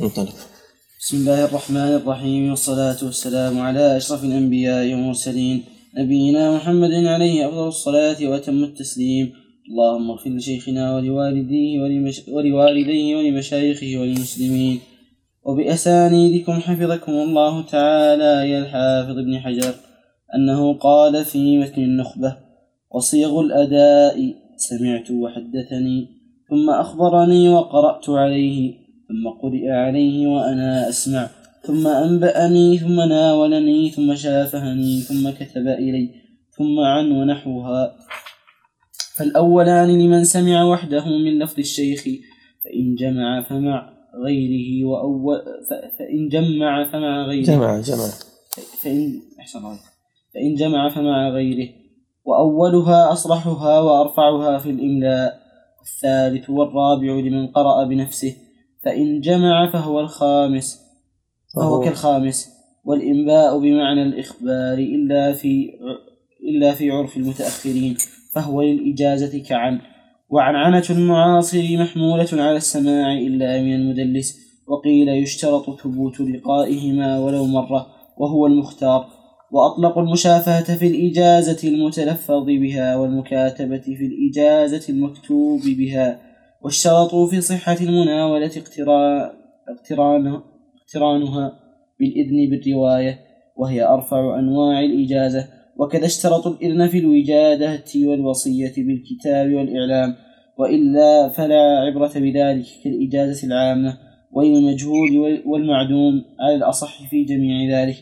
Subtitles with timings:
[0.00, 0.36] انطلق.
[1.00, 5.64] بسم الله الرحمن الرحيم والصلاة والسلام على أشرف الأنبياء والمرسلين.
[5.98, 9.32] نبينا محمد عليه أفضل الصلاة وأتم التسليم.
[9.68, 11.80] اللهم اغفر لشيخنا ولوالديه.
[12.28, 14.80] ولوالديه ولمشايخه وللمسلمين.
[15.44, 19.74] وبأسانيدكم حفظكم الله تعالى يا الحافظ ابن حجر
[20.34, 22.36] أنه قال في متن النخبة
[22.90, 26.08] وصيغ الأداء سمعت وحدثني
[26.50, 28.85] ثم أخبرني وقرأت عليه.
[29.08, 31.28] ثم قرئ عليه وأنا أسمع.
[31.62, 36.10] ثم أنبأني ثم ناولني ثم شافهني ثم كتب إلي
[36.50, 37.96] ثم عن ونحوها.
[39.16, 42.02] فالأولان لمن سمع وحده من لفظ الشيخ
[42.64, 43.92] فإن جمع فمع
[44.24, 45.38] غيره وأول
[45.98, 47.46] فإن جمع فمع غيره.
[47.46, 48.08] جمع جمع.
[48.82, 49.78] فإن أحسن الله
[50.34, 51.68] فإن جمع فمع غيره.
[52.24, 55.46] وأولها أصرحها وأرفعها في الإملاء.
[55.86, 58.45] الثالث والرابع لمن قرأ بنفسه.
[58.86, 60.80] فإن جمع فهو الخامس
[61.56, 62.48] فهو كالخامس.
[62.84, 65.70] والإنباء بمعنى الإخبار إلا في
[66.48, 67.96] إلا في عرف المتأخرين
[68.34, 69.80] فهو للإجازة كعن.
[70.28, 74.38] وعنعنة المعاصر محمولة على السماع إلا من المدلس
[74.68, 77.86] وقيل يشترط ثبوت لقائهما ولو مرة
[78.18, 79.06] وهو المختار.
[79.52, 86.25] وأطلقوا المشافهة في الإجازة المتلفظ بها والمكاتبة في الإجازة المكتوب بها.
[86.66, 88.50] واشترطوا في صحة المناولة
[89.68, 90.40] اقتران
[90.82, 91.52] اقترانها
[92.00, 93.18] بالإذن بالرواية
[93.56, 95.48] وهي أرفع أنواع الإجازة.
[95.76, 100.14] وكذا اشترطوا الإذن في الوجادة والوصية بالكتاب والإعلام.
[100.58, 103.98] وإلا فلا عبرة بذلك كالإجازة العامة
[104.32, 107.96] وللمجهول والمعدوم على الأصح في جميع ذلك.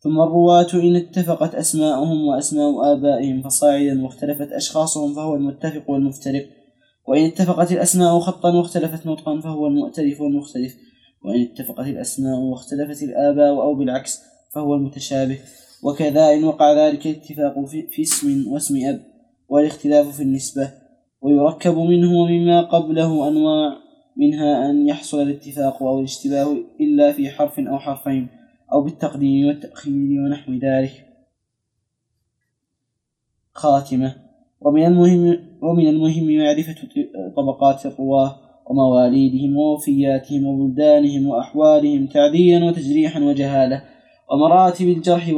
[0.00, 6.57] ثم الرواة إن اتفقت أسماؤهم وأسماء آبائهم فصاعدا واختلفت أشخاصهم فهو المتفق والمفترق.
[7.08, 10.76] وإن اتفقت الأسماء خطا واختلفت نطقا فهو المؤتلف والمختلف.
[11.24, 14.20] وإن اتفقت الأسماء واختلفت الآباء أو بالعكس
[14.54, 15.38] فهو المتشابه.
[15.82, 19.00] وكذا إن وقع ذلك الاتفاق في اسم واسم أب
[19.48, 20.70] والاختلاف في النسبة.
[21.20, 23.76] ويركب منه ومما قبله أنواع
[24.16, 28.28] منها أن يحصل الاتفاق أو الاشتباه إلا في حرف أو حرفين
[28.72, 31.06] أو بالتقديم والتأخير ونحو ذلك.
[33.52, 34.14] خاتمة.
[34.60, 36.74] ومن المهم ومن المهم معرفة
[37.36, 38.36] طبقات الرواة
[38.70, 43.82] ومواليدهم ووفياتهم وبلدانهم وأحوالهم تعديلا وتجريحا وجهالة
[44.32, 45.28] ومراتب الجرح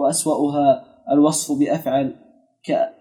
[0.00, 2.14] وأسوأها الوصف بأفعل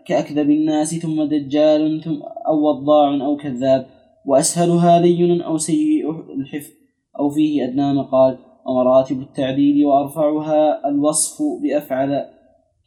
[0.05, 3.85] كأكذب الناس ثم دجال ثم أو وضاع أو كذاب.
[4.25, 6.71] وأسهلها لين أو سيء الحفظ
[7.19, 8.37] أو فيه أدنى مقال.
[8.65, 12.25] ومراتب التعديل وأرفعها الوصف بأفعل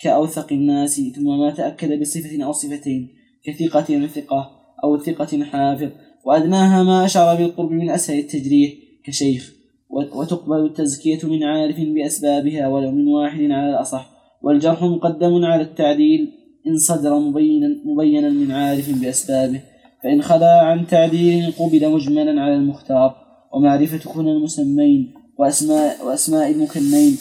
[0.01, 3.09] كأوثق الناس ثم ما تأكد بصفة أو صفتين.
[3.45, 4.51] كثقة ثقة
[4.85, 5.89] أو ثقة حافظ
[6.25, 8.73] وأدناها ما أشعر بالقرب من أسهل التجريح
[9.05, 9.53] كشيخ
[9.91, 14.11] وتقبل التزكية من عارف بأسبابها ولو من واحد على الأصح
[14.43, 16.33] والجرح مقدم على التعديل
[16.67, 19.61] إن صدر مبينا, مبينا من عارف بأسبابه
[20.03, 23.17] فإن خلا عن تعديل قبل مجملا على المختار
[23.53, 27.17] ومعرفة كن المسمين وأسماء, وأسماء المكنين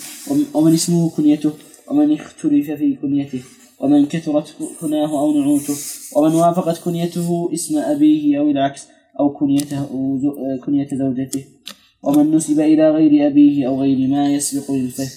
[0.53, 1.51] ومن اسمه كنيته
[1.91, 3.41] ومن اختلف في كنيته.
[3.83, 5.73] ومن كثرت كناه أو نعوته
[6.15, 8.87] ومن وافقت كنيته اسم أبيه أو العكس
[9.19, 9.85] أو كنيته
[10.65, 11.45] كنية زوجته.
[12.03, 15.07] ومن نسب إلى غير أبيه أو غير ما يسبق للفهم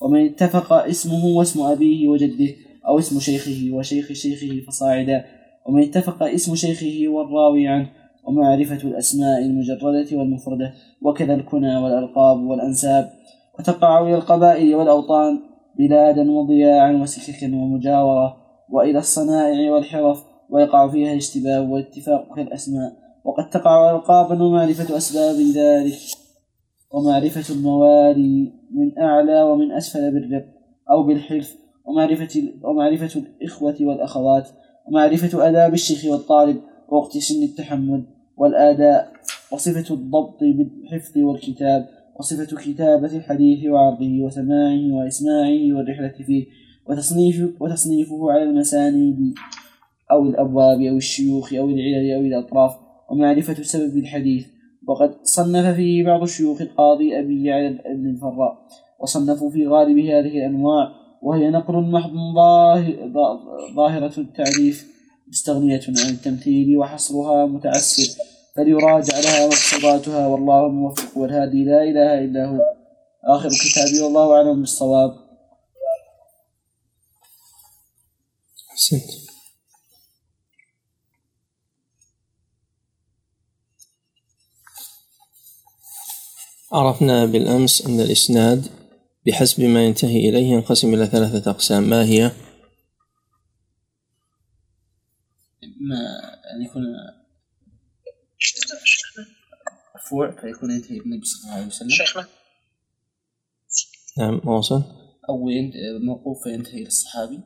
[0.00, 2.54] ومن اتفق اسمه واسم أبيه وجده
[2.86, 5.24] أو اسم شيخه وشيخ شيخه فصاعدا.
[5.66, 7.88] ومن اتفق اسم شيخه والراوي عنه.
[8.24, 10.74] ومعرفة الأسماء المجردة والمفردة.
[11.02, 13.12] وكذا الكنى والألقاب والأنساب.
[13.58, 15.40] وتقع إلى القبائل والأوطان.
[15.80, 18.36] بلادا وضياعا وسككا ومجاورة
[18.68, 22.92] وإلى الصنائع والحرف ويقع فيها الاشتباه والاتفاق كالأسماء
[23.24, 25.98] وقد تقع ألقابا ومعرفة أسباب ذلك
[26.92, 30.46] ومعرفة الموالي من أعلى ومن أسفل بالرق
[30.90, 34.48] أو بالحلف ومعرفة ومعرفة الإخوة والأخوات
[34.86, 38.04] ومعرفة آداب الشيخ والطالب ووقت سن التحمل
[38.36, 39.12] والآداء
[39.52, 41.88] وصفة الضبط بالحفظ والكتاب.
[42.20, 46.46] وصفة كتابة الحديث وعرضه وسماعه وإسماعه والرحلة فيه
[46.86, 49.34] وتصنيف وتصنيفه على المسانيد
[50.10, 52.76] أو الأبواب أو الشيوخ أو العلل أو الأطراف
[53.10, 54.46] ومعرفة سبب الحديث.
[54.86, 58.66] وقد صنف فيه بعض الشيوخ القاضي أبي على ابن الفراء
[59.00, 62.12] وصنفوا في غالب هذه الأنواع وهي نقل محض
[63.76, 64.90] ظاهرة التعريف
[65.28, 68.22] مستغنية عن التمثيل وحصرها متعسر
[68.60, 72.60] فليراجع لها مقصوداتها والله الموفق والهادي لا إله إلا هو.
[73.24, 75.10] آخر كتابي والله أعلم بالصواب.
[78.70, 79.30] أحسنت.
[86.72, 88.66] عرفنا بالأمس أن الإسناد
[89.26, 91.82] بحسب ما ينتهي إليه ينقسم إلى ثلاثة أقسام.
[91.82, 92.30] ما هي؟
[95.80, 96.00] ما
[96.54, 96.82] أن يكون
[99.94, 102.28] مرفوع فيكون ينتهي النبي صلى الله عليه وسلم شيخنا.
[104.18, 104.82] نعم واصل
[105.28, 105.48] أو
[106.04, 107.40] موقوف فينتهي إلى الصحابي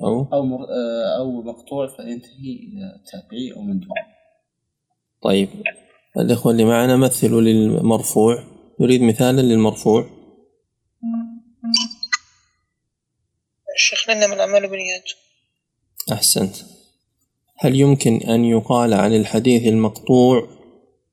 [0.00, 0.28] أو.
[0.32, 0.66] أو مر...
[1.18, 3.88] أو مقطوع فينتهي إلى التابعي أو من دون
[5.22, 5.48] طيب
[6.16, 8.44] الإخوة اللي معنا مثلوا للمرفوع.
[8.80, 10.10] نريد مثالا للمرفوع.
[13.76, 15.10] شيخنا إنما الأعمال بالنيات.
[16.12, 16.56] أحسنت.
[17.58, 20.48] هل يمكن أن يقال عن الحديث المقطوع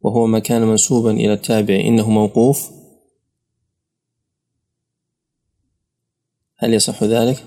[0.01, 2.71] وهو ما كان منسوبا إلى التابع إنه موقوف؟
[6.57, 7.43] هل يصح ذلك؟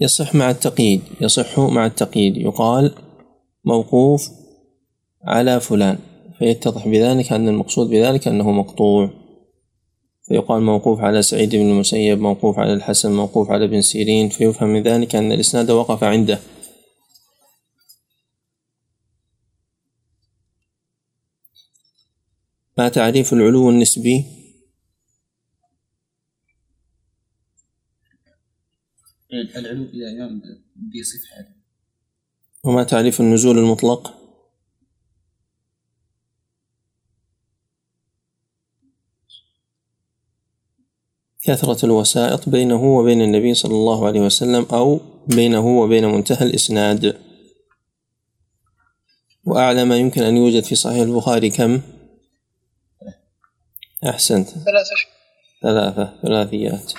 [0.00, 2.36] يصح مع التقييد يصح مع التقييد.
[2.36, 2.94] يقال
[3.64, 4.30] موقوف
[5.24, 5.98] على فلان
[6.38, 9.27] فيتضح بذلك أن المقصود بذلك أنه مقطوع.
[10.28, 14.82] فيقال موقوف على سعيد بن المسيب موقوف على الحسن موقوف على ابن سيرين فيفهم من
[14.82, 16.38] ذلك أن الإسناد وقف عنده.
[22.78, 24.24] ما تعريف العلو النسبي؟
[29.32, 29.84] العلو
[30.76, 31.46] بصفة
[32.64, 34.27] وما تعريف النزول المطلق؟
[41.48, 47.20] كثرة الوسائط بينه وبين النبي صلى الله عليه وسلم أو بينه وبين منتهى الإسناد.
[49.44, 51.80] وأعلى ما يمكن أن يوجد في صحيح البخاري كم؟
[54.08, 54.48] أحسنت.
[54.48, 54.96] ثلاثة.
[55.62, 56.92] ثلاثة ثلاثيات.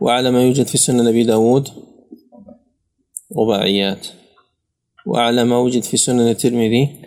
[0.00, 1.68] وأعلى ما يوجد في سنن أبي داود؟
[3.36, 4.06] رباعيات.
[5.06, 7.02] وأعلى ما وجد في سنن الترمذي؟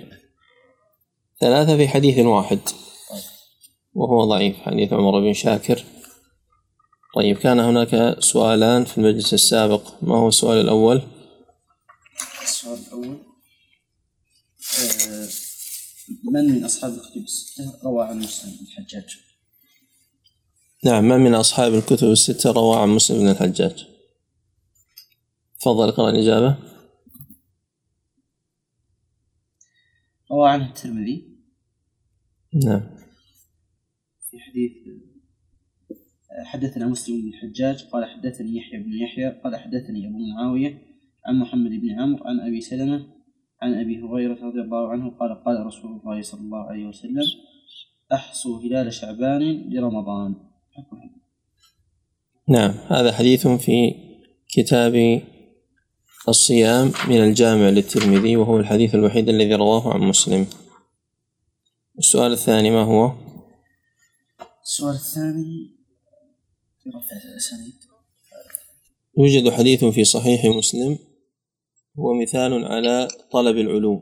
[1.40, 2.60] ثلاثة في حديث واحد.
[3.94, 5.84] وهو ضعيف حديث عمر بن شاكر.
[7.16, 11.02] طيب كان هناك سؤالان في المجلس السابق ما هو السؤال الأول؟
[12.44, 13.18] السؤال الأول
[14.80, 15.28] آه،
[16.24, 19.18] من من أصحاب الكتب الستة روى عن مسلم بن الحجاج؟
[20.84, 23.86] نعم من من أصحاب الكتب الستة روى عن مسلم بن الحجاج؟
[25.60, 26.58] تفضل اقرأ الإجابة
[30.32, 31.38] روى عنه الترمذي
[32.66, 32.98] نعم
[34.32, 34.85] في حديث
[36.44, 40.82] حدثنا مسلم بن الحجاج قال حدثني يحيى بن يحيى قال حدثني أبو معاوية
[41.26, 43.08] عن محمد بن عمرو عن أبي سلمة
[43.62, 47.24] عن أبي هريرة رضي الله عنه قال قال رسول الله صلى الله عليه وسلم
[48.14, 50.36] أحصوا هلال شعبان لرمضان
[52.50, 53.96] نعم هذا حديث في
[54.50, 55.22] كتاب
[56.30, 60.48] الصيام من الجامع للترمذي وهو الحديث الوحيد الذي رواه عن مسلم
[61.98, 63.12] السؤال الثاني ما هو؟
[64.64, 65.75] السؤال الثاني
[69.18, 70.98] يوجد حديث في صحيح مسلم
[72.00, 74.02] هو مثال على طلب العلو.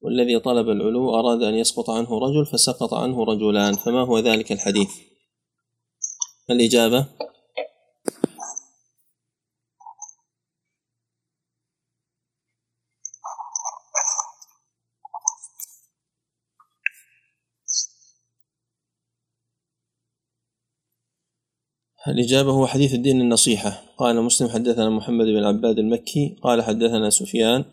[0.00, 4.90] والذي طلب العلو أراد أن يسقط عنه رجل فسقط عنه رجلان فما هو ذلك الحديث؟
[6.50, 7.06] الإجابة
[22.08, 23.82] الإجابة هو حديث الدين النصيحة.
[23.98, 26.36] قال مسلم حدثنا محمد بن عباد المكي.
[26.42, 27.64] قال حدثنا سفيان.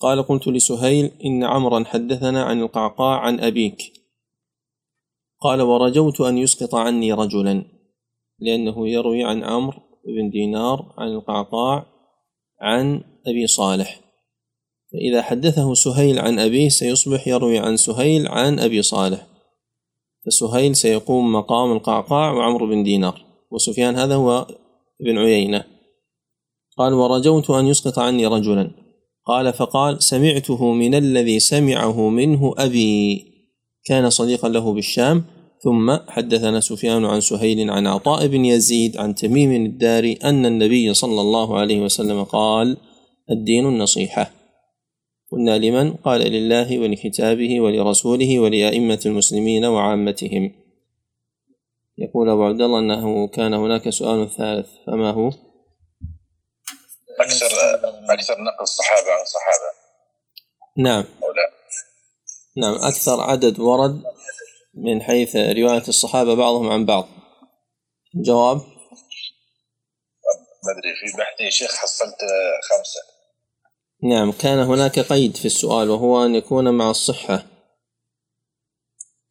[0.00, 3.92] قال قلت لسهيل إن عمرا حدثنا عن القعقاع عن أبيك.
[5.40, 7.64] قال ورجوت أن يسقط عني رجلا
[8.38, 11.86] لأنه يروي عن عمرو بن دينار عن القعقاع
[12.60, 14.00] عن أبي صالح.
[14.92, 19.35] فإذا حدثه سهيل عن أبيه سيصبح يروي عن سهيل عن أبي صالح.
[20.26, 23.24] فسهيل سيقوم مقام القعقاع وعمرو بن دينار.
[23.50, 24.46] وسفيان هذا هو
[25.00, 25.64] ابن عيينة.
[26.78, 28.70] قال ورجوت أن يسقط عني رجلا.
[29.26, 33.24] قال فقال سمعته من الذي سمعه منه أبي.
[33.84, 35.24] كان صديقا له بالشام.
[35.64, 41.20] ثم حدثنا سفيان عن سهيل عن عطاء بن يزيد عن تميم الداري أن النبي صلى
[41.20, 42.76] الله عليه وسلم قال
[43.30, 44.30] الدين النصيحة.
[45.36, 50.52] قلنا لمن قال لله ولكتابه ولرسوله ولأئمة المسلمين وعامتهم.
[51.98, 55.28] يقول أبو عبد الله أنه كان هناك سؤال ثالث فما هو؟
[57.20, 57.46] أكثر
[58.10, 59.70] أكثر نقل الصحابة عن الصحابة.
[60.76, 61.04] نعم.
[61.22, 61.50] أو لا.
[62.56, 64.02] نعم أكثر عدد ورد
[64.74, 67.08] من حيث رواية الصحابة بعضهم عن بعض.
[68.14, 68.62] جواب؟ ما
[70.72, 72.16] أدري في بحثي شيخ حصلت
[72.70, 73.15] خمسة.
[74.08, 77.46] نعم كان هناك قيد في السؤال وهو أن يكون مع الصحة.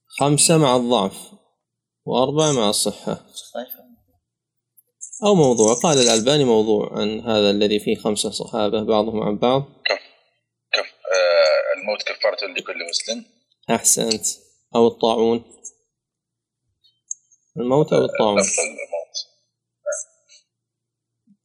[0.08, 1.17] خمسة مع الضعف
[2.05, 3.25] وأربعة مع الصحة.
[5.24, 9.63] أو موضوع قال الألباني موضوع عن هذا الذي فيه خمسة صحابة بعضهم عن بعض.
[10.74, 13.25] كف آه الموت كفارة لكل مسلم.
[13.70, 14.25] أحسنت.
[14.75, 15.44] أو الطاعون.
[17.58, 18.39] الموت أو الطاعون.
[18.39, 19.15] لفظ الموت.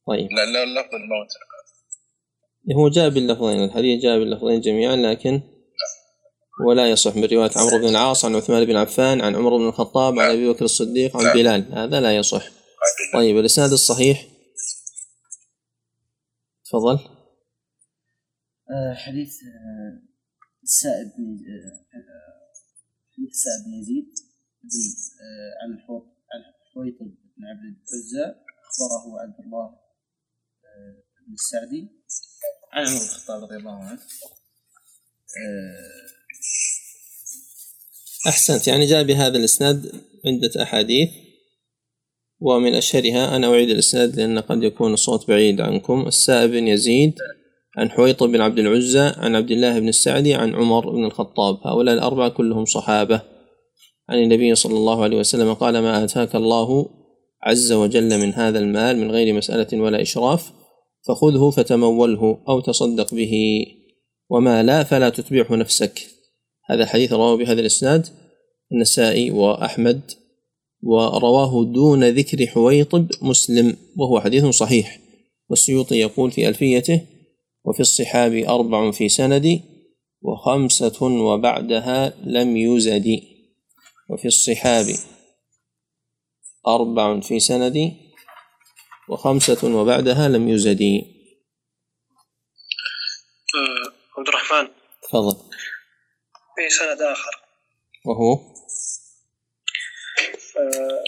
[0.07, 0.31] طيب.
[0.31, 1.29] لا لا لفظ الموت.
[2.77, 5.41] هو جاء باللفظين الحديث جاء باللفظين جميعا لكن
[6.67, 10.19] ولا يصح من رواية عمرو بن العاص عن عثمان بن عفان عن عمر بن الخطاب
[10.19, 11.73] عن أبي بكر الصديق عن بلال.
[11.73, 12.49] هذا لا يصح.
[13.13, 14.27] طيب الإسناد الصحيح؟
[16.65, 16.99] تفضل.
[18.71, 20.11] آه، حديث آه،
[20.63, 22.11] السائب بن آه،
[23.13, 24.13] حديث السائب بن يزيد
[24.63, 26.41] آه، عن الحوط عن
[26.73, 27.05] حويطب
[27.37, 28.25] بن عبد العزى
[28.69, 29.65] أخبره عبد الله
[30.65, 31.87] آه، السعدي.
[32.73, 33.99] عن عمر بن الخطاب رضي الله عنه.
[35.37, 36.01] آه،
[38.29, 38.67] أحسنت.
[38.67, 39.91] يعني جاء بهذا الإسناد
[40.25, 41.09] عدة أحاديث
[42.39, 46.07] ومن أشهرها أنا أعيد الإسناد لأن قد يكون الصوت بعيد عنكم.
[46.07, 47.13] السائب بن يزيد
[47.77, 51.67] عن حويطب بن عبد العزى عن عبد الله بن السعدي عن عمر بن الخطاب.
[51.67, 53.21] هؤلاء الأربعة كلهم صحابة.
[54.09, 56.89] عن النبي صلى الله عليه وسلم قال ما آتاك الله
[57.43, 60.60] عز وجل من هذا المال من غير مسألة ولا إشراف؟
[61.07, 63.65] فخذه فتموله أو تصدق به.
[64.29, 66.07] وما لا فلا تتبعه نفسك.
[66.69, 68.07] هذا حديث رواه بهذا الإسناد
[68.71, 70.11] النسائي وأحمد
[70.83, 74.99] ورواه دون ذكر حويطب مسلم وهو حديث صحيح.
[75.49, 77.01] والسيوطي يقول في ألفيته
[77.65, 79.61] وفي الصحاب أربع في سندي
[80.21, 83.21] وخمسة وبعدها لم يزد.
[84.09, 84.85] وفي الصحاب
[86.67, 87.93] أربع في سندي
[89.11, 90.81] وخمسة وبعدها لم يزد
[93.55, 94.67] آه، عبد الرحمن.
[95.03, 95.49] تفضل.
[96.55, 97.31] في سند آخر.
[98.05, 98.33] وهو؟
[100.57, 101.03] آه،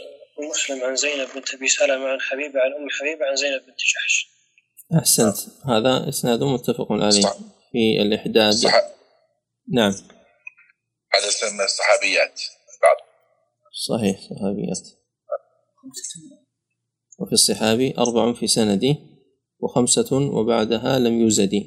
[0.50, 4.28] مسلم عن زينب بنت أبي سلمة عن حبيبة عن أم حبيبة عن زينب بنت جحش.
[5.00, 5.38] أحسنت.
[5.66, 7.22] هذا إسناد متفق عليه.
[7.22, 7.38] صح.
[7.72, 8.74] في الإحداد صح.
[9.74, 9.92] نعم.
[11.14, 12.42] هذا يسمى الصحابيات.
[12.82, 12.98] بعض.
[13.88, 15.04] صحيح صحابيات.
[17.20, 18.96] وفي الصحاب أربع في سندي
[19.60, 21.64] وخمسة وبعدها لم يزد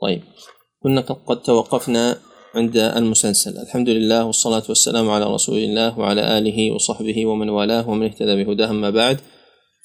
[0.00, 0.22] طيب
[0.82, 2.18] كنا قد توقفنا
[2.54, 3.58] عند المسلسل.
[3.58, 8.70] الحمد لله والصلاة والسلام على رسول الله وعلى آله وصحبه ومن والاه ومن اهتدى بهداه
[8.70, 9.18] أما بعد.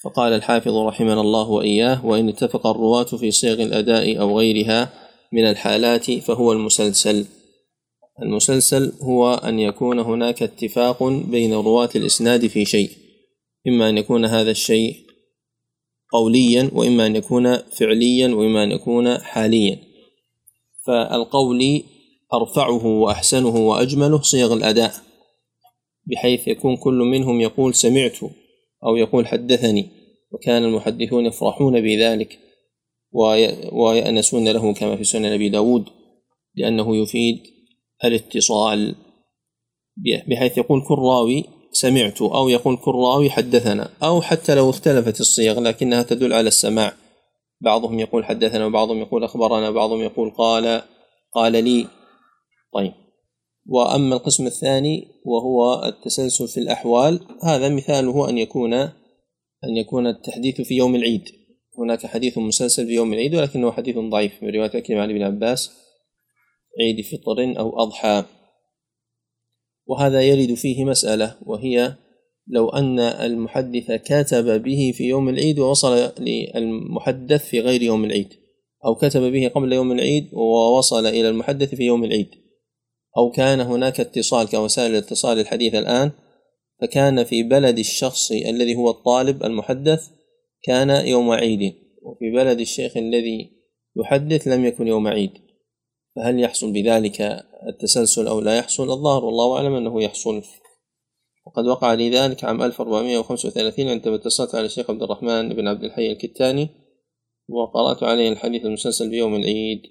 [0.03, 4.89] فقال الحافظ رحمنا الله وإياه وإن اتفق الرواة في صيغ الأداء أو غيرها
[5.33, 7.25] من الحالات فهو المسلسل.
[8.21, 12.89] المسلسل هو أن يكون هناك اتفاق بين رواة الإسناد في شيء
[13.67, 14.95] إما أن يكون هذا الشيء
[16.11, 19.79] قوليا وإما أن يكون فعليا وإما أن يكون حاليا.
[20.87, 21.83] فالقولي
[22.33, 24.93] أرفعه وأحسنه وأجمله صيغ الأداء
[26.05, 28.17] بحيث يكون كل منهم يقول سمعت
[28.83, 29.87] أو يقول حدثني
[30.31, 32.39] وكان المحدثون يفرحون بذلك
[33.11, 35.85] وي- ويأنسون له كما في سنن أبي داود
[36.55, 37.39] لأنه يفيد
[38.03, 38.95] الاتصال
[40.27, 45.59] بحيث يقول كل راوي سمعت أو يقول كل راوي حدثنا أو حتى لو اختلفت الصيغ
[45.59, 46.93] لكنها تدل على السماع.
[47.61, 50.81] بعضهم يقول حدثنا وبعضهم يقول أخبرنا بعضهم يقول قال
[51.33, 51.87] قال لي.
[52.73, 52.93] طيب.
[53.65, 58.73] وأما القسم الثاني وهو التسلسل في الأحوال هذا مثاله أن يكون
[59.63, 61.23] أن يكون التحديث في يوم العيد.
[61.79, 65.86] هناك حديث مسلسل في يوم العيد ولكنه حديث ضعيف من رواية عن ابن عباس.
[66.79, 68.23] عيد فطر أو أضحى.
[69.87, 71.95] وهذا يرد فيه مسألة وهي
[72.47, 78.33] لو أن المحدث كتب به في يوم العيد ووصل للمحدث في غير يوم العيد
[78.85, 82.29] أو كتب به قبل يوم العيد ووصل إلى المحدث في يوم العيد
[83.17, 86.11] أو كان هناك اتصال كوسائل الاتصال الحديث الآن
[86.81, 90.07] فكان في بلد الشخص الذي هو الطالب المحدث
[90.63, 93.51] كان يوم عيد وفي بلد الشيخ الذي
[93.95, 95.31] يحدث لم يكن يوم عيد.
[96.17, 97.21] فهل يحصل بذلك
[97.67, 100.41] التسلسل أو لا يحصل الظاهر والله أعلم أنه يحصل
[101.45, 106.11] وقد وقع لي ذلك عام 1435 عندما اتصلت على الشيخ عبد الرحمن بن عبد الحي
[106.11, 106.69] الكتاني
[107.49, 109.81] وقرأت عليه الحديث المسلسل بيوم العيد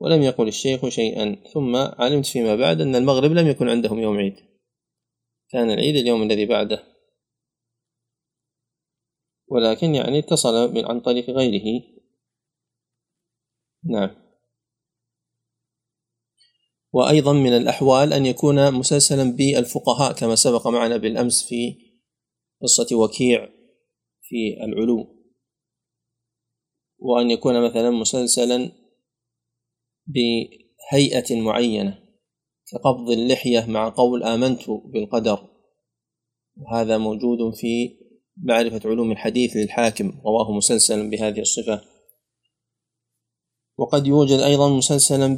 [0.00, 1.36] ولم يقل الشيخ شيئا.
[1.52, 4.36] ثم علمت فيما بعد أن المغرب لم يكن عندهم يوم عيد.
[5.50, 6.84] كان العيد اليوم الذي بعده.
[9.48, 11.82] ولكن يعني اتصل عن طريق غيره.
[13.84, 14.19] نعم.
[16.92, 21.76] وأيضا من الأحوال أن يكون مسلسلا بالفقهاء كما سبق معنا بالأمس في
[22.62, 23.48] قصة وكيع
[24.22, 25.20] في العلو
[26.98, 28.72] وأن يكون مثلا مسلسلا
[30.06, 32.10] بهيئة معينة
[32.72, 35.48] كقبض اللحية مع قول آمنت بالقدر.
[36.56, 37.98] وهذا موجود في
[38.36, 41.82] معرفة علوم الحديث للحاكم رواه مسلسلا بهذه الصفة.
[43.78, 45.34] وقد يوجد أيضا مسلسلا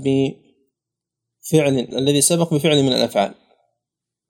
[1.42, 3.34] بفعل الذي سبق بفعل من الأفعال.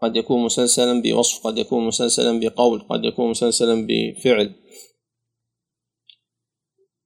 [0.00, 4.54] قد يكون مسلسلا بوصف قد يكون مسلسلا بقول قد يكون مسلسلا بفعل.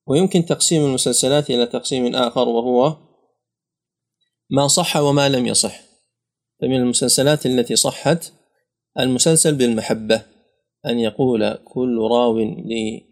[0.06, 2.96] ويمكن تقسيم المسلسلات إلى تقسيم آخر وهو
[4.50, 5.80] ما صح وما لم يصح.
[6.60, 8.32] فمن المسلسلات التي صحت
[8.98, 10.22] المسلسل بالمحبة
[10.86, 13.02] أن يقول كل راو لمن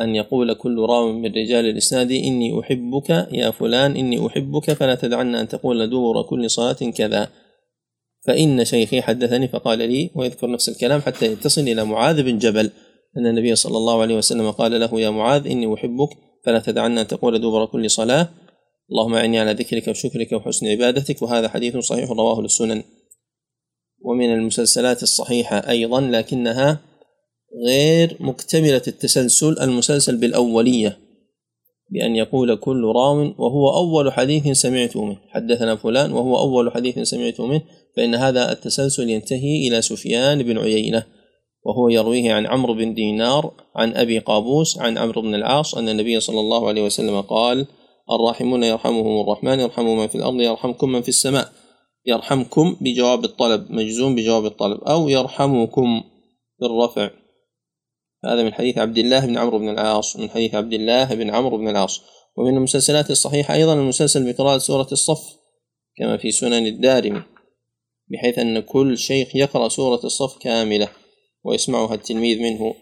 [0.00, 5.40] أن يقول كل راو من رجال الإسناد إني أحبك يا فلان إني أحبك فلا تدعنا
[5.40, 7.28] أن تقول دور كل صلاة كذا.
[8.26, 12.70] فإن شيخي حدثني فقال لي ويذكر نفس الكلام حتى يتصل إلى معاذ بن جبل
[13.16, 16.08] أن النبي صلى الله عليه وسلم قال له يا معاذ إني أحبك
[16.44, 18.28] فلا تدعنا أن تقول دبر كل صلاة.
[18.90, 22.82] اللهم أعني على ذكرك وشكرك وحسن عبادتك وهذا حديث صحيح رواه للسنن.
[24.02, 26.80] ومن المسلسلات الصحيحة أيضا لكنها
[27.66, 30.98] غير مكتملة التسلسل المسلسل بالأولية
[31.90, 35.18] بأن يقول كل راو وهو أول حديث سمعته منه.
[35.28, 37.62] حدثنا فلان وهو أول حديث سمعته منه
[37.96, 41.04] فإن هذا التسلسل ينتهي إلى سفيان بن عيينة
[41.64, 46.20] وهو يرويه عن عمرو بن دينار عن أبي قابوس عن عمرو بن العاص أن النبي
[46.20, 47.66] صلى الله عليه وسلم قال
[48.10, 51.48] الراحمون يرحمهم الرحمن يرحم من في الأرض يرحمكم من في السماء.
[52.06, 56.02] يرحمكم بجواب الطلب مجزوم بجواب الطلب أو يرحمكم
[56.60, 57.10] بالرفع.
[58.24, 61.56] هذا من حديث عبد الله بن عمرو بن العاص من حديث عبد الله بن عمرو
[61.56, 62.00] بن العاص.
[62.36, 65.36] ومن المسلسلات الصحيحة أيضا المسلسل بقراءة سورة الصف
[65.96, 67.22] كما في سنن الدارمي
[68.08, 70.88] بحيث أن كل شيخ يقرأ سورة الصف كاملة
[71.44, 72.74] ويسمعها التلميذ منه.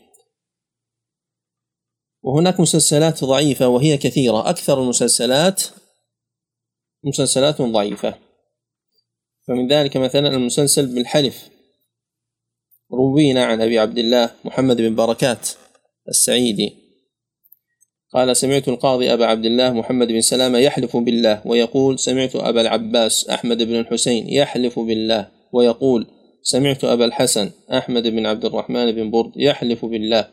[2.23, 4.51] وهناك مسلسلات ضعيفة وهي كثيرة.
[4.51, 5.63] أكثر المسلسلات
[7.05, 8.15] مسلسلات ضعيفة.
[9.49, 11.58] فمن ذلك مثلا المسلسل بالحلف.
[12.93, 15.49] روينا عن أبي عبد الله محمد بن بركات
[16.09, 16.73] السعيدي.
[18.15, 23.29] قال سمعت القاضي أبا عبد الله محمد بن سلامة يحلف بالله ويقول سمعت أبا العباس
[23.29, 26.07] أحمد بن الحسين يحلف بالله ويقول
[26.43, 30.29] سمعت أبا الحسن أحمد بن عبد الرحمن بن برد يحلف بالله.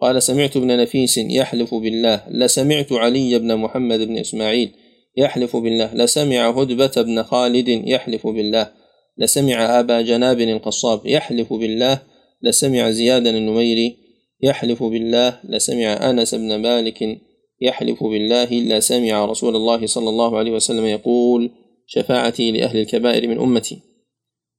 [0.00, 2.24] قال سمعت ابن نفيس يحلف بالله.
[2.28, 4.70] لسمعت علي بن محمد بن إسماعيل
[5.16, 5.94] يحلف بالله.
[5.94, 8.83] لسمع هدبة بن خالد يحلف بالله.
[9.18, 12.02] لسمع أبا جناب القصاب يحلف بالله
[12.42, 13.96] لسمع زيادا النميري
[14.42, 17.18] يحلف بالله لسمع أنس بن مالك
[17.60, 21.50] يحلف بالله لسمع رسول الله صلى الله عليه وسلم يقول
[21.86, 23.80] شفاعتي لأهل الكبائر من أمتي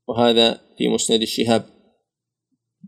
[0.07, 1.65] وهذا في مسند الشهاب.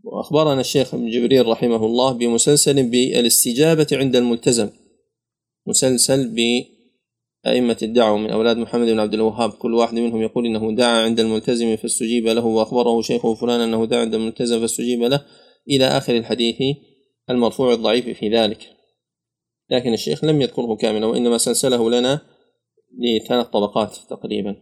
[0.03, 4.69] وأخبرنا الشيخ ابن جبريل رحمه الله بمسلسل بالاستجابة عند الملتزم.
[5.67, 6.27] مسلسل
[7.43, 11.19] بأئمة الدعوة من أولاد محمد بن عبد الوهاب كل واحد منهم يقول إنه دعا عند
[11.19, 15.25] الملتزم فاستجيب له وأخبره شيخه فلان أنه دعا عند الملتزم فاستجيب له
[15.69, 16.77] إلى آخر الحديث
[17.29, 18.77] المرفوع الضعيف في ذلك.
[19.69, 22.21] لكن الشيخ لم يذكره كاملا وإنما سلسله لنا
[22.99, 24.55] لثلاث طبقات تقريبا.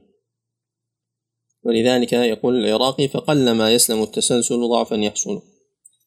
[1.63, 5.41] ولذلك يقول العراقي فقلما يسلم التسلسل ضعفا يحصل.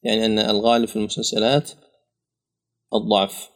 [0.03, 1.71] يعني أن الغالب في المسلسلات
[2.93, 3.49] الضعف.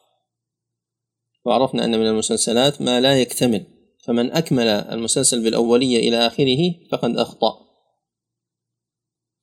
[1.45, 3.65] وعرفنا أن من المسلسلات ما لا يكتمل.
[4.05, 7.53] فمن أكمل المسلسل بالأولية إلى آخره فقد أخطأ.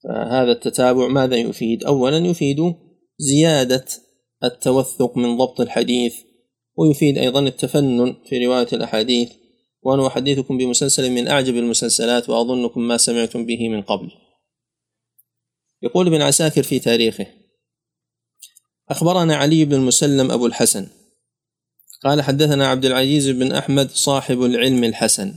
[0.05, 2.75] فهذا التتابع ماذا يفيد؟ أولا يفيد
[3.19, 3.85] زيادة
[4.45, 6.17] التوثق من ضبط الحديث
[6.77, 9.33] ويفيد أيضا التفنن في رواية الأحاديث.
[9.83, 14.11] وأنا أحدثكم بمسلسل من أعجب المسلسلات وأظنكم ما سمعتم به من قبل.
[15.83, 17.27] يقول ابن عساكر في تاريخه
[18.89, 20.87] أخبرنا علي بن المسلم أبو الحسن
[22.03, 25.35] قال حدثنا عبد العزيز بن أحمد صاحب العلم الحسن.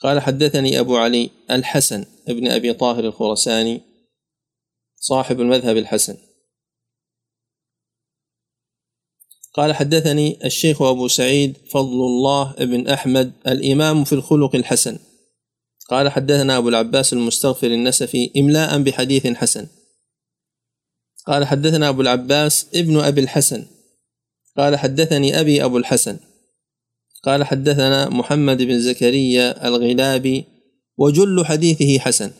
[0.00, 3.80] قال حدثني أبو علي الحسن ابن أبي طاهر الخرساني
[4.96, 6.16] صاحب المذهب الحسن.
[9.54, 14.98] قال حدثني الشيخ أبو سعيد فضل الله بن أحمد الإمام في الخلق الحسن.
[15.88, 19.68] قال حدثنا أبو العباس المستغفر النسفي إملاء بحديث حسن.
[21.26, 23.75] قال حدثنا أبو العباس ابن أبي الحسن
[24.56, 26.18] قال حدثني أبي أبو الحسن.
[27.22, 30.44] قال حدثنا محمد بن زكريا الغلابي
[30.98, 32.32] وجل حديثه حسن.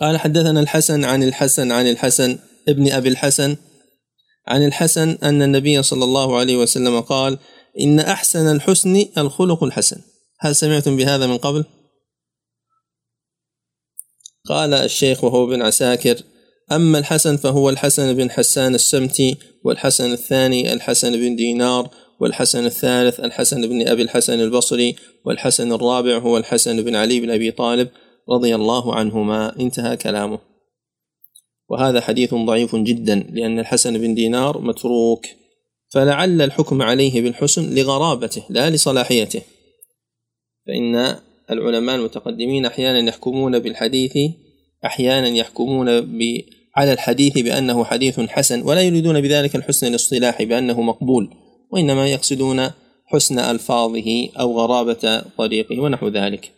[0.00, 2.38] قال حدثنا الحسن عن الحسن عن الحسن
[2.68, 3.56] ابن أبي الحسن
[4.46, 7.38] عن الحسن أن النبي صلى الله عليه وسلم قال
[7.80, 10.00] إن أحسن الحسن الخلق الحسن.
[10.40, 11.64] هل سمعتم بهذا من قبل؟
[14.46, 16.22] قال الشيخ وهو بن عساكر
[16.72, 23.68] أما الحسن فهو الحسن بن حسان السمتي والحسن الثاني الحسن بن دينار والحسن الثالث الحسن
[23.68, 27.88] بن أبي الحسن البصري والحسن الرابع هو الحسن بن علي بن أبي طالب
[28.28, 29.60] رضي الله عنهما.
[29.60, 30.38] انتهى كلامه.
[31.68, 35.26] وهذا حديث ضعيف جدا لأن الحسن بن دينار متروك.
[35.88, 39.42] فلعل الحكم عليه بالحسن لغرابته لا لصلاحيته.
[40.66, 41.16] فإن
[41.50, 44.18] العلماء المتقدمين أحيانا يحكمون بالحديث
[44.84, 46.00] أحيانا يحكمون
[46.78, 51.30] على الحديث بأنه حديث حسن ولا يريدون بذلك الحسن الاصطلاحي بأنه مقبول
[51.70, 52.70] وإنما يقصدون
[53.06, 56.52] حسن ألفاظه أو غرابة طريقه ونحو ذلك.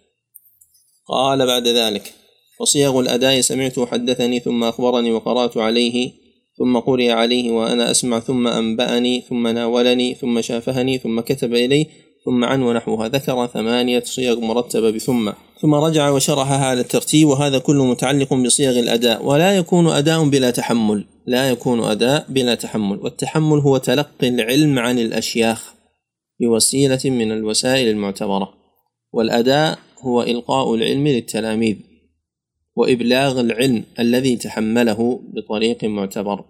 [1.09, 2.13] قال بعد ذلك
[2.61, 6.13] وصيغ الأداء سمعت حدثني ثم أخبرني وقرأت عليه
[6.59, 11.87] ثم قرئ عليه وأنا أسمع ثم أنبأني ثم ناولني ثم شافهني ثم كتب إلي
[12.25, 15.33] ثم عن ونحوها ذكر ثمانية صيغ مرتبة بثم.
[15.61, 19.25] ثم رجع وشرحها على الترتيب وهذا كله متعلق بصيغ الأداء.
[19.25, 21.07] ولا يكون أداء بلا تحمل.
[21.27, 22.99] لا يكون أداء بلا تحمل.
[22.99, 25.75] والتحمل هو تلقي العلم عن الأشياخ
[26.41, 28.55] بوسيلة من الوسائل المعتبرة.
[29.13, 31.77] والأداء هو إلقاء العلم للتلاميذ
[32.77, 36.45] وإبلاغ العلم الذي تحمله بطريق معتبر.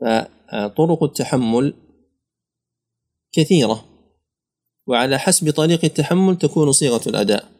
[0.00, 1.74] فطرق التحمل
[3.32, 3.84] كثيرة.
[4.86, 7.58] وعلى حسب طريق التحمل تكون صيغة الأداء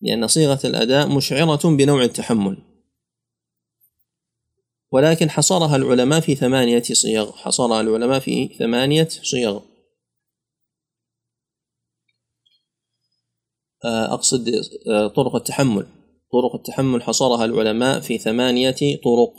[0.00, 2.62] لأن صيغة الأداء مشعرة بنوع التحمل.
[4.92, 9.60] ولكن حصرها العلماء في ثمانية صيغ حصرها العلماء في ثمانية صيغ.
[13.84, 14.48] آه، أقصد
[14.88, 15.86] آه، طرق التحمل.
[16.32, 19.34] طرق التحمل حصرها العلماء في ثمانية طرق.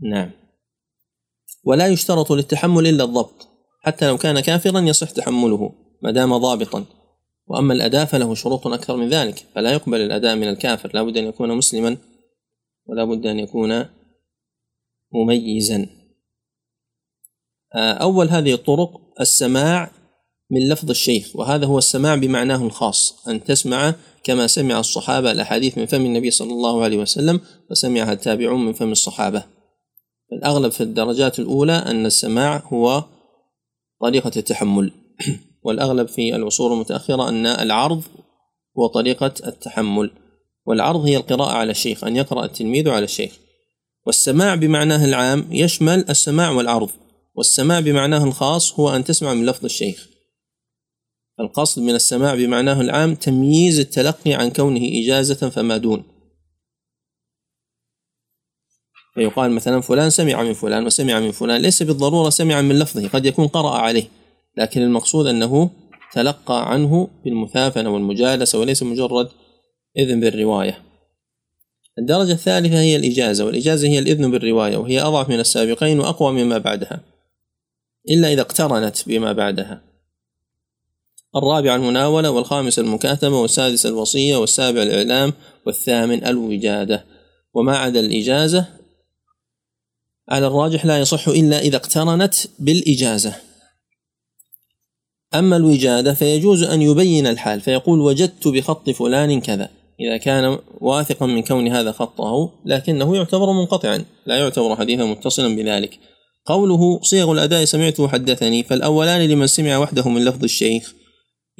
[0.00, 0.30] نعم.
[1.64, 3.53] ولا يشترط للتحمل إلا الضبط.
[3.84, 6.84] حتى لو كان كافرا يصح تحمله ما دام ضابطا.
[7.46, 10.90] وأما الأداء فله شروط أكثر من ذلك فلا يقبل الأداء من الكافر.
[10.94, 11.96] لا بد أن يكون مسلما
[12.86, 13.84] ولا بد أن يكون
[15.12, 15.86] مميزا.
[17.74, 19.90] آه، أول هذه الطرق السماع
[20.50, 23.94] من لفظ الشيخ وهذا هو السماع بمعناه الخاص أن تسمع
[24.24, 28.92] كما سمع الصحابة الأحاديث من فم النبي صلى الله عليه وسلم وسمعها التابعون من فم
[28.92, 29.44] الصحابة.
[30.32, 33.04] الأغلب في الدرجات الأولى أن السماع هو
[34.04, 34.92] طريقة التحمل.
[35.64, 38.02] والأغلب في العصور المتأخرة أن العرض
[38.78, 40.10] هو طريقة التحمل
[40.66, 43.32] والعرض هي القراءة على الشيخ أن يقرأ التلميذ على الشيخ.
[44.06, 46.90] والسماع بمعناه العام يشمل السماع والعرض
[47.34, 50.08] والسماع بمعناه الخاص هو أن تسمع من لفظ الشيخ.
[51.40, 56.13] القصد من السماع بمعناه العام تمييز التلقي عن كونه إجازة فما دون.
[59.14, 63.26] فيقال مثلا فلان سمع من فلان وسمع من فلان ليس بالضرورة سمع من لفظه قد
[63.26, 64.04] يكون قرأ عليه
[64.56, 65.70] لكن المقصود أنه
[66.12, 69.28] تلقى عنه بالمثافنة والمجالسة وليس مجرد
[69.98, 70.78] إذن بالرواية.
[71.98, 77.00] الدرجة الثالثة هي الإجازة والإجازة هي الإذن بالرواية وهي أضعف من السابقين وأقوى مما بعدها
[78.10, 79.82] إلا إذا اقترنت بما بعدها.
[81.36, 85.32] الرابع المناولة والخامس المكاتبة والسادس الوصية والسابع الإعلام
[85.66, 87.04] والثامن الوجادة.
[87.54, 88.66] وما عدا الإجازة
[90.28, 93.34] على الراجح لا يصح إلا إذا اقترنت بالإجازة.
[95.34, 99.68] أما الوجادة فيجوز أن يبين الحال فيقول وجدت بخط فلان كذا.
[100.00, 105.98] إذا كان واثقا من كون هذا خطه لكنه يعتبر منقطعا لا يعتبر حديثا متصلا بذلك.
[106.46, 110.94] قوله صيغ الأداء سمعته حدثني فالأولان لمن سمع وحده من لفظ الشيخ.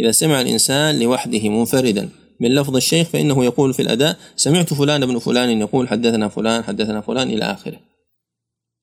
[0.00, 2.08] إذا سمع الإنسان لوحده منفردا
[2.40, 7.00] من لفظ الشيخ فإنه يقول في الأداء سمعت فلان بن فلان يقول حدثنا فلان حدثنا
[7.00, 7.93] فلان إلى آخره.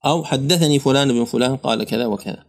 [0.06, 2.44] أو حدثني فلان بن فلان قال كذا وكذا.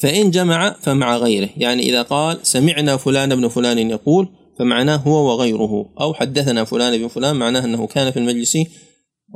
[0.00, 4.28] فإن جمع فمع غيره يعني إذا قال سمعنا فلان بن فلان يقول
[4.58, 8.58] فمعناه هو وغيره أو حدثنا فلان بن فلان معناه أنه كان في المجلس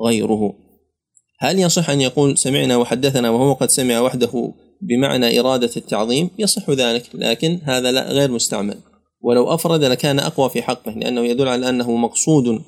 [0.06, 0.52] غيره.
[1.38, 7.04] هل يصح أن يقول سمعنا وحدثنا وهو قد سمع وحده بمعنى إرادة التعظيم؟ يصح ذلك
[7.14, 8.78] لكن هذا لا غير مستعمل.
[9.20, 12.62] ولو أفرد لكان أقوى في حقه لأنه يدل على أنه مقصود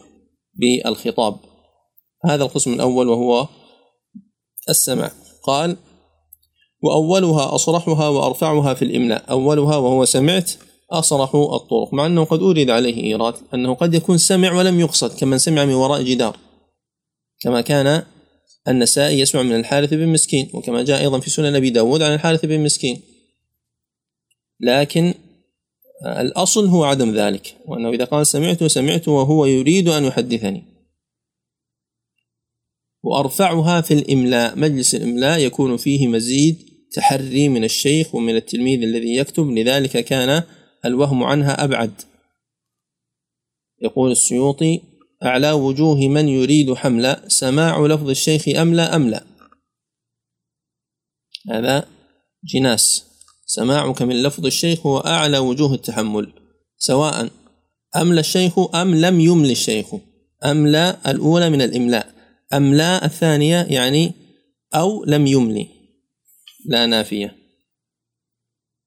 [0.55, 1.37] بالخطاب.
[2.25, 3.49] هذا القسم الأول وهو
[4.69, 5.11] السمع
[5.43, 5.77] قال
[6.83, 9.31] وأولها أصرحها وأرفعها في الإملاء.
[9.31, 10.51] أولها وهو سمعت
[10.91, 15.39] أصرح الطرق مع أنه قد أورد عليه إيراد أنه قد يكون سمع ولم يقصد كمن
[15.39, 16.37] سمع من وراء جدار.
[17.41, 18.03] كما كان
[18.69, 22.45] النسائي يسمع من الحارث بن مسكين وكما جاء أيضا في سنن أبي داود عن الحارث
[22.45, 23.01] بن مسكين.
[24.61, 25.15] لكن
[26.07, 30.78] الأصل هو عدم ذلك وأنه إذا قال سمعت سمعت وهو يريد أن يحدثني.
[33.03, 34.59] وأرفعها في الإملاء.
[34.59, 40.43] مجلس الإملاء يكون فيه مزيد تحري من الشيخ ومن التلميذ الذي يكتب لذلك كان
[40.85, 41.93] الوهم عنها أبعد.
[43.83, 44.81] يقول السيوطي
[45.25, 49.21] أعلى وجوه من يريد حمل سماع لفظ الشيخ أملى أملى
[51.51, 51.89] هذا
[52.45, 53.05] جناس.
[53.47, 56.33] سماعك من لفظ الشيخ هو أعلى وجوه التحمل
[56.79, 57.31] سواء
[57.97, 59.87] أملى الشيخ أم لم يمل الشيخ
[60.45, 62.18] أملى الأولى من الإملاء.
[62.53, 64.13] أملا الثانية يعني
[64.75, 65.69] أو لم يملي.
[66.67, 67.37] لا نافية.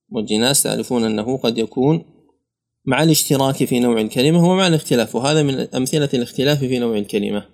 [0.09, 2.05] والجناس تعرفون أنه قد يكون
[2.85, 7.49] مع الاشتراك في نوع الكلمة ومع الاختلاف وهذا من أمثلة الاختلاف في نوع الكلمة.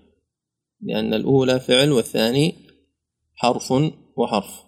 [0.81, 2.55] لأن الأولى فعل والثاني
[3.35, 3.73] حرف
[4.17, 4.63] وحرف.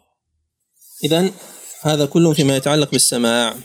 [1.04, 1.32] إذا
[1.82, 3.56] هذا كله فيما يتعلق بالسماع.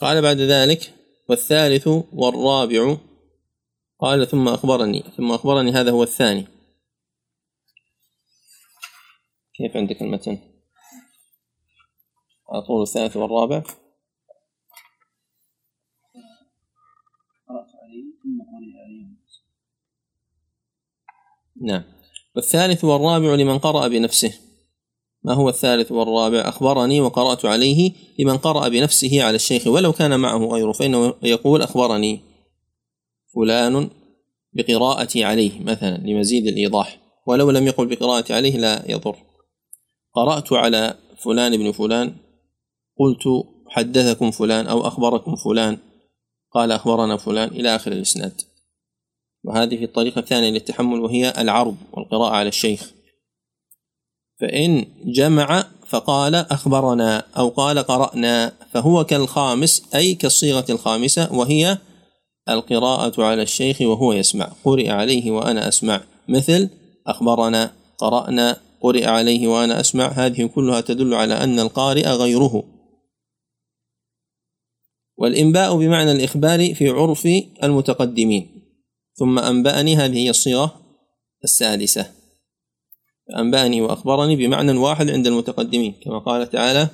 [0.00, 0.94] قال بعد ذلك
[1.28, 2.96] والثالث والرابع
[3.98, 6.46] قال ثم أخبرني ثم أخبرني هذا هو الثاني.
[9.54, 10.38] كيف عندك المتن؟
[12.50, 13.62] على طول الثالث والرابع.
[21.62, 21.82] نعم.
[22.36, 24.38] والثالث والرابع لمن قرأ بنفسه.
[25.22, 30.38] ما هو الثالث والرابع؟ أخبرني وقرأت عليه لمن قرأ بنفسه على الشيخ ولو كان معه
[30.38, 32.27] غيره فإنه يقول أخبرني.
[33.34, 33.90] فلان
[34.52, 36.98] بقراءتي عليه مثلا لمزيد الإيضاح.
[37.26, 39.16] ولو لم يقل بقراءتي عليه لا يضر.
[40.14, 42.16] قرأت على فلان بن فلان
[42.98, 43.24] قلت
[43.68, 45.78] حدثكم فلان أو أخبركم فلان.
[46.52, 48.40] قال أخبرنا فلان إلى آخر الإسناد.
[49.44, 52.92] وهذه الطريقة الثانية للتحمل وهي العرض والقراءة على الشيخ.
[54.40, 61.78] فإن جمع فقال أخبرنا أو قال قرأنا فهو كالخامس أي كالصيغة الخامسة وهي
[62.48, 64.52] القراءة على الشيخ وهو يسمع.
[64.64, 66.00] قرئ عليه وأنا أسمع.
[66.28, 66.70] مثل
[67.06, 70.06] أخبرنا قرأنا قرئ عليه وأنا أسمع.
[70.06, 72.64] هذه كلها تدل على أن القارئ غيره.
[75.16, 77.28] والإنباء بمعنى الإخبار في عرف
[77.62, 78.48] المتقدمين.
[79.14, 80.80] ثم أنبأني هذه هي الصيغة
[81.44, 82.10] السادسة.
[83.38, 85.94] أنبأني وأخبرني بمعنى واحد عند المتقدمين.
[86.04, 86.88] كما قال تعالى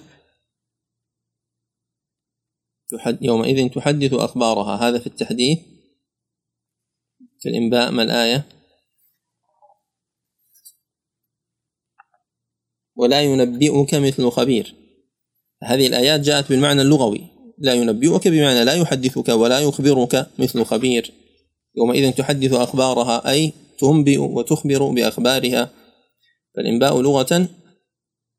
[3.21, 4.89] يومئذ تحدث أخبارها.
[4.89, 5.59] هذا في التحديث
[7.41, 8.45] في الإنباء ما الآية؟
[12.97, 14.75] ولا ينبئك مثل خبير.
[15.63, 17.21] هذه الآيات جاءت بالمعنى اللغوي.
[17.59, 21.13] لا ينبئك بمعنى لا يحدثك ولا يخبرك مثل خبير.
[21.77, 25.71] يومئذ تحدث أخبارها أي تنبئ وتخبر بأخبارها.
[26.57, 27.49] فالإنباء لغة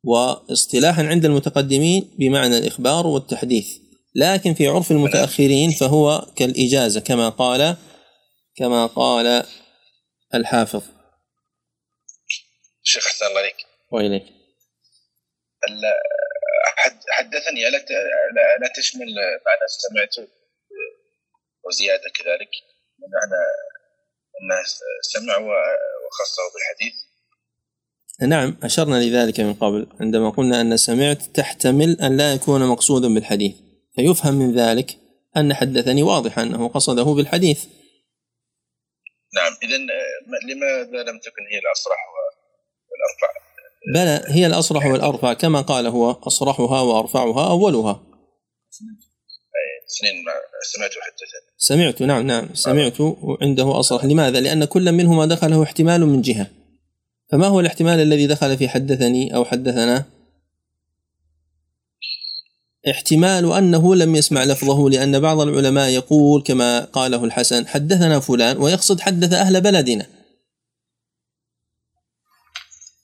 [0.04, 3.85] واصطلاحا عند المتقدمين بمعنى الإخبار والتحديث.
[4.16, 7.78] لكن في عرف المتأخرين فهو كالإجازة كما قال
[8.56, 9.46] كما قال
[10.34, 10.84] الحافظ.
[12.84, 13.56] شيخ أحسن الله عليك.
[13.92, 14.24] وإليك.
[17.12, 17.70] حدثني لا
[18.62, 19.06] لا تشمل
[19.46, 20.28] معنى سمعت
[21.66, 22.50] وزيادة كذلك؟
[23.00, 23.42] معنى
[24.42, 24.64] أنه
[25.02, 26.94] سمع وخصه بالحديث.
[28.22, 33.65] نعم أشرنا لذلك من قبل عندما قلنا أن سمعت تحتمل أن لا يكون مقصودا بالحديث.
[33.96, 34.98] فيفهم من ذلك
[35.38, 37.66] أن حدثني واضح أنه قصده بالحديث.
[39.36, 39.78] نعم إذا
[40.54, 41.98] لماذا لم تكن هي الأصرح
[42.92, 43.46] والأرفع؟
[43.94, 48.04] بلى هي الأصرح والأرفع كما قال هو أصرحها وأرفعها أولها.
[49.88, 50.14] سنين
[50.74, 52.98] سمعت حدثني سمعت نعم نعم سمعت
[53.42, 56.48] عنده أصرح لماذا؟ لأن كل منهما دخله احتمال من جهة.
[57.32, 60.06] فما هو الاحتمال الذي دخل في حدثني أو حدثنا؟
[62.90, 69.00] احتمال أنه لم يسمع لفظه لأن بعض العلماء يقول كما قاله الحسن حدثنا فلان ويقصد
[69.00, 70.06] حدث أهل بلدنا.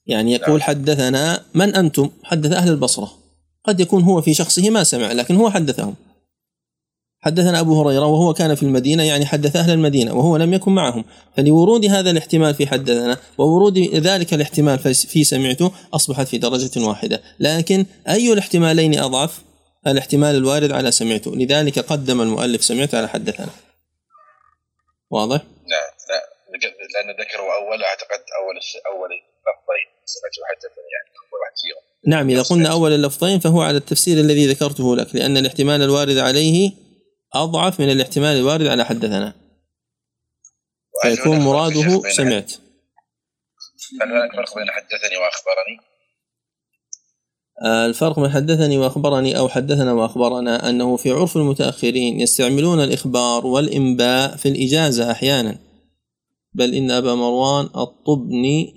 [0.06, 0.62] يعني يقول نعم.
[0.62, 3.12] حدثنا من أنتم؟ حدث أهل البصرة.
[3.64, 5.96] قد يكون هو في شخصه ما سمع لكن هو حدثهم.
[7.20, 11.06] حدثنا أبو هريرة وهو كان في المدينة يعني حدث أهل المدينة وهو لم يكن معهم.
[11.38, 17.22] فلورود هذا الاحتمال في حدثنا وورود ذلك الاحتمال في سمعته أصبحت في درجة واحدة.
[17.40, 19.42] لكن أي الاحتمالين أضعف
[19.88, 21.36] الاحتمال الوارد على سمعته.
[21.36, 23.50] لذلك قدم المؤلف سمعت على حدثنا
[25.10, 26.32] واضح؟ نعم لا.
[26.94, 28.56] لأن ذكروا أول أعتقد أول
[28.96, 29.10] أول
[29.48, 31.82] لفظين سمعت حدثني يعني أول واحد فيهم.
[32.08, 36.72] نعم إذا قلنا أول اللفظين فهو على التفسير الذي ذكرته لك لأن الاحتمال الوارد عليه
[37.34, 39.34] أضعف من الاحتمال الوارد على حدثنا
[41.02, 42.52] فيكون مراده سمعت.
[44.02, 45.91] هل هناك فرق بين حدثني وأخبرني؟
[47.64, 54.36] آه، الفرق بين حدثني وأخبرني أو حدثنا وأخبرنا أنه في عرف المتأخرين يستعملون الإخبار والإنباء
[54.36, 55.58] في الإجازة أحيانا.
[56.54, 58.74] بل إن أبا مروان الطبني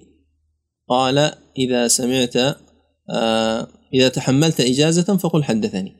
[0.88, 2.36] قال إذا سمعت
[3.10, 5.92] آه، إذا تحملت إجازة فقل حدثني.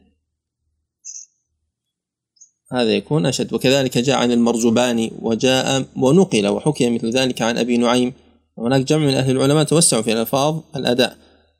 [2.73, 3.53] هذا يكون أشد.
[3.53, 8.12] وكذلك جاء عن المرزباني وجاء ونقل وحكي مثل ذلك عن أبي نعيم.
[8.59, 11.16] هناك جمع من أهل العلماء توسعوا في ألفاظ الأداء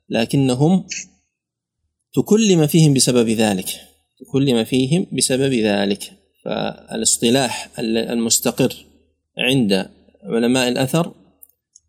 [0.09, 0.83] لكنهم
[2.15, 3.69] تكلم فيهم بسبب ذلك.
[4.19, 6.11] تكلم فيهم بسبب ذلك.
[6.45, 8.85] فالاصطلاح المستقر
[9.37, 9.89] عند
[10.23, 11.13] علماء الأثر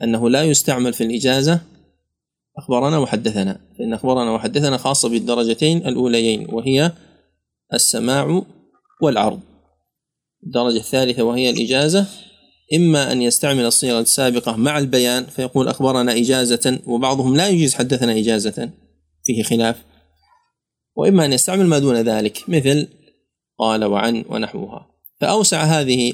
[0.02, 1.60] أنه لا يستعمل في الإجازة
[2.58, 3.60] أخبرنا وحدثنا.
[3.78, 6.92] فإن أخبرنا وحدثنا خاصة بالدرجتين الأوليين وهي
[7.74, 8.42] السماع
[9.02, 9.40] والعرض.
[10.46, 12.06] الدرجة الثالثة وهي الإجازة.
[12.74, 18.70] إما أن يستعمل الصيغة السابقة مع البيان فيقول أخبرنا إجازة وبعضهم لا يجيز حدثنا إجازة.
[19.24, 19.76] فيه خلاف.
[20.96, 22.88] وإما أن يستعمل ما دون ذلك مثل
[23.58, 24.90] قال وعن ونحوها.
[25.20, 26.12] فأوسع هذه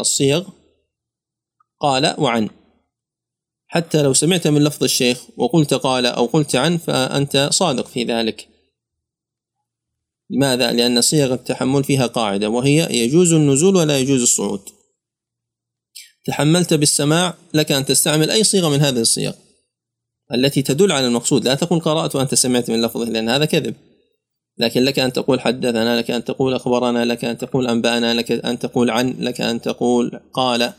[0.00, 0.48] الصيغ
[1.80, 2.50] قال وعن.
[3.66, 8.48] حتى لو سمعت من لفظ الشيخ وقلت قال أو قلت عن فأنت صادق في ذلك.
[10.30, 14.60] لماذا؟ لأن صيغ التحمل فيها قاعدة وهي يجوز النزول ولا يجوز الصعود.
[16.24, 19.32] تحملت بالسماع لك أن تستعمل أي صيغة من هذه الصيغ.
[20.34, 23.74] التي تدل على المقصود لا تقول قرأت وأنت سمعت من لفظه لأن هذا كذب.
[24.58, 28.58] لكن لك أن تقول حدثنا لك أن تقول أخبرنا لك أن تقول أنبأنا لك أن
[28.58, 30.72] تقول عن لك أن تقول قال.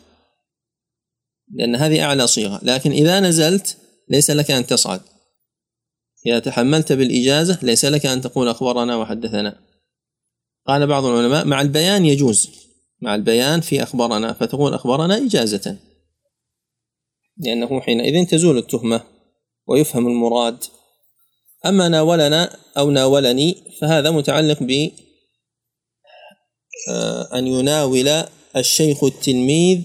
[1.54, 2.60] لأن هذه أعلى صيغة.
[2.64, 3.78] لكن إذا نزلت
[4.10, 5.02] ليس لك أن تصعد.
[6.26, 9.60] إذا تحملت بالإجازة ليس لك أن تقول أخبرنا وحدثنا.
[10.68, 12.50] قال بعض العلماء مع البيان يجوز.
[13.02, 15.78] مع البيان في أخبرنا فتقول أخبرنا إجازة.
[17.38, 19.04] لأنه حينئذ تزول التهمة
[19.68, 20.64] ويفهم المراد.
[21.66, 24.92] أما ناولنا أو ناولني فهذا متعلق ب
[26.90, 28.08] آه، أن يناول
[28.56, 29.80] الشيخ التلميذ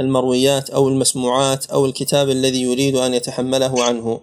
[0.00, 4.20] المرويات أو المسموعات أو الكتاب الذي يريد أن يتحمله عنه.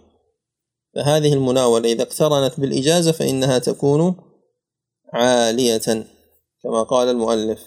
[0.95, 4.15] فهذه المناولة إذا اقترنت بالإجازة فإنها تكون
[5.13, 6.05] عالية
[6.63, 7.59] كما قال المؤلف.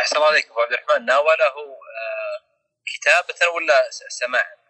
[0.00, 1.06] أحسن الله عليكم عبد الرحمن.
[1.06, 1.56] ناوله
[1.98, 2.36] آه،
[2.86, 4.61] كتابة ولا سماعا؟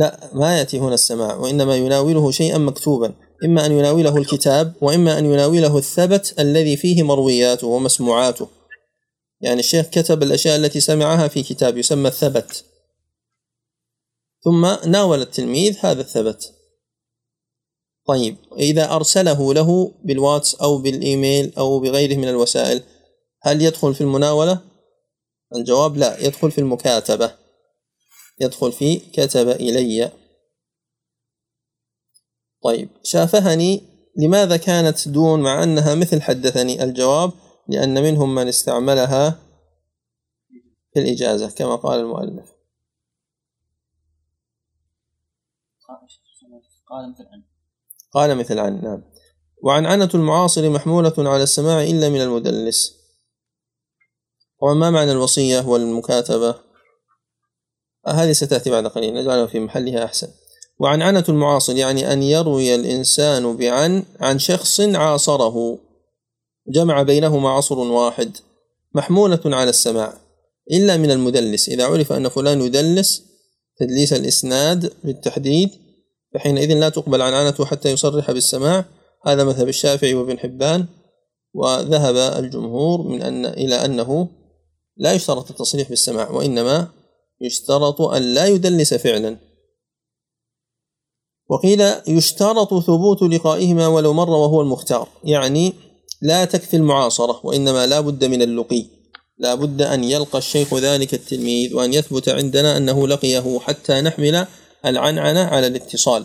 [0.00, 5.26] لا ما يأتي هنا السماع وإنما يناوله شيئا مكتوبا إما أن يناوله الكتاب وإما أن
[5.26, 8.48] يناوله الثبت الذي فيه مروياته ومسموعاته.
[9.40, 12.64] يعني الشيخ كتب الأشياء التي سمعها في كتاب يسمى الثبت.
[14.44, 16.52] ثم ناول التلميذ هذا الثبت.
[18.06, 22.82] طيب إذا أرسله له بالواتس أو بالإيميل أو بغيره من الوسائل
[23.42, 24.60] هل يدخل في المناولة؟
[25.54, 27.39] الجواب لا يدخل في المكاتبة.
[28.40, 30.12] يدخل في كتب إلي.
[32.62, 33.82] طيب شافهني
[34.16, 37.32] لماذا كانت دون مع أنها مثل حدثني الجواب
[37.68, 39.30] لأن منهم من استعملها
[40.94, 42.50] في الإجازة كما قال المؤلف.
[46.88, 47.42] قال مثل عن
[48.12, 49.02] قال مثل عن نعم.
[49.62, 53.00] وعن عنة المعاصر محمولة على السماع إلا من المدلس.
[54.62, 56.69] وما معنى الوصية والمكاتبة؟
[58.06, 60.28] هذه ستأتي بعد قليل نجعلها في محلها أحسن.
[60.78, 65.78] وعن عنة المعاصر يعني أن يروي الإنسان بعن عن شخص عاصره.
[66.68, 68.36] جمع بينهما عصر واحد
[68.94, 70.12] محمولة على السماع
[70.72, 71.68] إلا من المدلس.
[71.68, 73.22] إذا عرف أن فلان يدلس
[73.76, 75.70] تدليس الإسناد بالتحديد
[76.34, 78.84] فحينئذ لا تقبل عن عنته حتى يصرح بالسماع.
[79.26, 80.86] هذا مذهب الشافعي وابن حبان.
[81.54, 84.28] وذهب الجمهور من أن إلى أنه
[84.96, 86.88] لا يشترط التصريح بالسماع وإنما
[87.40, 89.36] يشترط أن لا يدلس فعلا.
[91.48, 95.08] وقيل يشترط ثبوت لقائهما ولو مر وهو المختار.
[95.24, 95.72] يعني
[96.22, 98.86] لا تكفي المعاصرة وإنما لا بد من اللقي.
[99.38, 104.46] لا بد أن يلقى الشيخ ذلك التلميذ وأن يثبت عندنا أنه لقيه حتى نحمل
[104.86, 106.24] العنعنة على الاتصال.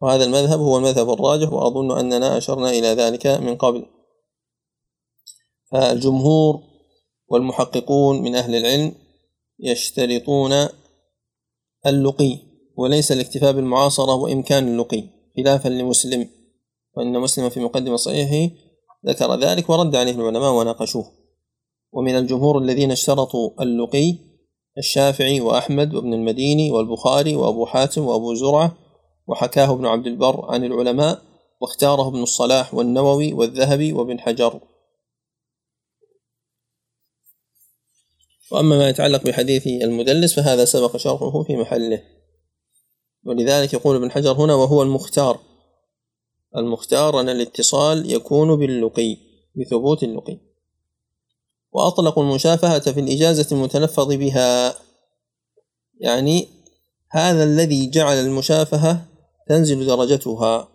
[0.00, 3.86] وهذا المذهب هو المذهب الراجح وأظن أننا أشرنا إلى ذلك من قبل.
[5.72, 6.60] فالجمهور
[7.28, 9.03] والمحققون من أهل العلم
[9.64, 10.68] يشترطون
[11.86, 12.38] اللقي
[12.76, 15.04] وليس الاكتفاء بالمعاصرة وإمكان اللقي
[15.36, 16.28] خلافا لمسلم
[16.96, 18.54] وإن مسلم في مقدمة صحيحه
[19.06, 21.04] ذكر ذلك ورد عليه العلماء وناقشوه.
[21.92, 24.14] ومن الجمهور الذين اشترطوا اللقي
[24.78, 28.76] الشافعي وأحمد وابن المديني والبخاري وأبو حاتم وأبو زرعة
[29.26, 31.22] وحكاه ابن عبد البر عن العلماء
[31.60, 34.60] واختاره ابن الصلاح والنووي والذهبي وابن حجر.
[38.54, 42.02] وأما ما يتعلق بحديث المدلس فهذا سبق شرحه في محله.
[43.24, 45.40] ولذلك يقول ابن حجر هنا وهو المختار.
[46.56, 49.16] المختار أن الاتصال يكون باللقي
[49.56, 50.38] بثبوت اللقي.
[51.72, 54.74] وأطلقوا المشافهة في الإجازة المتلفظ بها.
[56.00, 56.48] يعني
[57.10, 59.06] هذا الذي جعل المشافهة
[59.48, 60.68] تنزل درجتها.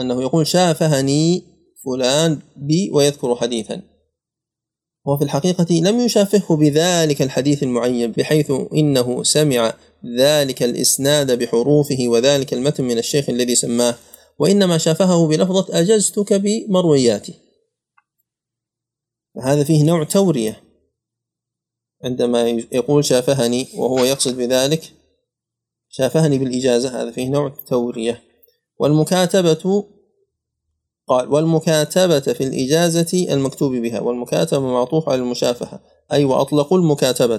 [0.00, 1.42] أنه يقول شافهني
[1.84, 3.82] فلان بي ويذكر حديثا.
[5.08, 9.74] وفي الحقيقة لم يشافهه بذلك الحديث المعين بحيث إنه سمع
[10.18, 13.94] ذلك الإسناد بحروفه وذلك المتن من الشيخ الذي سماه
[14.38, 17.34] وإنما شافهه بلفظة أجزتك بمروياتي.
[19.42, 20.62] هذا فيه نوع تورية.
[22.04, 24.82] عندما يقول شافهني وهو يقصد بذلك
[25.88, 28.22] شافهني بالإجازة هذا فيه نوع تورية.
[28.78, 29.84] والمكاتبة
[31.08, 35.80] قال والمكاتبة في الإجازة المكتوب بها والمكاتبة معطوف على المشافهة
[36.12, 37.38] أي وأطلقوا المكاتبة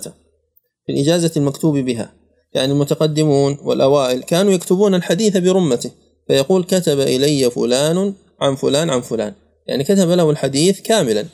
[0.86, 2.14] في الإجازة المكتوب بها.
[2.54, 5.92] يعني المتقدمون والأوائل كانوا يكتبون الحديث برمته
[6.28, 9.34] فيقول كتب إلي فلان عن فلان عن فلان.
[9.68, 11.26] يعني كتب له الحديث كاملا.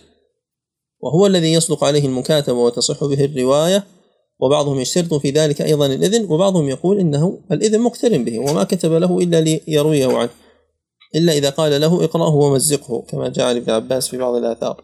[1.00, 3.84] وهو الذي يصدق عليه المكاتبة وتصح به الرواية.
[4.40, 9.20] وبعضهم يشترط في ذلك أيضا الإذن وبعضهم يقول إنه الإذن مقترن به وما كتب له
[9.20, 10.30] إلا ليرويه عنه.
[11.16, 14.84] إلا إذا قال له اقرأه ومزقه كما جاء لابن عباس في بعض الآثار.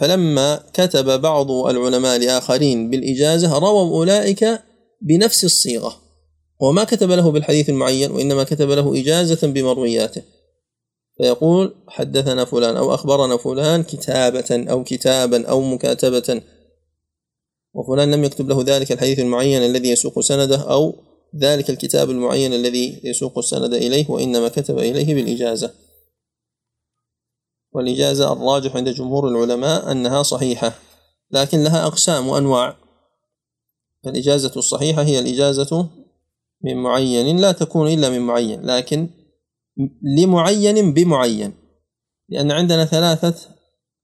[0.00, 4.62] فلما كتب بعض العلماء لآخرين بالإجازة رووا أولئك
[5.00, 6.00] بنفس الصيغة.
[6.60, 10.22] وما كتب له بالحديث المعين وإنما كتب له إجازة بمروياته.
[11.18, 16.42] فيقول حدثنا فلان أو أخبرنا فلان كتابة أو كتابا أو مكاتبة.
[17.74, 20.94] وفلان لم يكتب له ذلك الحديث المعين الذي يسوق سنده أو
[21.36, 25.74] ذلك الكتاب المعين الذي يسوق السند إليه وإنما كتب إليه بالإجازة.
[27.72, 30.78] والإجازة الراجح عند جمهور العلماء أنها صحيحة
[31.30, 32.76] لكن لها أقسام وأنواع.
[34.06, 35.90] الإجازة الصحيحة هي الإجازة
[36.64, 39.10] من معين لا تكون إلا من معين لكن
[40.18, 41.52] لمعين بمعين
[42.28, 43.34] لأن عندنا ثلاثة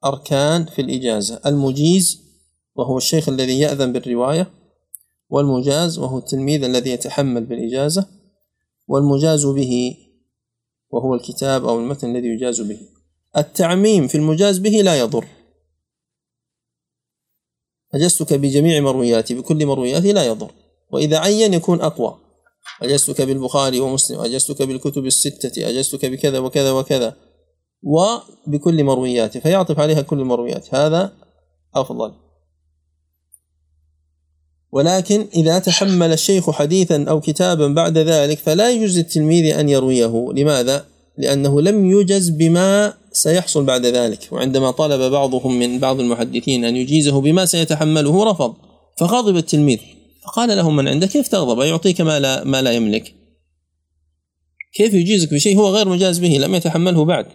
[0.05, 1.41] أركان في الإجازة.
[1.47, 2.31] المجيز
[2.75, 4.60] وهو الشيخ الذي يأذن بالرواية
[5.31, 8.07] والمجاز وهو التلميذ الذي يتحمل بالإجازة
[8.89, 9.97] والمجاز به
[10.91, 12.81] وهو الكتاب أو المتن الذي يجاز به.
[13.37, 15.25] التعميم في المجاز به لا يضر.
[17.95, 20.51] أجزتك بجميع مروياتي بكل مروياتي لا يضر.
[20.93, 22.19] وإذا عين يكون أقوى.
[22.83, 27.17] أجزتك بالبخاري ومسلم أجزتك بالكتب الستة أجزتك بكذا وكذا وكذا.
[27.83, 30.75] وبكل مروياتي فيعطف عليها كل المرويات.
[30.75, 31.13] هذا
[31.75, 32.30] أفضل.
[34.73, 40.33] ولكن إذا تحمل الشيخ حديثا أو كتابا بعد ذلك فلا يجوز للتلميذ أن يرويه.
[40.35, 40.85] لماذا؟
[41.19, 44.29] لأنه لم يجز بما سيحصل بعد ذلك.
[44.33, 48.55] وعندما طلب بعضهم من بعض المحدثين أن يجيزه بما سيتحمله رفض.
[48.99, 49.79] فغضب التلميذ.
[50.25, 53.15] فقال له من عندك؟ كيف تغضب؟ يعطيك ما لا, ما لا يملك.
[54.75, 57.27] كيف يجيزك بشيء؟ هو غير مجاز به لم يتحمله بعد.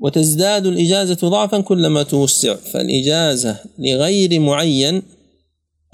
[0.00, 5.02] وتزداد الإجازة ضعفا كلما توسع فالإجازة لغير معين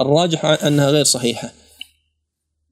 [0.01, 1.53] الراجح أنها غير صحيحة.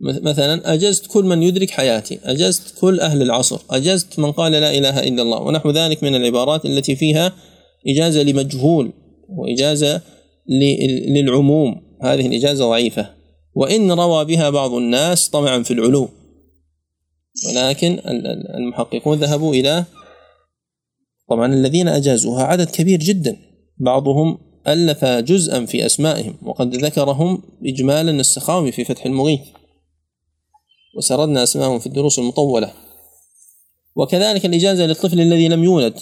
[0.00, 5.08] مثلا أجزت كل من يدرك حياتي أجزت كل أهل العصر أجزت من قال لا إله
[5.08, 7.32] إلا الله ونحو ذلك من العبارات التي فيها
[7.88, 8.92] إجازة لمجهول
[9.28, 10.00] وإجازة
[11.08, 11.82] للعموم.
[12.02, 13.10] هذه الإجازة ضعيفة.
[13.54, 16.08] وإن روى بها بعض الناس طمعا في العلو.
[17.48, 17.98] ولكن
[18.58, 19.84] المحققون ذهبوا إلى
[21.28, 23.36] طبعا الذين أجازوها عدد كبير جدا.
[23.78, 29.40] بعضهم ألف جزءا في أسمائهم وقد ذكرهم إجمالا السخاوي في فتح المغيث.
[30.96, 32.72] وسردنا أسمائهم في الدروس المطولة.
[33.96, 36.00] وكذلك الإجازة للطفل الذي لم يولد.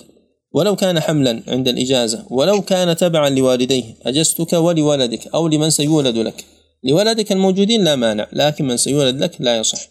[0.53, 3.85] ولو كان حملا عند الإجازة ولو كان تبعا لوالديه.
[4.03, 6.45] أجزتك ولولدك أو لمن سيولد لك.
[6.85, 9.89] لولدك الموجودين لا مانع لكن من سيولد لك لا يصح.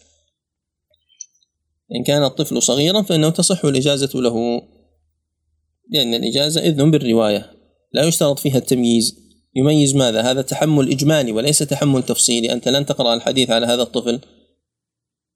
[1.96, 4.62] إن كان الطفل صغيرا فإنه تصح الإجازة له.
[5.92, 7.50] لأن الإجازة إذن بالرواية.
[7.92, 9.16] لا يشترط فيها التمييز.
[9.54, 12.52] يميز ماذا؟ هذا تحمل إجمالي وليس تحمل تفصيلي.
[12.52, 14.20] أنت لن تقرأ الحديث على هذا الطفل.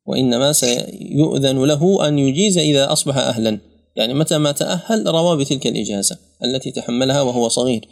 [0.07, 3.59] وإنما سيؤذن له أن يجيز إذا أصبح أهلا.
[3.97, 7.89] يعني متى ما تأهل روى بتلك الإجازة التي تحملها وهو صغير.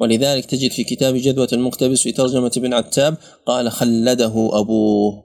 [0.00, 5.24] ولذلك تجد في كتاب جدوة المقتبس في ترجمة ابن عتاب قال خلده أبوه.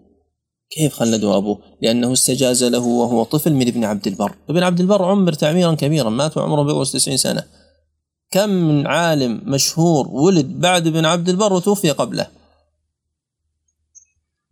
[0.72, 4.36] كيف خلده أبوه؟ لأنه استجاز له وهو طفل من ابن عبد البر.
[4.50, 7.44] ابن عبد البر عمر تعميرا كبيرا مات وعمره بغض 90 سنة.
[8.32, 12.28] كم من عالم مشهور ولد بعد ابن عبد البر وتوفي قبله؟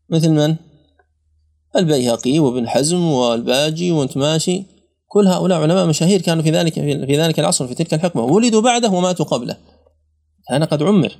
[0.09, 0.55] مثل من؟
[1.76, 4.63] البيهقي وابن حزم والباجي وانت ماشي.
[5.07, 6.74] كل هؤلاء علماء مشاهير كانوا في ذلك
[7.05, 8.22] في ذلك العصر في تلك الحقبة.
[8.22, 9.57] ولدوا بعده وماتوا قبله.
[10.49, 11.17] كان قد عمر.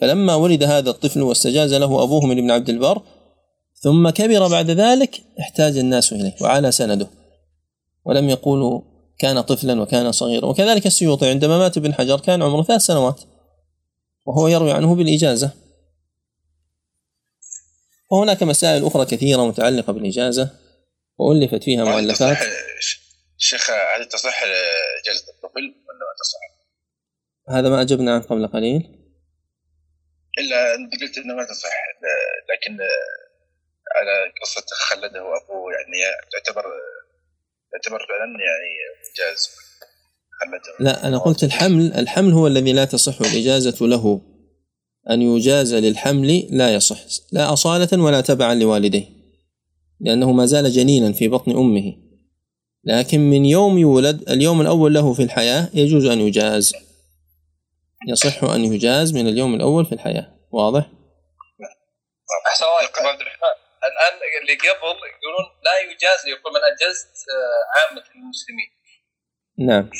[0.00, 3.02] فلما ولد هذا الطفل واستجاز له أبوه من ابن عبد البر
[3.82, 7.08] ثم كبر بعد ذلك احتاج الناس إليه وعلى سنده.
[8.04, 8.80] ولم يقولوا
[9.18, 10.46] كان طفلا وكان صغيرا.
[10.46, 13.20] وكذلك السيوطي عندما مات ابن حجر كان عمره ثلاث سنوات
[14.26, 15.50] وهو يروي عنه بالإجازة.
[18.10, 20.50] وهناك مسائل أخرى كثيرة متعلقة بالإجازة
[21.18, 22.38] وألفت فيها مؤلفات.
[23.38, 24.42] شيخ هل تصح
[25.02, 26.40] إجازة الطفل؟ ولا ما تصح؟
[27.48, 28.98] هذا ما أجبنا عنه قبل قليل.
[30.38, 31.70] إلا انت قلت إنه ما تصح
[32.52, 32.78] لكن
[33.96, 36.64] على قصة خلده ابوه يعني تعتبر
[37.72, 38.70] تعتبر فعلا يعني
[39.08, 39.50] انجاز
[40.40, 44.20] خلده لا أنا قلت الحمل الحمل هو الذي لا تصح الإجازة له.
[45.10, 46.98] أن يجاز للحمل لا يصح
[47.32, 49.04] لا أصالة ولا تبعا لوالديه
[50.00, 51.94] لأنه ما زال جنينا في بطن أمه.
[52.84, 56.74] لكن من يوم يولد اليوم الأول له في الحياة يجوز أن يجاز.
[58.08, 60.34] يصح أن يجاز من اليوم الأول في الحياة.
[60.50, 60.90] واضح؟
[62.46, 68.04] أحسن الله عبد الرحمن الآن اللي قبل يقولون لا يجاز يقول من اجزت آه، عامة
[68.14, 68.70] المسلمين.
[69.58, 69.90] نعم.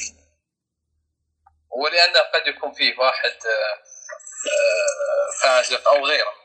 [1.80, 3.74] ولأنه قد يكون فيه واحد آه،
[4.52, 6.42] آه، فاسق أو غيره.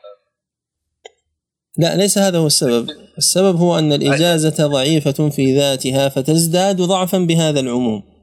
[1.76, 2.90] لا ليس هذا هو السبب.
[3.18, 8.18] السبب هو أن الإجازة ضعيفة في ذاتها فتزداد ضعفا بهذا العموم.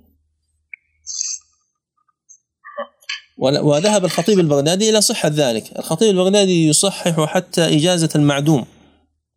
[3.37, 5.79] وذهب الخطيب البغدادي إلى صحة ذلك.
[5.79, 8.74] الخطيب البغدادي يصحح حتى إجازة المعدوم.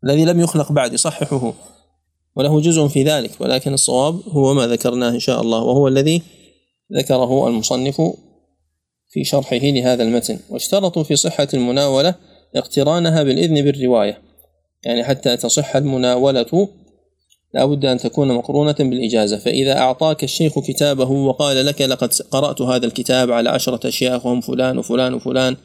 [0.05, 1.53] الذي لم يخلق بعد يصححه.
[2.37, 6.23] وله جزء في ذلك ولكن الصواب هو ما ذكرناه إن شاء الله وهو الذي
[6.97, 8.01] ذكره المصنف
[9.09, 10.39] في شرحه لهذا المتن.
[10.51, 12.15] واشترطوا في صحة المناولة
[12.57, 14.23] اقترانها بالإذن بالرواية.
[14.85, 16.69] يعني حتى تصح المناولة
[17.55, 19.39] لا بد أن تكون مقرونة بالإجازة.
[19.39, 24.79] فإذا أعطاك الشيخ كتابه وقال لك لقد قرأت هذا الكتاب على عشرة أشياخ وهم فلان
[24.79, 25.57] وفلان وفلان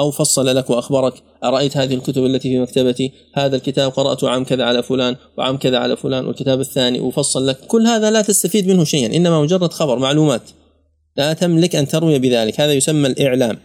[0.00, 4.64] أو فصل لك وأخبرك أرأيت هذه الكتب التي في مكتبتي؟ هذا الكتاب قرأته عام كذا
[4.64, 7.58] على فلان وعام كذا على فلان والكتاب الثاني وفصل لك.
[7.66, 10.42] كل هذا لا تستفيد منه شيئا إنما مجرد خبر معلومات.
[11.16, 12.60] لا تملك أن تروي بذلك.
[12.60, 13.58] هذا يسمى الإعلام.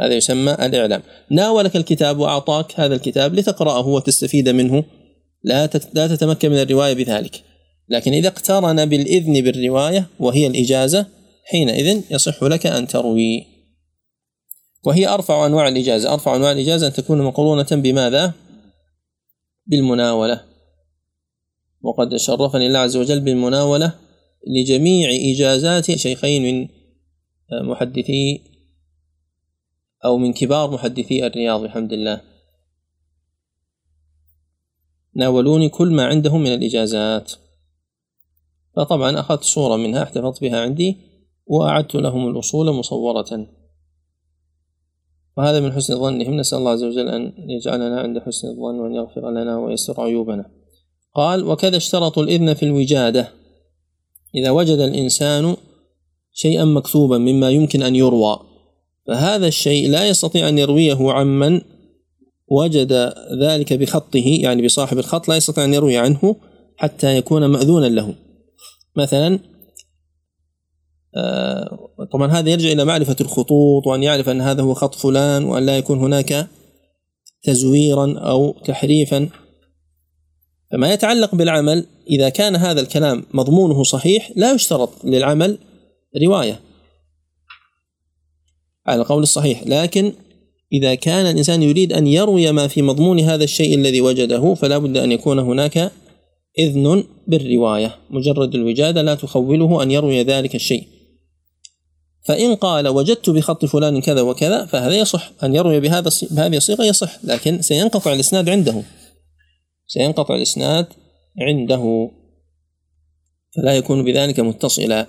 [0.00, 1.02] هذا يسمى الإعلام.
[1.30, 4.84] ناولك الكتاب وأعطاك هذا الكتاب لتقرأه وتستفيد منه.
[5.44, 7.42] لا لا تتمكن من الرواية بذلك.
[7.88, 11.06] لكن إذا اقترن بالإذن بالرواية وهي الإجازة
[11.44, 13.55] حينئذ يصح لك أن تروي.
[14.86, 16.12] وهي أرفع أنواع الإجازة.
[16.12, 18.34] أرفع أنواع الإجازة أن تكون مقرونة بماذا؟
[19.66, 20.44] بالمناولة.
[21.82, 23.92] وقد شرفني الله عز وجل بالمناولة
[24.46, 26.68] لجميع إجازات شيخين من
[27.68, 28.42] محدثي
[30.04, 32.20] أو من كبار محدثي الرياض بحمد الله
[35.14, 37.32] ناولوني كل ما عندهم من الإجازات.
[38.76, 40.96] فطبعا أخذت صورة منها احتفظت بها عندي
[41.46, 43.56] وأعدت لهم الأصول مصورة.
[45.36, 46.36] وهذا من حسن ظنهم.
[46.36, 50.50] نسأل الله عز وجل أن يجعلنا عند حسن الظن وأن يغفر لنا ويستر عيوبنا.
[51.14, 53.28] قال وكذا اشترطوا الإذن في الوجادة.
[54.34, 55.56] إذا وجد الإنسان
[56.32, 58.40] شيئا مكتوبا مما يمكن أن يروى
[59.06, 61.60] فهذا الشيء لا يستطيع أن يرويه عمن
[62.48, 63.12] وجد
[63.42, 66.36] ذلك بخطه يعني بصاحب الخط لا يستطيع أن يروي عنه
[66.76, 68.14] حتى يكون مأذونا له.
[68.96, 69.38] مثلا
[72.12, 75.78] طبعا هذا يرجع إلى معرفة الخطوط وأن يعرف أن هذا هو خط فلان وأن لا
[75.78, 76.48] يكون هناك
[77.42, 79.28] تزويرا أو تحريفا.
[80.72, 85.58] فما يتعلق بالعمل إذا كان هذا الكلام مضمونه صحيح لا يشترط للعمل
[86.22, 86.60] رواية.
[88.86, 89.62] على القول الصحيح.
[89.66, 90.12] لكن
[90.72, 94.96] إذا كان الإنسان يريد أن يروي ما في مضمون هذا الشيء الذي وجده فلا بد
[94.96, 95.92] أن يكون هناك
[96.58, 97.96] إذن بالرواية.
[98.10, 100.95] مجرد الوجادة لا تخوله أن يروي ذلك الشيء.
[102.26, 105.32] فإن قال وجدت بخط فلان كذا وكذا فهذا يصح.
[105.42, 108.82] أن يروي بهذا بهذه الصيغة يصح لكن سينقطع الإسناد عنده.
[109.86, 110.86] سينقطع الإسناد
[111.40, 112.10] عنده.
[113.56, 115.06] فلا يكون بذلك متصلا.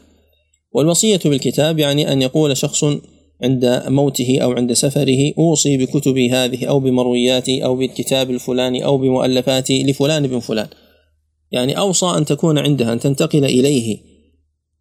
[0.72, 2.84] والوصية بالكتاب يعني أن يقول شخص
[3.44, 9.84] عند موته أو عند سفره أوصي بكتبي هذه أو بمروياتي أو بالكتاب الفلاني أو بمؤلفاتي
[9.84, 10.68] لفلان بن فلان.
[11.52, 13.98] يعني أوصى أن تكون عندها أن تنتقل إليه.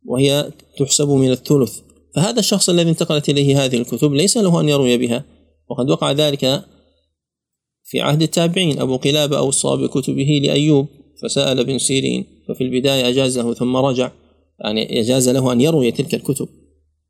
[0.05, 1.86] وهي تحسب من الثلث.
[2.17, 5.25] فهذا الشخص الذي انتقلت إليه هذه الكتب ليس له أن يروي بها.
[5.69, 6.64] وقد وقع ذلك
[7.85, 10.87] في عهد التابعين أبو قلابة أوصى بكتبه لأيوب
[11.23, 14.11] فسأل ابن سيرين ففي البداية أجازه ثم رجع
[14.61, 16.49] يعني يجاز له أن يروي تلك الكتب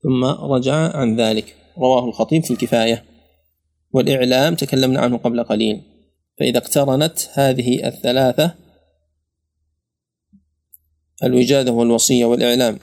[0.02, 1.56] ثم رجع عن ذلك.
[1.78, 3.04] رواه الخطيب في الكفاية.
[3.92, 5.82] والإعلام تكلمنا عنه قبل قليل.
[6.38, 8.54] فإذا اقترنت هذه الثلاثة
[11.24, 12.78] الوجادة والوصية والإعلام.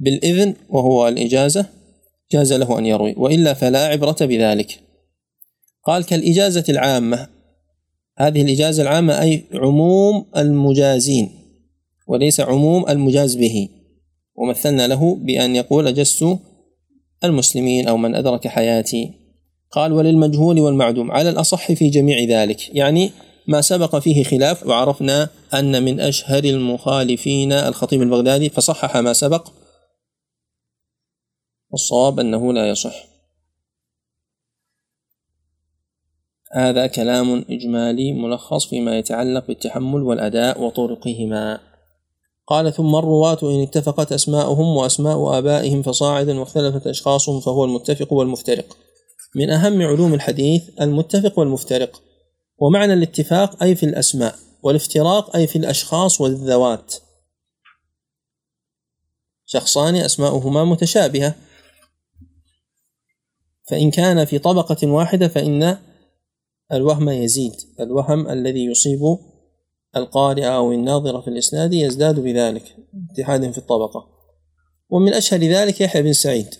[0.00, 1.66] بالإذن وهو الإجازة
[2.32, 4.80] جاز له أن يروي وإلا فلا عبرة بذلك.
[5.84, 7.28] قال كالإجازة العامة.
[8.18, 11.30] هذه الإجازة العامة أي عموم المجازين
[12.06, 13.68] وليس عموم المجاز به.
[14.34, 16.38] ومثلنا له بأن يقول أجزت
[17.24, 19.10] المسلمين أو من أدرك حياتي.
[19.70, 21.10] قال وللمجهول والمعدوم.
[21.10, 23.10] على الأصح في جميع ذلك يعني
[23.48, 29.48] ما سبق فيه خلاف وعرفنا أن من أشهر المخالفين الخطيب البغدادي فصحح ما سبق
[31.70, 33.08] والصواب أنه لا يصح.
[36.52, 41.60] هذا كلام إجمالي ملخص فيما يتعلق بالتحمل والأداء وطرقهما.
[42.46, 48.76] قال ثم الرواة إن اتفقت أسماؤهم وأسماء آبائهم فصاعدا واختلفت أشخاصهم فهو المتفق والمفترق.
[49.36, 52.02] من أهم علوم الحديث المتفق والمفترق.
[52.58, 56.94] ومعنى الاتفاق أي في الأسماء والافتراق أي في الأشخاص والذوات.
[59.46, 61.34] شخصان أسماؤهما متشابهة.
[63.68, 65.78] فإن كان في طبقة واحدة فإن
[66.72, 69.00] الوهم يزيد الوهم الذي يصيب
[69.96, 72.76] القارئ أو الناظر في الإسناد يزداد بذلك
[73.10, 74.08] اتحاد في الطبقة.
[74.90, 76.54] ومن أشهر ذلك يحيى بن سعيد.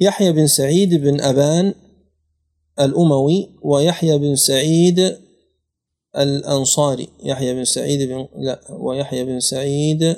[0.00, 1.74] يحيى بن سعيد بن أبان
[2.80, 5.18] الأموي ويحيى بن سعيد
[6.16, 7.08] الأنصاري.
[7.24, 10.16] يحيى بن سعيد بن لا ويحيى بن سعيد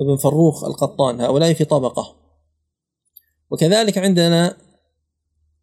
[0.00, 1.20] بن فروخ القطان.
[1.20, 2.19] هؤلاء في طبقة.
[3.50, 4.56] وكذلك عندنا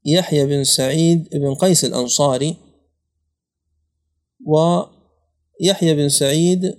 [0.05, 2.57] يحيى بن سعيد بن قيس الأنصاري
[4.45, 6.77] ويحيى بن سعيد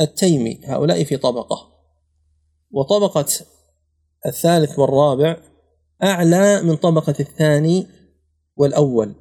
[0.00, 1.72] التيمي هؤلاء في طبقة.
[2.70, 3.26] وطبقة
[4.26, 5.36] الثالث والرابع
[6.02, 7.86] أعلى من طبقة الثاني
[8.56, 9.14] والأول.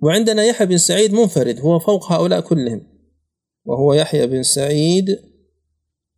[0.00, 2.86] وعندنا يحيى بن سعيد منفرد هو فوق هؤلاء كلهم.
[3.64, 5.18] وهو يحيى بن سعيد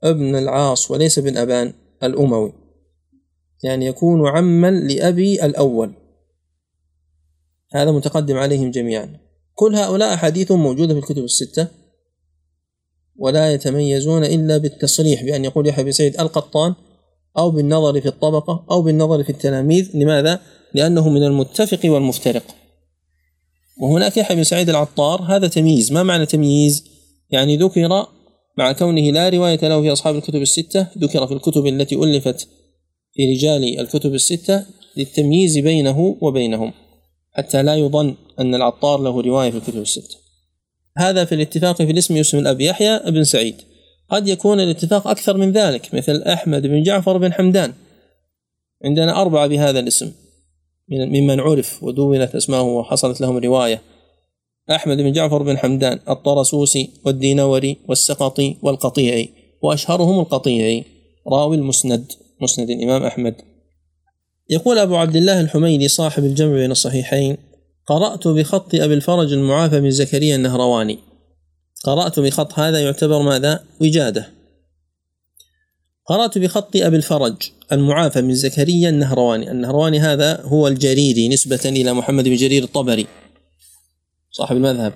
[0.02, 1.85] ابن العاص وليس بن أبان.
[2.02, 2.52] الأموي.
[3.64, 5.92] يعني يكون عما لأبي الأول.
[7.72, 9.18] هذا متقدم عليهم جميعا.
[9.54, 11.68] كل هؤلاء أحاديث موجودة في الكتب الستة
[13.16, 16.74] ولا يتميزون إلا بالتصريح بأن يقول يحيى بن سعيد القطان
[17.38, 19.90] أو بالنظر في الطبقة أو بالنظر في التلاميذ.
[19.94, 20.40] لماذا؟
[20.74, 22.44] لأنه من المتفق والمفترق.
[23.80, 25.92] وهناك يحيى بن سعيد العطار هذا تمييز.
[25.92, 26.84] ما معنى تمييز؟
[27.30, 28.06] يعني ذكر
[28.56, 32.48] مع كونه لا رواية له في أصحاب الكتب الستة ذكر في الكتب التي ألفت
[33.12, 36.72] في رجال الكتب الستة للتمييز بينه وبينهم
[37.32, 40.16] حتى لا يظن أن العطار له رواية في الكتب الستة.
[40.98, 43.54] هذا في الاتفاق في الاسم يسمى الأب يحيى بن سعيد.
[44.10, 47.72] قد يكون الاتفاق أكثر من ذلك مثل أحمد بن جعفر بن حمدان.
[48.84, 50.12] عندنا أربعة بهذا الاسم
[50.88, 53.82] ممن عرف ودونت أسماءه وحصلت لهم رواية.
[54.70, 59.30] أحمد بن جعفر بن حمدان الطرسوسي والدينوري والسقطي والقطيعي
[59.62, 60.84] وأشهرهم القطيعي.
[61.32, 63.34] راوي المسند مسند الإمام أحمد.
[64.50, 67.36] يقول أبو عبد الله الحميدي صاحب الجمع بين الصحيحين
[67.86, 70.98] قرأت بخط أبي الفرج المعافى من زكريا النهرواني.
[71.84, 74.28] قرأت بخط هذا يعتبر ماذا؟ وجادة.
[76.06, 77.36] قرأت بخط أبي الفرج
[77.72, 79.50] المعافى من زكريا النهرواني.
[79.50, 83.06] النهرواني هذا هو الجريري نسبة إلى محمد بن جرير الطبري.
[84.36, 84.92] صاحب المذهب.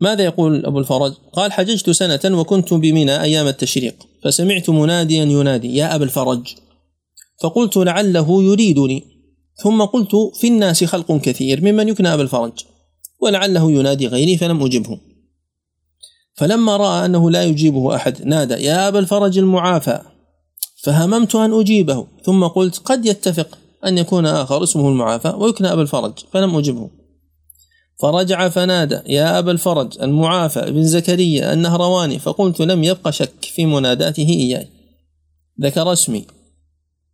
[0.00, 5.94] ماذا يقول أبو الفرج؟ قال حججت سنة وكنت بمنى أيام التشريق فسمعت مناديا ينادي يا
[5.94, 6.54] أبا الفرج!
[7.42, 9.04] فقلت لعله يريدني.
[9.62, 12.52] ثم قلت في الناس خلق كثير ممن يكنى أبا الفرج
[13.20, 15.00] ولعله ينادي غيري فلم أجبه.
[16.34, 20.00] فلما رأى أنه لا يجيبه أحد نادى يا أبا الفرج المعافى!
[20.82, 26.12] فهممت أن أجيبه ثم قلت قد يتفق أن يكون آخر اسمه المعافى ويكنى أبا الفرج
[26.32, 26.97] فلم أجبه.
[28.00, 34.28] فرجع فنادى يا أبا الفرج المعافى بن زكريا النهرواني فقلت لم يبق شك في مناداته
[34.28, 34.68] إياي.
[35.60, 36.26] ذكر اسمي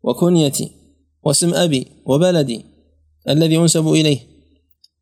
[0.03, 0.71] وكنيتي
[1.23, 2.65] واسم أبي وبلدي
[3.29, 4.19] الذي أنسب إليه.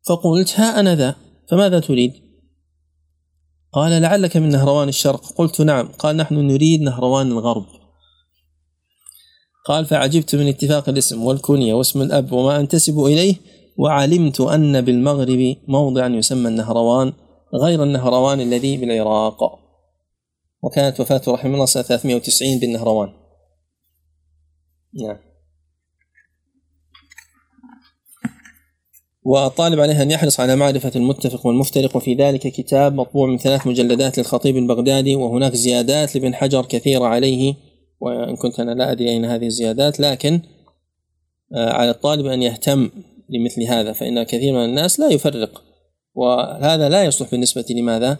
[0.07, 1.15] فقلت ها أنا ذا
[1.49, 2.13] فماذا تريد؟
[3.73, 5.25] قال لعلك من نهروان الشرق.
[5.35, 5.87] قلت نعم.
[5.87, 7.65] قال نحن نريد نهروان الغرب.
[9.65, 13.35] قال فعجبت من اتفاق الاسم والكنية واسم الأب وما أنتسب إليه
[13.77, 17.13] وعلمت أن بالمغرب موضعا يسمى النهروان
[17.53, 19.59] غير النهروان الذي بالعراق.
[20.63, 23.09] وكانت وفاته رحمه الله سنة 390 بالنهروان.
[24.93, 25.17] نعم.
[29.25, 34.17] والطالب عليه أن يحرص على معرفة المتفق والمفترق وفي ذلك كتاب مطبوع من ثلاث مجلدات
[34.17, 37.55] للخطيب البغدادي وهناك زيادات لابن حجر كثيرة عليه.
[37.99, 40.41] وإن كنت أنا لا أدري أين هذه الزيادات لكن
[41.55, 42.89] آه، على الطالب أن يهتم
[43.29, 45.63] لمثل هذا فإن كثير من الناس لا يفرق.
[46.15, 48.17] وهذا لا يصلح بالنسبة لماذا؟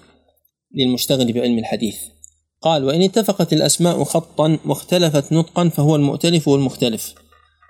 [0.76, 1.98] للمشتغل بعلم الحديث.
[2.62, 7.16] قال وإن اتفقت الأسماء خطا واختلفت نطقا فهو المؤتلف والمختلف.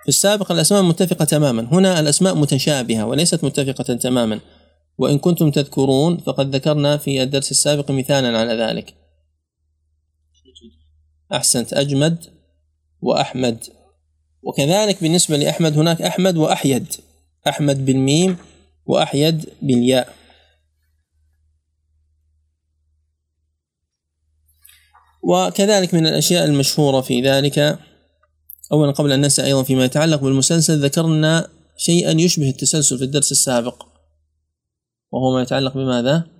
[0.02, 1.68] في السابق الأسماء متفقة تماما.
[1.72, 4.40] هنا الأسماء متشابهة وليست متفقة تماما.
[4.98, 8.94] وإن كنتم تذكرون فقد ذكرنا في الدرس السابق مثالا على ذلك.
[11.32, 11.72] أحسنت.
[11.72, 12.18] أجمد
[13.02, 13.64] وأحمد.
[14.42, 16.86] وكذلك بالنسبة لأحمد هناك أحمد وأحيد.
[17.48, 18.36] أحمد بالميم
[18.86, 20.14] وأحيد بالياء.
[25.22, 27.78] وكذلك من الأشياء المشهورة في ذلك
[28.72, 33.86] أولا قبل أن ننسى أيضا فيما يتعلق بالمسلسل ذكرنا شيئا يشبه التسلسل في الدرس السابق.
[35.12, 36.30] وهو ما يتعلق بماذا؟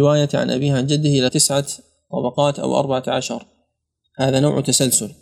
[0.00, 1.66] رواية عن أبيه عن جده إلى تسعة
[2.10, 3.46] طبقات أو أربعة عشر.
[4.18, 5.14] هذا نوع تسلسل.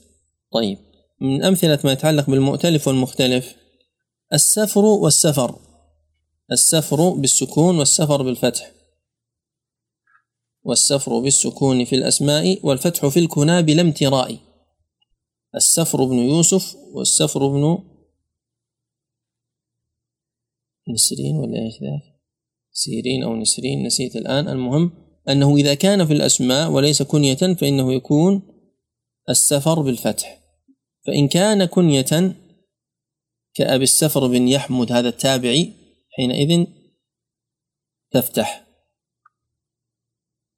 [0.53, 0.79] طيب.
[1.25, 3.57] من أمثلة ما يتعلق بالمؤتلف والمختلف.
[4.33, 5.59] السفر والسفر.
[6.53, 8.73] السفر بالسكون والسفر بالفتح.
[10.63, 14.39] والسفر بالسكون في الأسماء والفتح في الكنى بلا امتراء.
[15.55, 17.79] السفر بن يوسف والسفر بن
[20.89, 22.21] نسرين ولا إيش ذاك؟
[22.73, 24.49] سيرين أو نسرين نسيت الآن.
[24.49, 24.93] المهم
[25.29, 28.43] أنه إذا كان في الأسماء وليس كنية فإنه يكون
[29.29, 30.44] السفر بالفتح.
[31.07, 32.37] فإن كان كنية
[33.55, 35.73] كأبي السفر بن يحمد هذا التابعي
[36.17, 36.67] حينئذ
[38.11, 38.65] تفتح.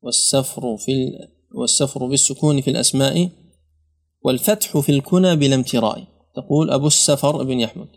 [0.02, 1.10] والسفر في
[1.54, 3.30] والسفر بالسكون في الأسماء
[4.22, 6.06] والفتح في الكنى بلا امتراء.
[6.36, 7.88] تقول أبو السفر بن يحمد.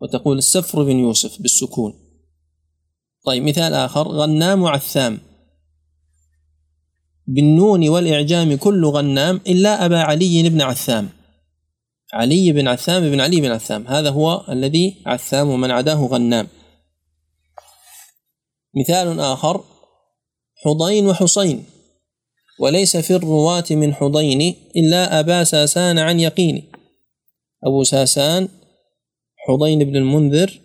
[0.00, 1.94] وتقول السفر بن يوسف بالسكون.
[3.24, 4.08] طيب مثال آخر.
[4.08, 5.18] غنام عثام.
[7.26, 11.23] بالنون والإعجام كل غنام إلا أبا علي بن عثام.
[12.14, 13.86] علي بن عثام بن علي بن عثام.
[13.86, 16.48] هذا هو الذي عثام ومن عداه غنام.
[18.76, 19.64] مثال آخر
[20.64, 21.64] حضين وحصين.
[22.60, 26.72] وليس في الرواة من حضين إلا أبا ساسان عن يقين.
[27.64, 28.48] أبو ساسان
[29.36, 30.60] حضين بن المنذر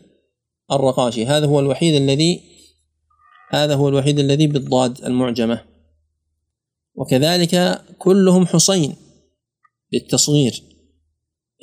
[0.72, 1.26] الرقاشي.
[1.26, 2.42] هذا هو الوحيد الذي
[3.52, 5.66] هذا هو الوحيد الذي بالضاد المعجمة.
[6.96, 8.96] وكذلك كلهم حصين
[9.92, 10.69] بالتصغير.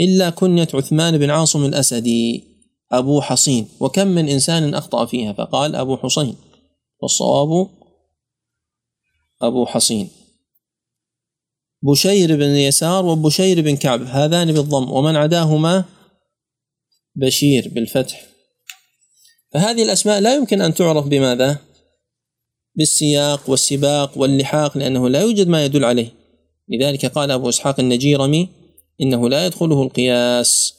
[0.00, 2.44] إلا كنية عثمان بن عاصم الأسدي
[2.92, 3.68] أبو حصين.
[3.80, 6.36] وكم من إنسان أخطأ فيها؟ فقال أبو حصين.
[7.02, 7.68] والصواب
[9.42, 10.08] أبو حصين.
[11.82, 15.84] بشير بن يسار وبشير بن كعب هذان بالضم ومن عداهما
[17.14, 18.22] بشير بالفتح.
[19.52, 21.58] فهذه الأسماء لا يمكن أن تعرف بماذا؟
[22.74, 26.12] بالسياق والسباق واللحاق لأنه لا يوجد ما يدل عليه.
[26.68, 28.48] لذلك قال أبو إسحاق النجيرمي
[29.00, 30.74] إنه لا يدخله القياس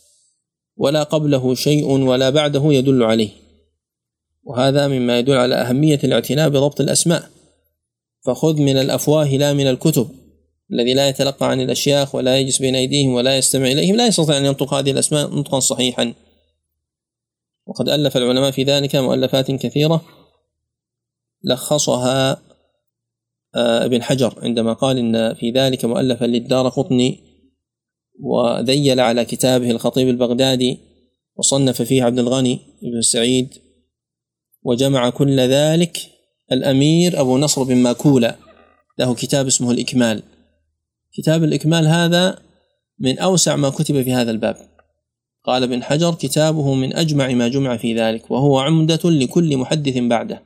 [0.78, 3.30] ولا قبله شيء ولا بعده يدل عليه.
[4.43, 7.30] وهذا مما يدل على أهمية الاعتناء بضبط الأسماء.
[8.26, 10.09] فخذ من الأفواه لا من الكتب.
[10.72, 14.45] الذي لا يتلقى عن الأشياخ ولا يجلس بين أيديهم ولا يستمع إليهم لا يستطيع أن
[14.45, 16.13] ينطق هذه الأسماء نطقا صحيحا.
[17.65, 20.05] وقد ألف العلماء في ذلك مؤلفات كثيرة.
[21.43, 22.41] لخصها
[23.55, 27.26] آه، ابن حجر عندما قال إن في ذلك مؤلفا للدار قطني.
[28.20, 30.78] وذيل على كتابه الخطيب البغدادي
[31.36, 33.53] وصنف فيه عبد الغني بن سعيد
[34.63, 35.97] وجمع كل ذلك
[36.51, 38.36] الأمير أبو نصر بن ماكولة
[38.99, 40.24] له كتاب اسمه الإكمال.
[41.13, 42.39] كتاب الإكمال هذا
[42.99, 44.55] من أوسع ما كتب في هذا الباب.
[45.43, 50.43] قال ابن حجر كتابه من أجمع ما جمع في ذلك وهو عمدة لكل محدث بعده.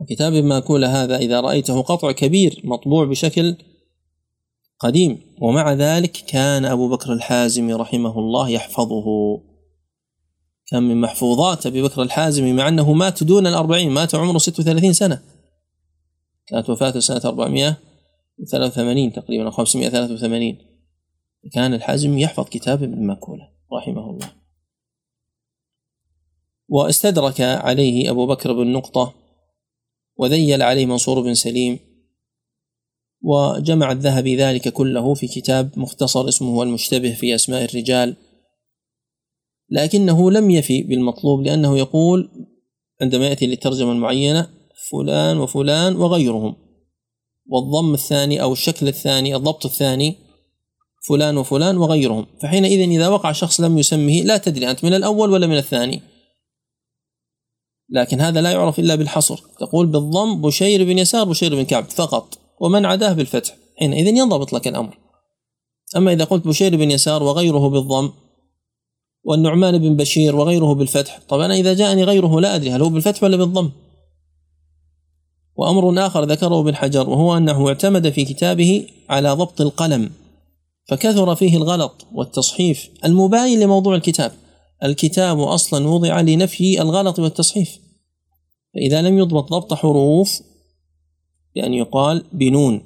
[0.00, 3.56] وكتاب ماكولة هذا إذا رأيته قطع كبير مطبوع بشكل
[4.82, 5.20] قديم.
[5.40, 9.04] ومع ذلك كان أبو بكر الحازمي رحمه الله يحفظه.
[10.66, 15.22] كان من محفوظات أبي بكر الحازمي مع أنه مات دون الأربعين مات عمره 36 سنة.
[16.46, 20.58] كانت وفاته سنة 483 تقريبا أو 583
[21.52, 24.32] كان الحازمي يحفظ كتاب ابن ماكولة رحمه الله.
[26.68, 29.14] واستدرك عليه أبو بكر بن نقطة
[30.16, 31.91] وذيل عليه منصور بن سليم
[33.22, 38.16] وجمع الذهبي ذلك كله في كتاب مختصر اسمه المشتبه في أسماء الرجال
[39.70, 42.30] لكنه لم يفي بالمطلوب لأنه يقول
[43.02, 44.48] عندما يأتي للترجمة المعينة
[44.90, 46.56] فلان وفلان وغيرهم
[47.46, 50.16] والضم الثاني أو الشكل الثاني الضبط الثاني
[51.02, 55.46] فلان وفلان وغيرهم فحينئذ إذا وقع شخص لم يسمه لا تدري أنت من الأول ولا
[55.46, 56.02] من الثاني.
[57.88, 62.38] لكن هذا لا يعرف إلا بالحصر تقول بالضم بشير بن يسار بشير بن كعب فقط.
[62.62, 63.56] ومن عداه بالفتح.
[63.78, 64.98] حينئذ ينضبط لك الأمر.
[65.96, 68.12] أما إذا قلت بشير بن يسار وغيره بالضم
[69.24, 73.36] والنعمان بن بشير وغيره بالفتح طبعا إذا جاءني غيره لا أدري هل هو بالفتح ولا
[73.36, 73.70] بالضم.
[75.56, 80.10] وأمر آخر ذكره ابن حجر وهو أنه اعتمد في كتابه على ضبط القلم
[80.88, 84.32] فكثر فيه الغلط والتصحيف المباين لموضوع الكتاب.
[84.84, 87.78] الكتاب أصلا وضع لنفي الغلط والتصحيف.
[88.74, 90.42] فإذا لم يضبط ضبط حروف
[91.54, 92.82] بأن يقال بنون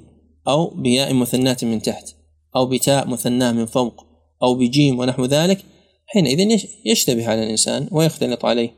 [0.47, 2.15] أو بياء مثناة من تحت
[2.55, 4.05] أو بتاء مثناة من فوق
[4.43, 5.65] أو بجيم ونحو ذلك.
[6.07, 8.73] حينئذ يشتبه على الإنسان ويختلط عليه.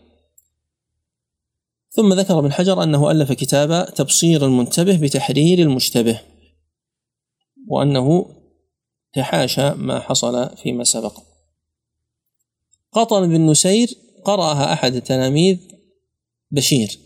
[1.89, 6.21] ثم ذكر ابن حجر أنه ألف كتاب تبصير المنتبه بتحرير المشتبه
[7.67, 8.35] وأنه
[9.13, 11.19] تحاشى ما حصل فيما سبق.
[12.91, 15.57] قطن بن نسير قرأها أحد التلاميذ
[16.51, 16.99] بشير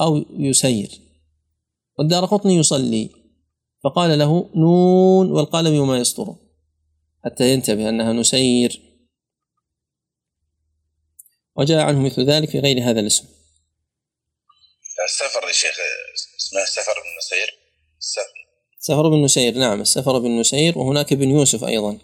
[0.00, 1.05] أو يسير.
[1.98, 3.10] والدار قطني يصلي.
[3.84, 6.36] فقال له نون والقلم وما يسطر.
[7.24, 8.82] حتى ينتبه أنها نسير.
[11.56, 13.24] وجاء عنه مثل ذلك في غير هذا الاسم.
[15.04, 15.76] السفر يا شيخ
[16.38, 17.58] اسمه سفر بن نسير؟
[17.98, 18.46] السفر
[18.78, 21.98] سفر بن نسير نعم السفر بن نسير وهناك بن يوسف أيضا.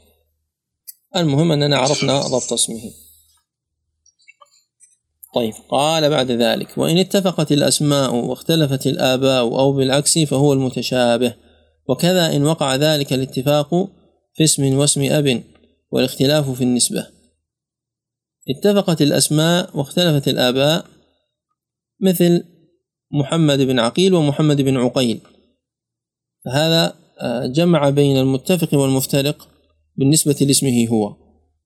[1.16, 2.92] المهم أننا عرفنا ضبط اسمه.
[5.34, 11.34] طيب قال بعد ذلك وإن اتفقت الأسماء واختلفت الآباء أو بالعكس فهو المتشابه
[11.88, 13.70] وكذا إن وقع ذلك الاتفاق
[14.34, 15.42] في اسم واسم أب
[15.90, 17.06] والاختلاف في النسبة.
[18.48, 20.86] اتفقت الأسماء واختلفت الآباء
[22.00, 22.44] مثل
[23.12, 25.20] محمد بن عقيل ومحمد بن عقيل.
[26.44, 29.48] فهذا آه، جمع بين المتفق والمفترق
[29.96, 31.21] بالنسبة لاسمه هو.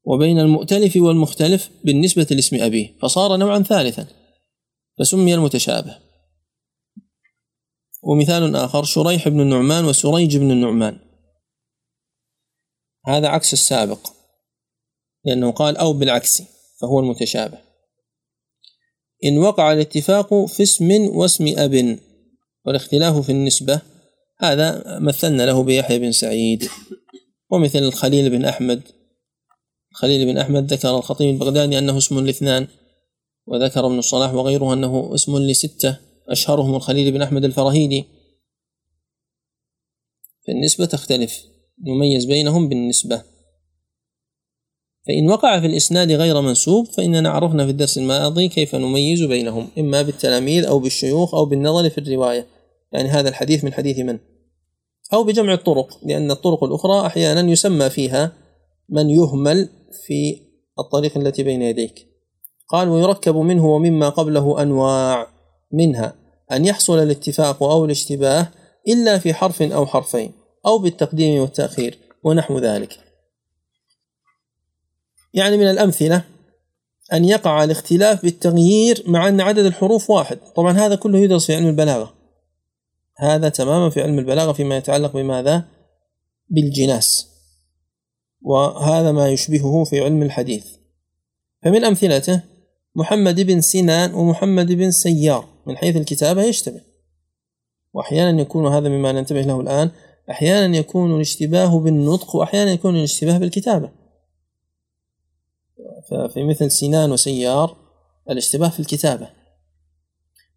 [0.07, 4.07] وبين المؤتلف والمختلف بالنسبة لاسم أبيه فصار نوعا ثالثا
[4.98, 5.98] فسمي المتشابه.
[8.02, 10.98] ومثال آخر شريح بن النعمان وسريج بن النعمان.
[13.07, 14.09] هذا عكس السابق
[15.24, 16.42] لأنه قال أو بالعكس
[16.80, 17.59] فهو المتشابه.
[19.24, 21.98] إن وقع الاتفاق في اسم واسم أب
[22.64, 23.80] والاختلاف في النسبة
[24.38, 26.68] هذا مثلنا له بيحيى بن سعيد
[27.50, 28.82] ومثل الخليل بن أحمد
[29.97, 32.66] خليل بن أحمد ذكر الخطيب البغدادي أنه اسم لإثنان
[33.47, 38.05] وذكر ابن الصلاح وغيره أنه اسم لستة أشهرهم الخليل بن أحمد الفراهيدي.
[40.47, 41.42] فالنسبة تختلف
[41.86, 43.22] يميز بينهم بالنسبة.
[45.07, 50.03] فإن وقع في الإسناد غير منسوب فإننا عرفنا في الدرس الماضي كيف نميز بينهم إما
[50.03, 52.47] بالتلاميذ أو بالشيوخ أو بالنظر في الرواية.
[52.92, 54.18] يعني هذا الحديث من حديث من؟
[55.12, 58.32] أو بجمع الطرق لأن الطرق الأخرى أحيانا يسمى فيها
[58.88, 60.41] من يهمل في
[60.78, 62.07] الطريق التي بين يديك.
[62.68, 65.28] قال ويركب منه ومما قبله أنواع
[65.72, 66.14] منها
[66.53, 68.49] أن يحصل الاتفاق أو الاشتباه
[68.89, 70.32] إلا في حرف أو حرفين
[70.66, 72.99] أو بالتقديم والتأخير ونحو ذلك.
[75.34, 76.24] يعني من الأمثلة
[77.12, 80.39] أن يقع الاختلاف بالتغيير مع أن عدد الحروف واحد.
[80.57, 82.14] طبعا هذا كله يدرس في علم البلاغة.
[83.16, 85.64] هذا تماما في علم البلاغة فيما يتعلق بماذا؟
[86.51, 87.36] بالجناس.
[88.47, 90.66] وهذا ما يشبهه في علم الحديث.
[91.62, 92.42] فمن أمثلته
[92.94, 96.80] محمد بن سنان ومحمد بن سيار من حيث الكتابة يشتبه.
[97.94, 99.90] وأحيانا يكون هذا مما ننتبه له الآن
[100.30, 103.90] أحيانا يكون الاشتباه بالنطق وأحيانا يكون الاشتباه بالكتابة.
[106.11, 107.76] ففي مثل سنان وسيار
[108.30, 109.30] الاشتباه في الكتابة.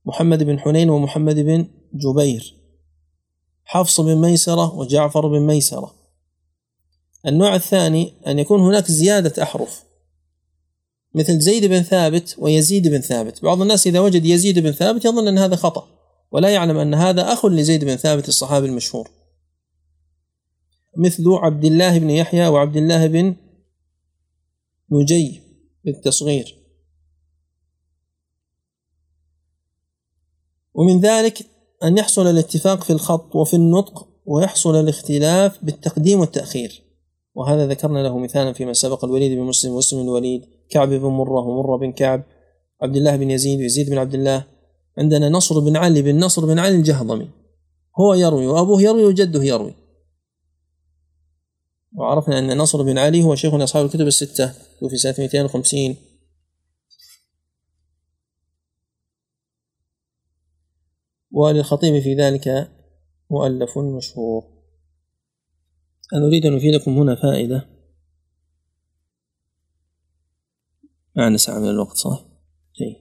[0.06, 2.56] محمد بن حنين ومحمد بن جبير.
[3.66, 5.99] حفص بن ميسرة وجعفر بن ميسرة.
[7.26, 9.84] النوع الثاني أن يكون هناك زيادة أحرف.
[11.15, 13.43] مثل زيد بن ثابت ويزيد بن ثابت.
[13.43, 15.88] بعض الناس إذا وجد يزيد بن ثابت يظن أن هذا خطأ
[16.32, 19.09] ولا يعلم أن هذا أخ لزيد بن ثابت الصحابي المشهور.
[20.97, 23.36] مثل عبد الله بن يحيى وعبد الله بن
[24.91, 25.41] نجي
[25.86, 26.55] بالتصغير.
[30.74, 31.45] ومن ذلك
[31.84, 36.89] أن يحصل الاتفاق في الخط وفي النطق ويحصل الاختلاف بالتقديم والتأخير.
[37.36, 41.78] وهذا ذكرنا له مثالا فيما سبق الوليد بن مسلم واسم الوليد كعب بن مرة ومرة
[41.78, 42.24] بن كعب
[42.82, 44.46] عبد الله بن يزيد ويزيد بن عبد الله.
[44.98, 47.30] عندنا نصر بن علي بن نصر بن علي الجهضمي.
[48.00, 49.74] هو يروي وأبوه يروي وجده يروي.
[51.94, 55.96] وعرفنا أن نصر بن علي هو شيخ من أصحاب الكتب الستة توفي سنة 250
[61.32, 62.72] وللخطيب في ذلك
[63.30, 64.59] مؤلف مشهور.
[66.14, 67.70] أنا أريد أن أفيدكم هنا فائدة.
[71.16, 72.26] معنا ساعة من الوقت صح؟
[72.76, 72.95] جيد.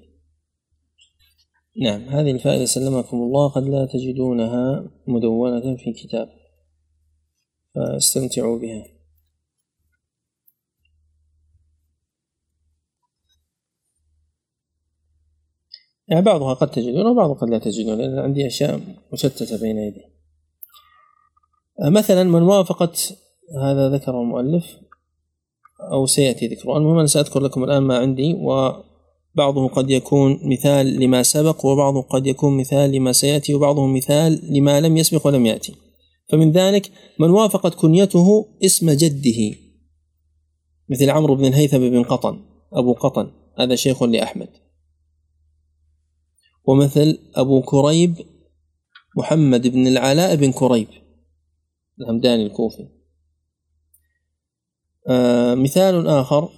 [1.82, 6.28] نعم هذه الفائدة سلمكم الله قد لا تجدونها مدونة في كتاب.
[7.74, 8.84] فاستمتعوا بها.
[16.08, 18.80] يعني بعضها قد تجدون وبعضها قد لا تجدون لأن عندي أشياء
[19.12, 20.17] مشتتة بين يدي.
[21.86, 23.14] مثلا من وافقت
[23.62, 24.64] هذا ذكر المؤلف
[25.92, 26.76] أو سيأتي ذكره.
[26.76, 32.26] المهم أنا سأذكر لكم الآن ما عندي وبعضه قد يكون مثال لما سبق وبعضه قد
[32.26, 35.74] يكون مثال لما سيأتي وبعضه مثال لما لم يسبق ولم يأتي.
[36.28, 39.58] فمن ذلك من وافقت كنيته اسم جده
[40.88, 42.40] مثل عمرو بن الهيثم بن قطن
[42.72, 44.48] أبو قطن هذا شيخ لأحمد.
[46.64, 48.16] ومثل أبو كريب
[49.16, 50.88] محمد بن العلاء بن كريب.
[52.00, 52.88] الهمداني الكوفي.
[55.08, 56.48] آه مثال آخر.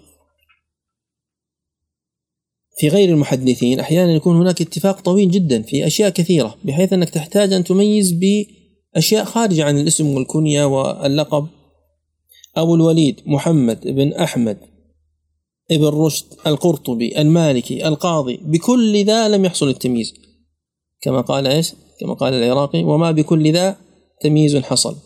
[2.77, 7.53] في غير المحدثين أحيانا يكون هناك اتفاق طويل جدا في أشياء كثيرة بحيث أنك تحتاج
[7.53, 11.49] أن تميز بأشياء خارجة عن الاسم والكنية واللقب.
[12.57, 14.59] أبو الوليد محمد بن أحمد
[15.71, 20.15] ابن رشد القرطبي المالكي القاضي بكل ذا لم يحصل التمييز.
[21.01, 23.77] كما قال إيش؟ كما قال العراقي وما بكل ذا
[24.21, 24.97] تمييز حصل.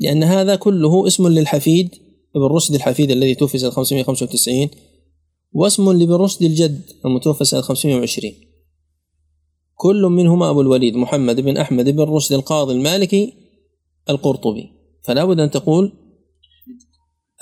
[0.00, 1.94] لأن هذا كله اسم للحفيد
[2.36, 4.68] ابن رشد الحفيد الذي توفي سنة 595
[5.52, 8.32] واسم لابن رشد الجد المتوفى سنة 520
[9.74, 13.32] كل منهما أبو الوليد محمد بن أحمد بن رشد القاضي المالكي
[14.10, 14.70] القرطبي.
[15.02, 15.92] فلا بد أن تقول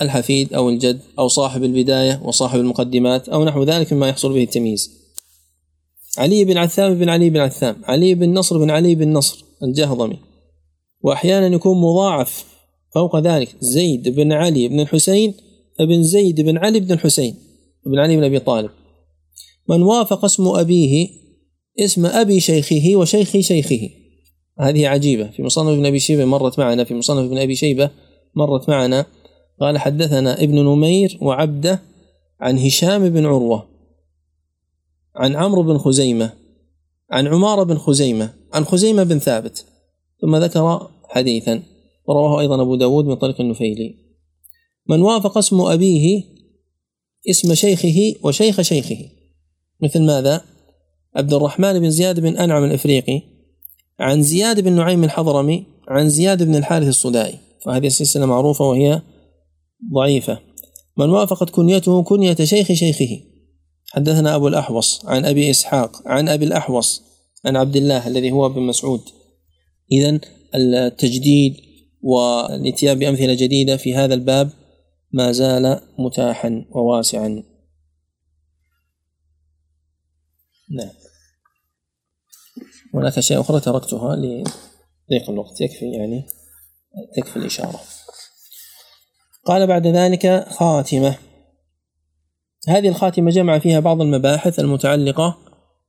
[0.01, 4.91] الحفيد أو الجد أو صاحب البداية وصاحب المقدمات أو نحو ذلك مما يحصل به التمييز.
[6.17, 10.19] علي بن عثام بن علي بن عثام علي بن نصر بن علي بن نصر الجهضمي.
[11.01, 12.48] وأحيانا يكون مضاعف
[12.93, 15.33] فوق ذلك زيد بن علي بن الحسين
[15.79, 17.35] بن زيد بن علي بن الحسين
[17.85, 18.69] بن علي بن أبي طالب.
[19.69, 21.09] من وافق اسم أبيه
[21.79, 23.89] اسم أبي شيخه وشيخ شيخه.
[24.59, 25.31] هذه عجيبة.
[25.31, 27.89] في مصنف ابن أبي شيبة مرت معنا في مصنف ابن أبي شيبة
[28.35, 29.05] مرت معنا.
[29.59, 31.81] قال حدثنا ابن نمير وعبده
[32.39, 33.65] عن هشام بن عروة
[35.15, 36.33] عن عمرو بن خزيمة
[37.11, 39.65] عن عمارة بن خزيمة عن خزيمة بن ثابت.
[40.21, 41.63] ثم ذكر حديثا.
[42.09, 43.95] ورواه أيضا أبو داود من طريق النفيلي.
[44.89, 46.23] من وافق اسم أبيه
[47.29, 48.97] اسم شيخه وشيخ شيخه.
[49.81, 50.41] مثل ماذا؟
[51.15, 53.21] عبد الرحمن بن زياد بن أنعم الإفريقي
[53.99, 57.37] عن زياد بن نعيم الحضرمي عن زياد بن الحارث الصدائي.
[57.65, 59.01] فهذه السلسلة معروفة وهي
[59.93, 60.39] ضعيفة.
[60.97, 63.19] من وافقت كنيته كنية شيخ شيخه.
[63.91, 67.01] حدثنا أبو الأحوص عن أبي إسحاق عن أبي الأحوص
[67.45, 69.01] عن عبد الله الذي هو ابن مسعود.
[69.91, 70.19] إذا
[70.55, 71.68] التجديد
[72.01, 74.51] والاتيان بأمثلة جديدة في هذا الباب
[75.11, 77.43] ما زال متاحا وواسعا.
[80.71, 80.89] نعم.
[82.93, 85.61] هناك أشياء أخرى تركتها لضيق الوقت.
[85.61, 86.25] يكفي يعني
[87.15, 87.79] تكفي الإشارة.
[89.45, 91.17] قال بعد ذلك خاتمة.
[92.67, 95.37] هذه الخاتمة جمع فيها بعض المباحث المتعلقة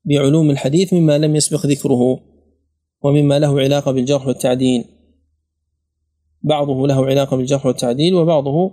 [0.05, 2.21] بعلوم الحديث مما لم يسبق ذكره
[3.03, 4.85] ومما له علاقة بالجرح والتعديل
[6.43, 8.71] بعضه له علاقة بالجرح والتعديل وبعضه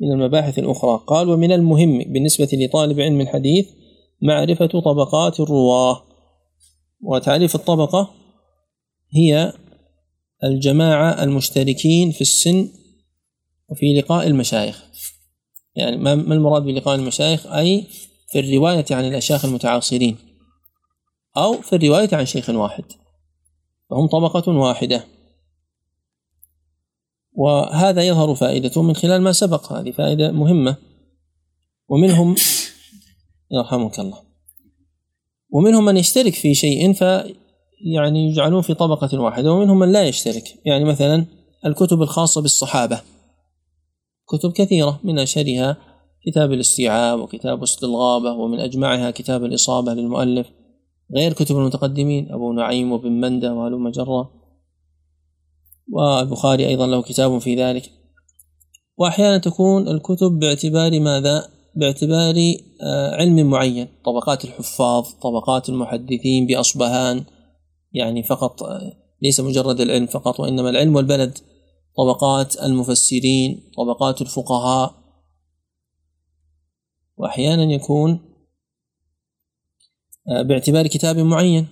[0.00, 1.04] من المباحث الأخرى.
[1.06, 3.68] قال ومن المهم بالنسبة لطالب علم الحديث
[4.22, 6.02] معرفة طبقات الرواة.
[7.02, 8.10] وتعريف الطبقة
[9.14, 9.52] هي
[10.44, 12.68] الجماعة المشتركين في السن
[13.68, 14.84] وفي لقاء المشايخ.
[15.76, 17.84] يعني ما المراد بلقاء المشايخ؟ أي
[18.28, 20.16] في الرواية عن الأشياخ المتعاصرين
[21.36, 22.84] أو في الرواية عن شيخ واحد.
[23.90, 25.04] فهم طبقة واحدة.
[27.40, 29.72] وهذا يظهر فائدته من خلال ما سبق.
[29.72, 30.76] هذه فائدة مهمة.
[31.88, 32.34] ومنهم
[33.50, 34.18] يرحمك الله.
[35.50, 37.00] ومنهم من يشترك في شيء ف
[37.94, 40.44] يعني يجعلون في طبقة واحدة ومنهم من لا يشترك.
[40.64, 41.26] يعني مثلا
[41.66, 43.00] الكتب الخاصة بالصحابة.
[44.28, 45.76] كتب كثيرة من أشهرها
[46.26, 50.46] كتاب الاستيعاب وكتاب أسد الغابة ومن أجمعها كتاب الإصابة للمؤلف.
[51.16, 54.39] غير كتب المتقدمين أبو نعيم وابن مندة وهلم جرة
[55.90, 57.90] والبخاري أيضا له كتاب في ذلك.
[58.96, 62.34] وأحيانا تكون الكتب باعتبار ماذا؟ باعتبار
[62.82, 63.88] آه، علم معين.
[64.04, 67.24] طبقات الحفاظ طبقات المحدثين بأصبهان.
[67.92, 71.38] يعني فقط آه، ليس مجرد العلم فقط وإنما العلم والبلد.
[71.96, 74.94] طبقات المفسرين طبقات الفقهاء.
[77.16, 78.20] وأحيانا يكون
[80.28, 81.68] آه، باعتبار كتاب معين.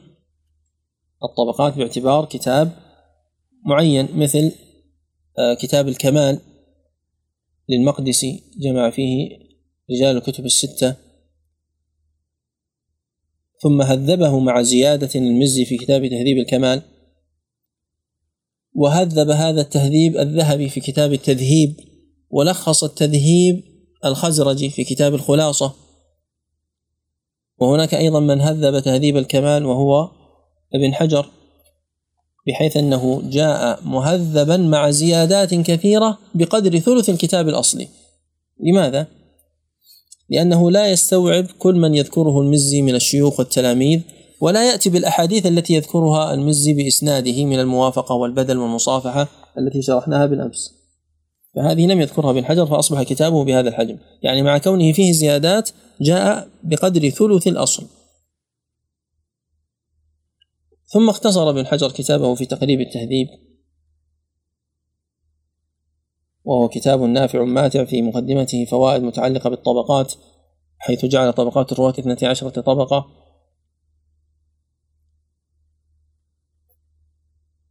[1.25, 2.88] الطبقات باعتبار كتاب
[3.67, 4.53] معين مثل
[5.39, 6.41] آه، كتاب الكمال
[7.69, 9.29] للمقدسي جمع فيه
[9.91, 10.97] رجال الكتب الستة.
[13.63, 16.83] ثم هذبه مع زيادة المزي في كتاب تهذيب الكمال.
[18.75, 21.77] وهذب هذا التهذيب الذهبي في كتاب التذهيب
[22.31, 23.63] ولخص التذهيب
[24.05, 25.75] الخزرجي في كتاب الخلاصة.
[27.59, 30.11] وهناك أيضا من هذب تهذيب الكمال وهو
[30.75, 31.38] ابن حجر.
[32.49, 37.89] بحيث أنه جاء مهذبا مع زيادات كثيرة بقدر ثلث الكتاب الأصلي.
[38.61, 39.07] لماذا؟
[40.31, 44.01] لأنه لا يستوعب كل من يذكره المزي من الشيوخ والتلاميذ
[44.41, 49.29] ولا يأتي بالأحاديث التي يذكرها المزي بإسناده من الموافقة والبدل والمصافحة
[49.59, 50.75] التي شرحناها بالأمس.
[51.57, 53.97] فهذه لم يذكرها ابن حجر فأصبح كتابه بهذا الحجم.
[54.23, 55.71] يعني مع كونه فيه زيادات
[56.01, 57.87] جاء بقدر ثلث الأصل.
[60.93, 63.29] ثم اختصر ابن حجر كتابه في تقريب التهذيب.
[66.45, 70.15] وهو كتاب نافع ماتع في مقدمته فوائد متعلقة بالطبقات
[70.79, 73.07] حيث جعل طبقات الرواة اثنتي عشرة طبقة.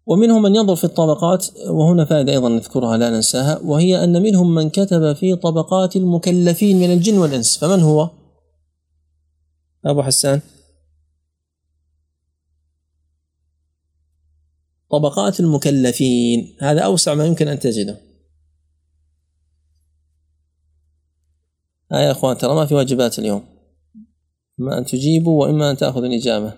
[0.06, 4.70] ومنهم من ينظر في الطبقات وهنا فائدة أيضا نذكرها لا ننساها وهي أن منهم من
[4.70, 7.58] كتب في طبقات المكلفين من الجن والإنس.
[7.58, 8.10] فمن هو؟
[9.86, 10.42] أبو حسان.
[14.92, 16.58] طبقات المكلفين.
[16.62, 17.98] هذا أوسع ما يمكن أن تجده.
[21.92, 23.46] ها يا أخوان ترى ما في واجبات اليوم.
[24.60, 26.54] إما أن تجيبوا وإما أن تأخذوا الإجابة.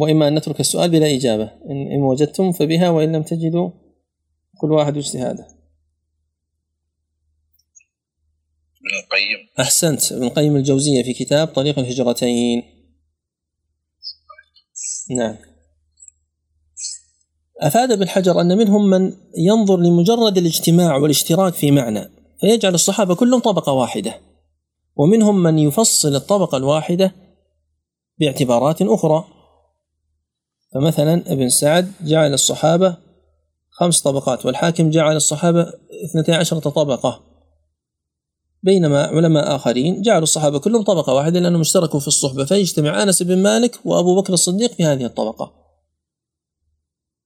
[0.00, 1.50] وإما أن نترك السؤال بلا إجابة.
[1.70, 3.70] إن وجدتم فبها وإن لم تجدوا
[4.58, 5.55] كل واحد اجتهاده.
[8.86, 9.48] ابن القيم.
[9.60, 10.12] أحسنت.
[10.12, 12.62] ابن القيم الجوزية في كتاب طريق الهجرتين.
[15.10, 15.36] نعم.
[17.60, 22.10] أفاد ابن حجر أن منهم من ينظر لمجرد الاجتماع والاشتراك في معنى
[22.40, 24.20] فيجعل الصحابة كلهم طبقة واحدة
[24.96, 27.14] ومنهم من يفصل الطبقة الواحدة
[28.18, 29.24] باعتبارات أخرى.
[30.74, 32.96] فمثلا ابن سعد جعل الصحابة
[33.70, 35.72] خمس طبقات والحاكم جعل الصحابة
[36.04, 37.25] اثنتي عشرة طبقة.
[38.66, 42.44] بينما علماء آخرين جعلوا الصحابة كلهم طبقة واحدة لأنهم اشتركوا في الصحبة.
[42.44, 45.52] فيجتمع أنس بن مالك وأبو بكر الصديق في هذه الطبقة.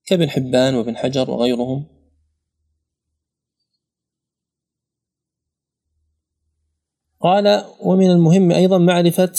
[0.07, 1.87] كابن حبان وابن حجر وغيرهم.
[7.21, 9.33] قال ومن المهم أيضا معرفة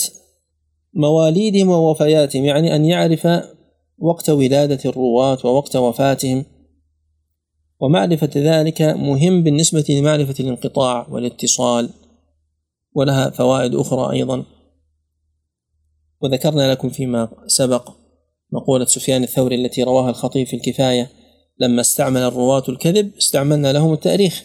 [0.94, 3.28] مواليدهم ووفياتهم يعني أن يعرف
[3.98, 6.44] وقت ولادة الرواة ووقت وفاتهم.
[7.82, 11.90] ومعرفة ذلك مهم بالنسبة لمعرفة الانقطاع والاتصال
[12.94, 14.44] ولها فوائد أخرى أيضا.
[16.20, 17.90] وذكرنا لكم فيما سبق
[18.52, 21.10] مقولة سفيان الثوري التي رواها الخطيب في الكفاية
[21.60, 24.42] لما استعمل الرواة الكذب استعملنا لهم التأريخ.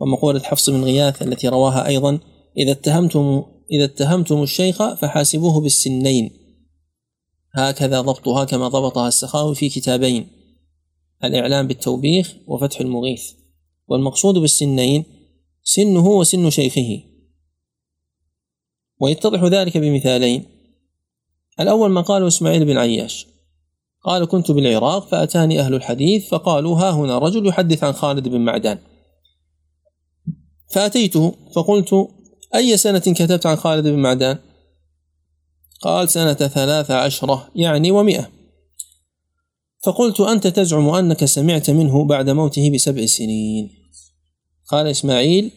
[0.00, 2.18] ومقولة حفص بن غياث التي رواها أيضا
[2.58, 3.42] إذا اتهمتم
[3.72, 6.30] إذا اتهمتم الشيخ فحاسبوه بالسنين.
[7.54, 10.35] هكذا ضبطها كما ضبطها السخاوي في كتابين.
[11.24, 13.32] الإعلام بالتوبيخ وفتح المغيث.
[13.88, 15.04] والمقصود بالسنين
[15.62, 17.02] سنه وسن شيخه.
[19.00, 20.44] ويتضح ذلك بمثالين.
[21.60, 23.26] الأول ما قاله إسماعيل بن عياش
[24.04, 28.78] قال كنت بالعراق فأتاني أهل الحديث فقالوا ها هنا رجل يحدث عن خالد بن معدان
[30.70, 32.08] فأتيته فقلت
[32.54, 34.38] أي سنة كتبت عن خالد بن معدان؟
[35.80, 38.30] قال سنة ثلاث عشرة يعني ومئة
[39.86, 43.70] فقلت أنت تزعم أنك سمعت منه بعد موته بسبع سنين.
[44.68, 45.50] قال إسماعيل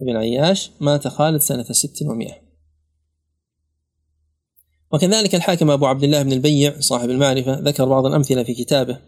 [0.00, 2.34] بن عياش مات خالد سنة ست ومئة.
[4.92, 9.00] وكذلك الحاكم أبو عبد الله بن البيع صاحب المعرفة ذكر بعض الأمثلة في كتابه.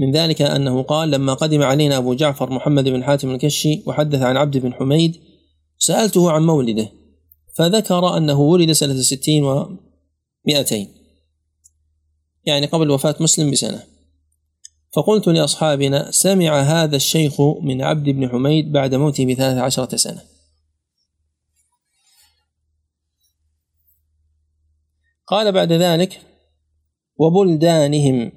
[0.00, 4.36] من ذلك أنه قال لما قدم علينا أبو جعفر محمد بن حاتم الكشي وحدث عن
[4.36, 5.16] عبد بن حميد
[5.78, 6.92] سألته عن مولده
[7.54, 10.97] فذكر أنه ولد سنة ستين ومئتين.
[12.48, 13.82] يعني قبل وفاة مسلم بسنة.
[14.92, 20.22] فقلت لأصحابنا سمع هذا الشيخ من عبد بن حميد بعد موته بثلاث عشرة سنة.
[25.26, 26.20] قال بعد ذلك
[27.16, 28.32] وبلدانهم.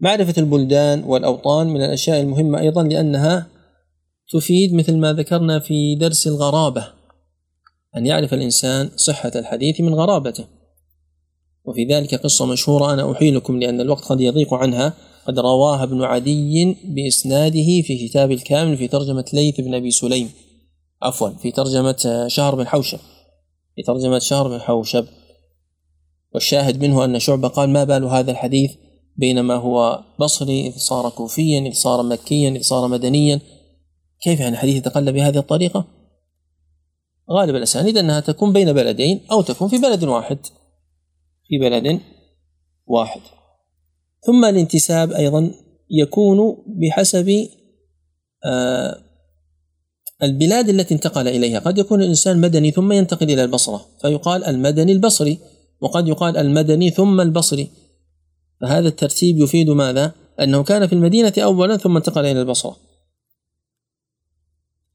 [0.00, 3.46] معرفة البلدان والأوطان من الأشياء المهمة أيضا لأنها
[4.32, 6.92] تفيد مثل ما ذكرنا في درس الغرابة
[7.96, 10.55] أن يعرف الإنسان صحة الحديث من غرابته.
[11.66, 14.92] وفي ذلك قصة مشهورة أنا أحيلكم لأن الوقت قد يضيق عنها.
[15.26, 20.30] قد رواها ابن عدي بإسناده في كتاب الكامل في ترجمة ليث بن أبي سليم.
[21.02, 22.98] عفوا في ترجمة شهر بن حوشب.
[23.76, 25.06] في ترجمة شهر بن حوشب.
[26.34, 28.70] والشاهد منه أن شعبة قال ما بال هذا الحديث؟
[29.16, 33.40] بينما هو بصري إذ صار كوفيا إذ صار مكيا إذ صار مدنيا.
[34.22, 35.84] كيف يعني الحديث يتقلب بهذه الطريقة؟
[37.30, 40.38] غالب الأسانيد أنها تكون بين بلدين أو تكون في بلد واحد.
[41.48, 42.00] في بلد
[42.86, 43.20] واحد.
[44.20, 45.50] ثم الانتساب أيضا
[45.90, 47.48] يكون بحسب
[48.44, 49.02] آه
[50.22, 51.58] البلاد التي انتقل إليها.
[51.58, 55.38] قد يكون الإنسان مدني ثم ينتقل إلى البصرة فيقال المدني البصري
[55.80, 57.70] وقد يقال المدني ثم البصري.
[58.60, 62.76] فهذا الترتيب يفيد ماذا؟ أنه كان في المدينة أولا ثم انتقل إلى البصرة.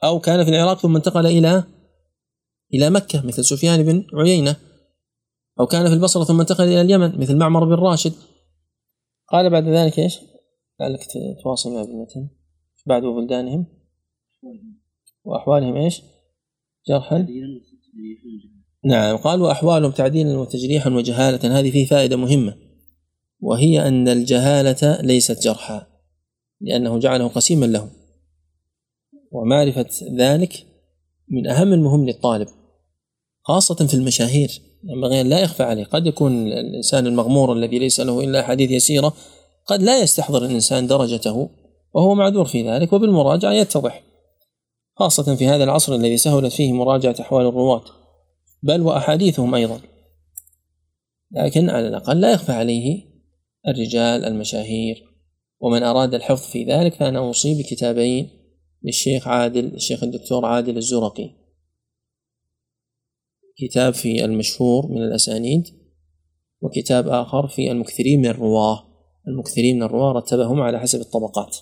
[0.04, 1.64] أو كان في العراق ثم انتقل إلى
[2.74, 4.56] إلى مكة مثل سفيان بن عيينة.
[5.62, 8.14] أو كان في البصرة ثم انتقل إلى اليمن مثل معمر بن راشد.
[9.28, 10.20] قال بعد ذلك إيش؟
[10.80, 11.08] لعلك
[11.44, 12.30] تواصل مع ابن
[12.86, 13.66] بعد بلدانهم
[15.24, 16.02] وأحوالهم إيش؟
[16.88, 17.28] جرحا.
[18.86, 21.60] نعم قال وأحوالهم تعديلا وتجريحا وجهالة.
[21.60, 22.58] هذه فيه فائدة مهمة.
[23.40, 25.88] وهي أن الجهالة ليست جرحا
[26.62, 27.92] لأنه جعله قسيما له
[29.32, 30.68] ومعرفة ذلك
[31.28, 32.48] من أهم المهم للطالب
[33.44, 34.71] خاصة في المشاهير.
[34.84, 35.84] ينبغي أن لا يخفى عليه.
[35.84, 39.14] قد يكون الإنسان المغمور الذي ليس له إلا حديث يسيرة
[39.66, 41.50] قد لا يستحضر الإنسان درجته
[41.94, 44.04] وهو معذور في ذلك وبالمراجعة يتضح
[44.96, 47.84] خاصة في هذا العصر الذي سهلت فيه مراجعة أحوال الرواة
[48.64, 49.82] بل وأحاديثهم أيضا.
[51.32, 53.04] لكن على الأقل لا يخفى عليه
[53.68, 55.04] الرجال المشاهير
[55.60, 58.30] ومن أراد الحفظ في ذلك فأنا أوصي بكتابين
[58.84, 61.41] للشيخ عادل الشيخ الدكتور عادل الزرقي.
[63.58, 65.68] كتاب في المشهور من الأسانيد
[66.62, 68.88] وكتاب آخر في المكثرين من الرواة.
[69.28, 71.58] المكثرين من الرواة رتبهم على حسب الطبقات.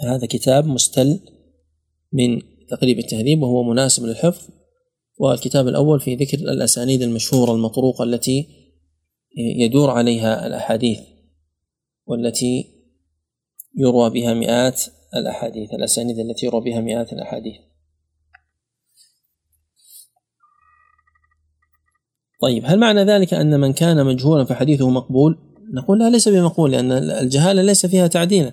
[0.00, 1.20] هذا كتاب مستل
[2.12, 4.48] من تقريب التهذيب وهو مناسب للحفظ.
[5.18, 8.48] والكتاب الأول في ذكر الأسانيد المشهورة المطروقة التي
[9.36, 11.00] يدور عليها الأحاديث
[12.06, 12.64] والتي
[13.76, 14.82] يروى بها مئات
[15.16, 17.56] الأحاديث الأسانيد التي يروى بها مئات الأحاديث.
[22.40, 25.38] طيب هل معنى ذلك أن من كان مجهولا فحديثه مقبول؟
[25.74, 28.52] نقول لا ليس بمقبول لأن الجهالة ليس فيها تعديلا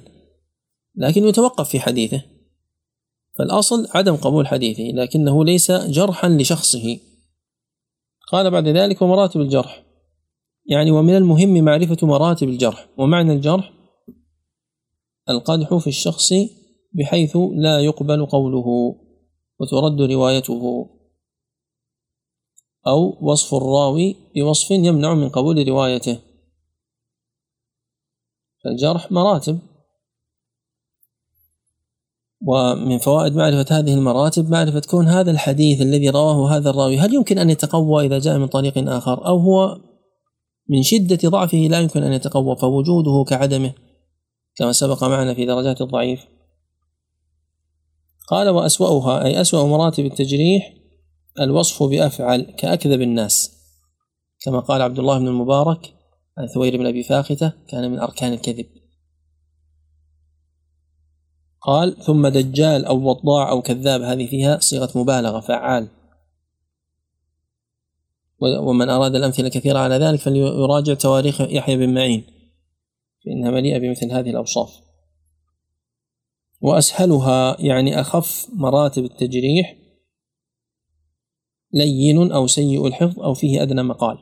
[0.95, 2.21] لكن يتوقف في حديثه.
[3.37, 6.97] فالأصل عدم قبول حديثه لكنه ليس جرحا لشخصه.
[8.31, 9.85] قال بعد ذلك ومراتب الجرح.
[10.65, 12.89] يعني ومن المهم معرفة مراتب الجرح.
[12.97, 13.71] ومعنى الجرح؟
[15.29, 16.33] القدح في الشخص
[16.93, 18.95] بحيث لا يقبل قوله
[19.59, 20.89] وترد روايته.
[22.87, 26.19] أو وصف الراوي بوصف يمنع من قبول روايته.
[28.63, 29.59] فالجرح مراتب.
[32.47, 37.37] ومن فوائد معرفة هذه المراتب معرفة كون هذا الحديث الذي رواه هذا الراوي هل يمكن
[37.37, 39.77] أن يتقوى إذا جاء من طريق آخر؟ أو هو
[40.69, 43.73] من شدة ضعفه لا يمكن أن يتقوى فوجوده كعدمه
[44.55, 46.25] كما سبق معنا في درجات الضعيف.
[48.29, 50.73] قال وأسوأها أي أسوأ مراتب التجريح
[51.39, 53.51] الوصف بأفعل كأكذب الناس.
[54.39, 55.93] كما قال عبد الله بن المبارك
[56.37, 58.65] عن ثوير بن أبي فاختة كان من أركان الكذب.
[61.61, 65.87] قال ثم دجال أو وضاع أو كذاب هذه فيها صيغة مبالغة فعال.
[68.41, 72.23] ومن أراد الأمثلة كثيرة على ذلك فليراجع تواريخ يحيى بن معين
[73.25, 74.85] فإنها مليئة بمثل هذه الأوصاف.
[76.61, 79.84] وأسهلها يعني أخف مراتب التجريح
[81.75, 84.17] لين أو سيء الحفظ أو فيه أدنى مقال.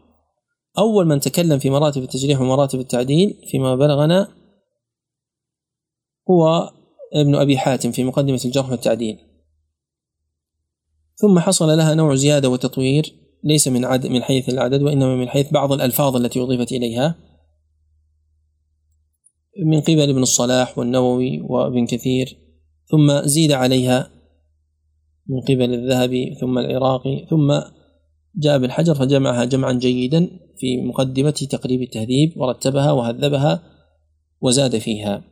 [0.78, 4.28] أول من تكلم في مراتب التجريح ومراتب التعديل فيما بلغنا
[6.30, 6.72] هو
[7.14, 9.18] ابن أبي حاتم في مقدمة الجرح والتعديل.
[11.16, 15.52] ثم حصل لها نوع زيادة وتطوير ليس من عدد من حيث العدد وإنما من حيث
[15.52, 17.16] بعض الألفاظ التي أضيفت إليها.
[19.66, 22.38] من قبل ابن الصلاح والنووي وابن كثير
[22.88, 24.13] ثم زيد عليها
[25.28, 27.54] من قبل الذهبي ثم العراقي ثم
[28.36, 33.64] جاء بالحجر فجمعها جمعا جيدا في مقدمة تقريب التهذيب ورتبها وهذبها
[34.42, 35.24] وزاد فيها.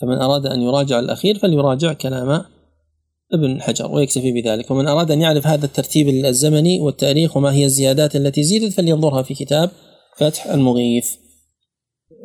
[0.00, 2.44] فمن أراد أن يراجع الأخير فليراجع كلام
[3.32, 4.70] ابن حجر ويكتفي بذلك.
[4.70, 9.34] ومن أراد أن يعرف هذا الترتيب الزمني والتاريخ وما هي الزيادات التي زيدت فلينظرها في
[9.34, 9.70] كتاب
[10.16, 11.25] فتح المغيث.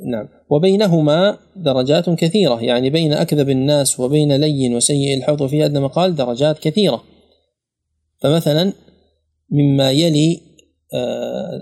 [0.05, 0.27] نعم.
[0.49, 2.63] وبينهما درجات كثيرة.
[2.63, 7.03] يعني بين أكذب الناس وبين لين وسيء الحفظ في أدنى مقال درجات كثيرة.
[8.21, 8.73] فمثلا
[9.49, 10.41] مما يلي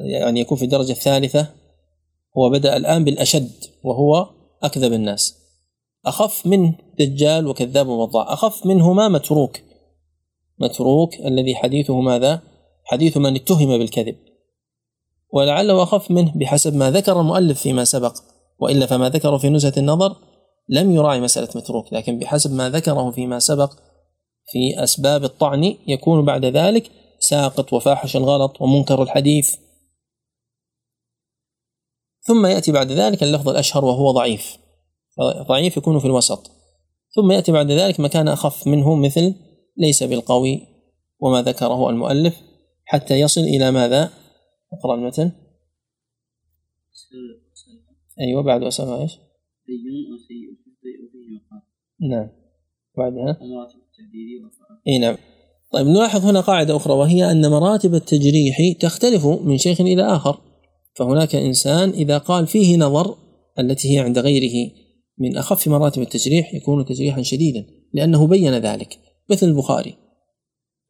[0.03, 1.48] يعني يكون في الدرجة الثالثة
[2.38, 3.52] هو بدأ الآن بالأشد
[3.84, 4.30] وهو
[4.64, 5.36] أكذب الناس.
[6.06, 8.34] أخف منه دجال وكذاب ووضاع.
[8.34, 9.60] أخف منهما متروك.
[10.60, 12.41] متروك الذي حديثه ماذا؟
[12.84, 14.16] حديث من اتهم بالكذب.
[15.34, 18.16] ولعله أخف منه بحسب ما ذكر المؤلف فيما سبق.
[18.61, 20.15] وإلا فما ذكره في نزهة النظر
[20.69, 23.73] لم يراعي مسألة متروك لكن بحسب ما ذكره فيما سبق
[24.52, 29.56] في أسباب الطعن يكون بعد ذلك ساقط وفاحش الغلط ومنكر الحديث.
[32.22, 34.57] ثم يأتي بعد ذلك اللفظ الأشهر وهو ضعيف.
[35.48, 36.52] ضعيف يكون في الوسط.
[37.15, 39.36] ثم يأتي بعد ذلك مكان أخف منه مثل
[39.77, 40.68] ليس بالقوي
[41.19, 42.41] وما ذكره المؤلف
[42.86, 44.11] حتى يصل إلى ماذا؟
[44.73, 45.31] أقرأ المتن.
[48.22, 49.12] أيوة بعد وسلم إيش؟
[52.10, 52.30] نعم.
[52.98, 54.82] بعدها المراتب التعديلية والرفعة.
[54.88, 55.18] إي نعم.
[55.72, 60.41] طيب نلاحظ هنا قاعدة أخرى وهي أن مراتب التجريح تختلف من شيخ إلى آخر.
[60.96, 63.16] فهناك إنسان إذا قال فيه نظر
[63.60, 64.72] التي هي عند غيره
[65.18, 69.96] من أخف مراتب التجريح يكون تجريحا شديدا لأنه بين ذلك مثل البخاري.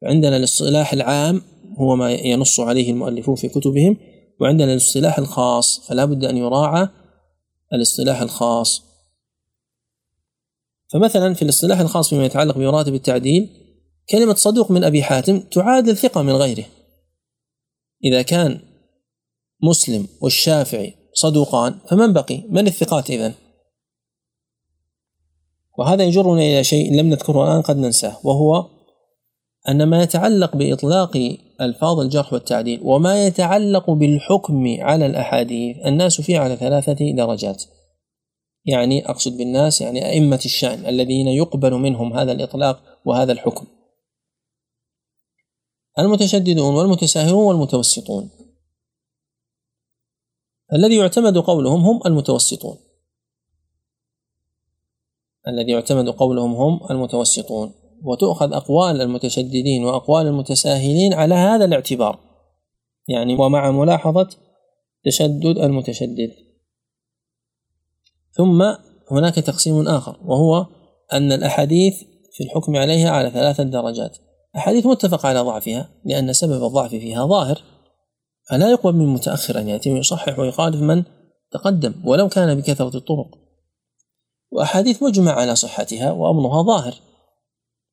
[0.02, 1.42] عندنا الاصطلاح العام
[1.78, 3.96] هو ما ينص عليه المؤلفون في كتبهم
[4.40, 6.88] وعندنا الاصطلاح الخاص فلا بد أن يراعى
[7.72, 8.82] الاصطلاح الخاص
[10.88, 13.48] فمثلا في الاصطلاح الخاص فيما يتعلق بمراتب التعديل
[14.10, 16.64] كلمة صدوق من أبي حاتم تعادل ثقة من غيره
[18.04, 18.60] إذا كان
[19.62, 23.34] مسلم والشافعي صدوقان فمن بقي؟ من الثقات إذن؟
[25.78, 28.68] وهذا يجرنا إلى شيء لم نذكره الآن قد ننساه وهو
[29.68, 36.56] أن ما يتعلق بإطلاق ألفاظ الجرح والتعديل وما يتعلق بالحكم على الأحاديث الناس فيه على
[36.56, 37.64] ثلاثة درجات.
[38.64, 43.66] يعني أقصد بالناس يعني أئمة الشأن الذين يقبل منهم هذا الإطلاق وهذا الحكم.
[45.98, 48.30] المتشددون والمتساهلون والمتوسطون.
[50.72, 52.76] الذي يعتمد قولهم هم المتوسطون.
[55.48, 57.79] الذي يعتمد قولهم هم المتوسطون.
[58.04, 62.18] وتؤخذ أقوال المتشددين وأقوال المتساهلين على هذا الاعتبار.
[63.08, 64.28] يعني ومع ملاحظة
[65.04, 66.30] تشدد المتشدد.
[68.32, 68.62] ثم
[69.10, 70.66] هناك تقسيم آخر وهو
[71.12, 72.02] أن الأحاديث
[72.32, 74.18] في الحكم عليها على ثلاثة درجات.
[74.56, 77.62] أحاديث متفق على ضعفها لأن سبب الضعف فيها ظاهر.
[78.50, 81.04] فلا يقبل من متأخر أن يأتي ويصحح ويخالف من
[81.50, 83.38] تقدم ولو كان بكثرة الطرق.
[84.50, 86.94] وأحاديث مجمع على صحتها وأمرها ظاهر.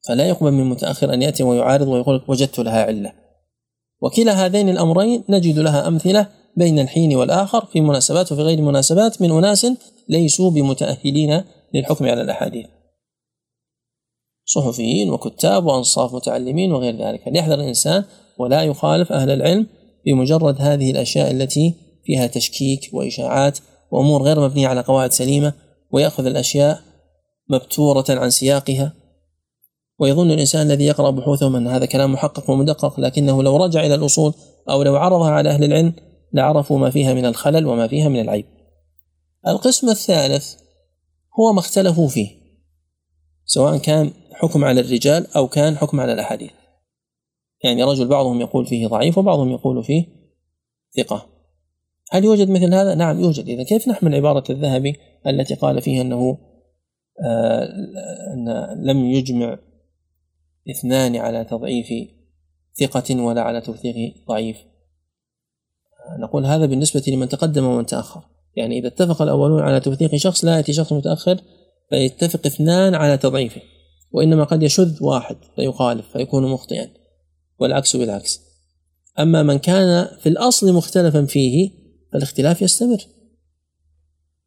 [0.08, 3.14] فلا يقبل من متأخر أن يأتي ويعارض ويقول وجدت لها علة.
[4.02, 6.28] وكلا هذين الأمرين نجد لها أمثلة
[6.58, 9.68] بين الحين والآخر في مناسبات وفي غير مناسبات من أناس
[10.10, 11.44] ليسوا بمتأهلين
[11.74, 12.66] للحكم على الأحاديث.
[14.46, 17.22] صحفيين وكتاب وأنصاف متعلمين وغير ذلك.
[17.26, 18.04] فليحذر الإنسان
[18.38, 19.68] ولا يخالف أهل العلم
[20.06, 21.76] بمجرد هذه الأشياء التي
[22.06, 23.60] فيها تشكيك وإشاعات
[23.92, 25.54] وأمور غير مبنية على قواعد سليمة
[25.92, 26.82] ويأخذ الأشياء
[27.50, 28.94] مبتورة عن سياقها.
[30.00, 34.34] ويظن الإنسان الذي يقرأ بحوثهم أن هذا كلام محقق ومدقق لكنه لو رجع إلى الأصول
[34.70, 35.94] أو لو عرضها على أهل العلم
[36.34, 38.46] لعرفوا ما فيها من الخلل وما فيها من العيب.
[39.48, 40.56] القسم الثالث
[41.40, 42.30] هو ما اختلفوا فيه
[43.46, 46.52] سواء كان حكم على الرجال أو كان حكم على الأحاديث.
[47.64, 50.06] يعني رجل بعضهم يقول فيه ضعيف وبعضهم يقول فيه
[50.98, 51.26] ثقة.
[52.12, 53.48] هل يوجد مثل هذا؟ نعم يوجد.
[53.50, 54.96] إذا كيف نحمل عبارة الذهبي
[55.28, 56.38] التي قال فيها أنه
[57.26, 57.64] آه
[58.34, 58.50] أن
[58.84, 59.60] لم يجمع
[60.70, 61.88] اثنان على تضعيف
[62.80, 64.58] ثقة ولا على توثيق ضعيف.
[66.20, 68.22] نقول هذا بالنسبة لمن تقدم ومن تأخر.
[68.56, 71.42] يعني إذا اتفق الأولون على توثيق شخص لا يأتي شخص متأخر
[71.90, 73.62] فيتفق اثنان على تضعيفه
[74.12, 76.90] وإنما قد يشذ واحد فيخالف فيكون مخطئا
[77.60, 78.42] والعكس بالعكس.
[79.20, 81.72] أما من كان في الأصل مختلفا فيه
[82.14, 82.98] فالاختلاف يستمر.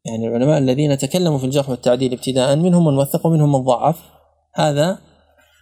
[0.05, 3.99] يعني العلماء الذين تكلموا في الجرح والتعديل ابتداء منهم من وثق ومنهم من ضعف
[4.53, 4.99] هذا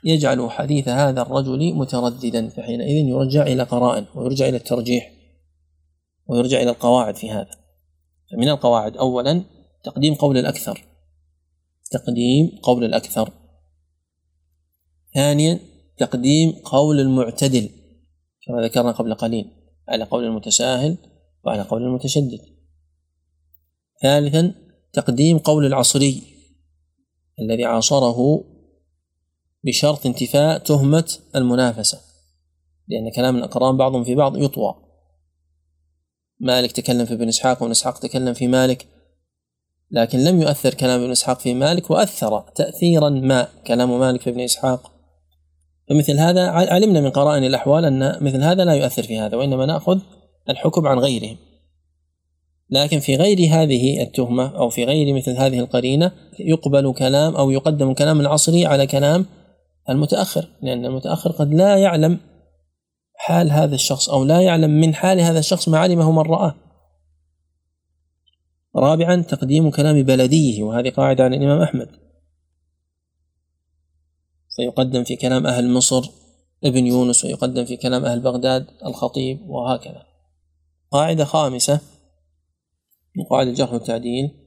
[0.03, 5.11] يجعل حديث هذا الرجل مترددا فحينئذ يرجع إلى قرائن ويرجع إلى الترجيح
[6.27, 7.51] ويرجع إلى القواعد في هذا.
[8.31, 9.43] فمن القواعد أولا
[9.83, 10.85] تقديم قول الأكثر.
[11.91, 13.33] تقديم قول الأكثر.
[15.13, 15.59] ثانيا
[15.97, 17.69] تقديم قول المعتدل
[18.47, 19.45] كما ذكرنا قبل قليل
[19.87, 20.97] على قول المتساهل
[21.45, 22.39] وعلى قول المتشدد.
[24.01, 24.53] ثالثا
[24.93, 26.23] تقديم قول العصري
[27.39, 28.43] الذي عاصره
[29.63, 31.99] بشرط انتفاء تهمة المنافسة
[32.87, 34.75] لأن كلام الأقران بعضهم في بعض يطوى.
[36.39, 38.87] مالك تكلم في ابن إسحاق وابن إسحاق تكلم في مالك
[39.91, 44.39] لكن لم يؤثر كلام ابن إسحاق في مالك وأثر تأثيرا ما كلام مالك في ابن
[44.39, 44.91] إسحاق.
[45.89, 49.99] فمثل هذا علمنا من قرائن الأحوال أن مثل هذا لا يؤثر في هذا وإنما نأخذ
[50.49, 51.37] الحكم عن غيرهم.
[52.69, 57.93] لكن في غير هذه التهمة أو في غير مثل هذه القرينة يقبل كلام أو يقدم
[57.93, 59.25] كلام العصري على كلام
[59.89, 62.19] المتأخر لأن المتأخر قد لا يعلم
[63.15, 66.55] حال هذا الشخص أو لا يعلم من حال هذا الشخص ما علمه من رآه.
[68.75, 71.89] رابعا تقديم كلام بلديه وهذه قاعدة عن الإمام أحمد.
[74.55, 76.09] فيقدم في كلام أهل مصر
[76.63, 80.05] ابن يونس ويقدم في كلام أهل بغداد الخطيب وهكذا.
[80.91, 81.81] قاعدة خامسة
[83.15, 84.38] من قواعد الجرح والتعديل.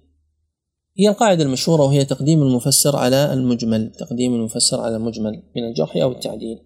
[0.99, 6.13] هي القاعدة المشهورة وهي تقديم المفسر على المجمل تقديم المفسر على المجمل من الجرح أو
[6.13, 6.59] التعديل.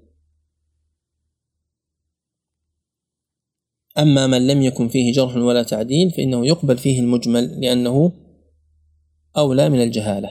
[3.99, 8.13] أما من لم يكن فيه جرح ولا تعديل فإنه يقبل فيه المجمل لأنه
[9.37, 10.31] أولى من الجهالة.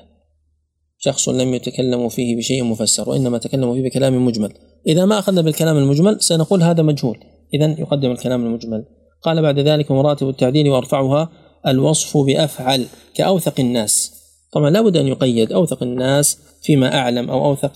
[0.97, 4.53] شخص لم يتكلموا فيه بشيء مفسر وإنما تكلموا فيه بكلام مجمل.
[4.87, 7.19] إذا ما أخذنا بالكلام المجمل سنقول هذا مجهول.
[7.53, 8.85] إذا يقدم الكلام المجمل.
[9.21, 12.85] قال بعد ذلك مراتب التعديل وأرفعها الوصف بأفعل
[13.15, 14.11] كأوثق الناس.
[14.51, 17.71] طبعا لابد أن يقيد أوثق الناس فيما أعلم أو أوثق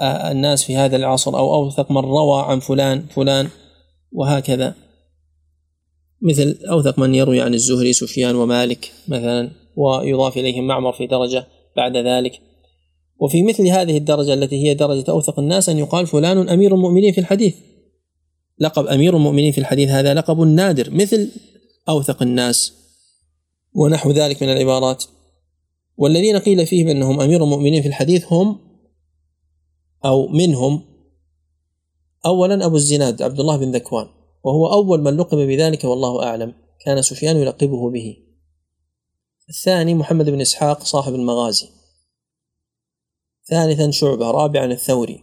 [0.00, 3.48] آه، الناس في هذا العصر أو أوثق من روى عن فلان فلان
[4.12, 4.74] وهكذا.
[6.22, 11.46] مثل أوثق من يروي عن الزهري سفيان ومالك مثلا ويضاف إليهم معمر في درجة
[11.76, 12.40] بعد ذلك.
[13.20, 17.20] وفي مثل هذه الدرجة التي هي درجة أوثق الناس أن يقال فلان أمير المؤمنين في
[17.20, 17.54] الحديث.
[18.58, 21.30] لقب أمير المؤمنين في الحديث هذا لقب نادر مثل
[21.88, 22.72] أوثق الناس.
[23.76, 25.04] ونحو ذلك من العبارات.
[25.96, 28.58] والذين قيل فيهم أنهم أمير المؤمنين في الحديث هم
[30.04, 30.82] أو منهم
[32.26, 34.06] أولا أبو الزناد عبد الله بن ذكوان
[34.44, 36.54] وهو أول من لقب بذلك والله أعلم
[36.84, 38.16] كان سفيان يلقبه به.
[39.48, 41.68] الثاني محمد بن إسحاق صاحب المغازي.
[43.44, 45.22] ثالثا شعبة رابعا الثوري.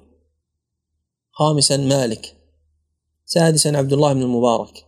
[1.31, 2.35] خامسا مالك.
[3.25, 4.85] سادسا عبد الله بن المبارك.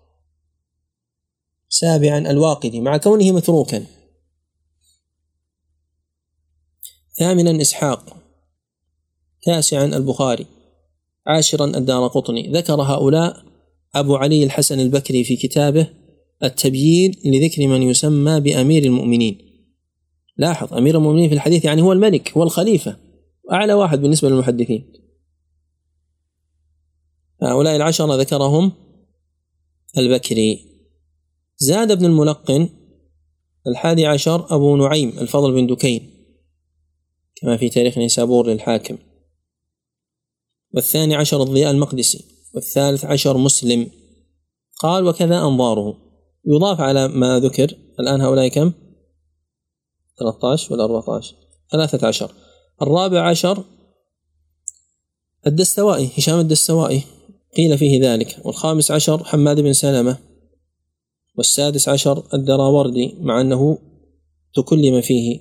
[1.80, 3.86] سابعا الواقدي مع كونه متروكا.
[7.20, 8.18] ثامنا إسحاق.
[9.42, 10.46] تاسعا البخاري.
[11.28, 12.52] عاشرا الدار قطني.
[12.52, 13.46] ذكر هؤلاء
[13.96, 15.88] أبو علي الحسن البكري في كتابه
[16.44, 19.38] التبيين لذكر من يسمى بأمير المؤمنين.
[20.38, 22.98] لاحظ أمير المؤمنين في الحديث يعني هو الملك هو الخليفة
[23.52, 24.94] أعلى واحد بالنسبة للمحدثين.
[27.42, 28.72] هؤلاء العشرة ذكرهم
[29.98, 30.75] البكري.
[31.58, 32.70] زاد ابن الملقن
[33.68, 36.12] الحادي عشر أبو نعيم الفضل بن دكين
[37.36, 38.98] كما في تاريخ نيسابور للحاكم.
[40.74, 43.92] والثاني عشر الضياء المقدسي والثالث عشر مسلم.
[44.80, 45.98] قال وكذا أنظاره.
[46.46, 48.72] يضاف على ما ذكر الآن هؤلاء كم؟
[50.20, 51.36] 13 ولا 14
[51.72, 52.32] ثلاثة عشر.
[52.82, 53.64] الرابع عشر
[55.48, 57.04] الدستوائي هشام الدستوائي.
[57.58, 58.42] قيل فيه ذلك.
[58.46, 60.18] والخامس عشر حماد بن سلمة.
[61.38, 63.78] والسادس عشر الدراوردي مع أنه
[64.54, 65.40] تكلم فيه.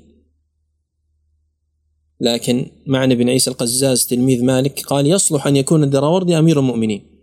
[2.21, 7.15] لكن معنى بن عيسى القزاز تلميذ مالك قال يصلح أن يكون الدراوردي أمير المؤمنين.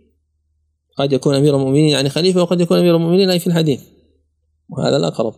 [0.96, 3.82] قد يكون أمير المؤمنين يعني خليفة وقد يكون أمير المؤمنين أي في الحديث.
[4.68, 5.34] وهذا الأقرب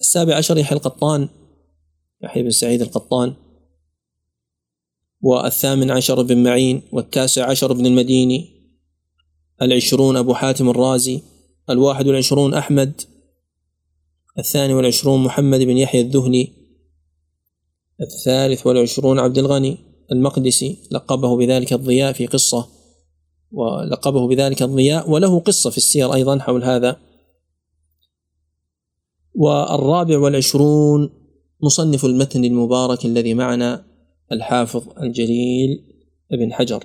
[0.00, 1.28] السابع عشر يحيى القطان
[2.22, 3.34] يحيى بن سعيد القطان.
[5.20, 8.54] والثامن عشر بن معين والتاسع عشر بن المديني.
[9.62, 11.22] العشرون أبو حاتم الرازي.
[11.70, 13.00] الواحد والعشرون أحمد
[14.38, 16.52] الثاني والعشرون محمد بن يحيى الذهلي
[18.00, 19.78] الثالث والعشرون عبد الغني
[20.12, 22.68] المقدسي لقبه بذلك الضياء في قصة
[23.52, 26.96] ولقبه بذلك الضياء وله قصة في السير أيضا حول هذا.
[29.34, 31.10] والرابع والعشرون
[31.60, 33.84] مصنف المتن المبارك الذي معنا
[34.32, 35.84] الحافظ الجليل
[36.32, 36.84] ابن حجر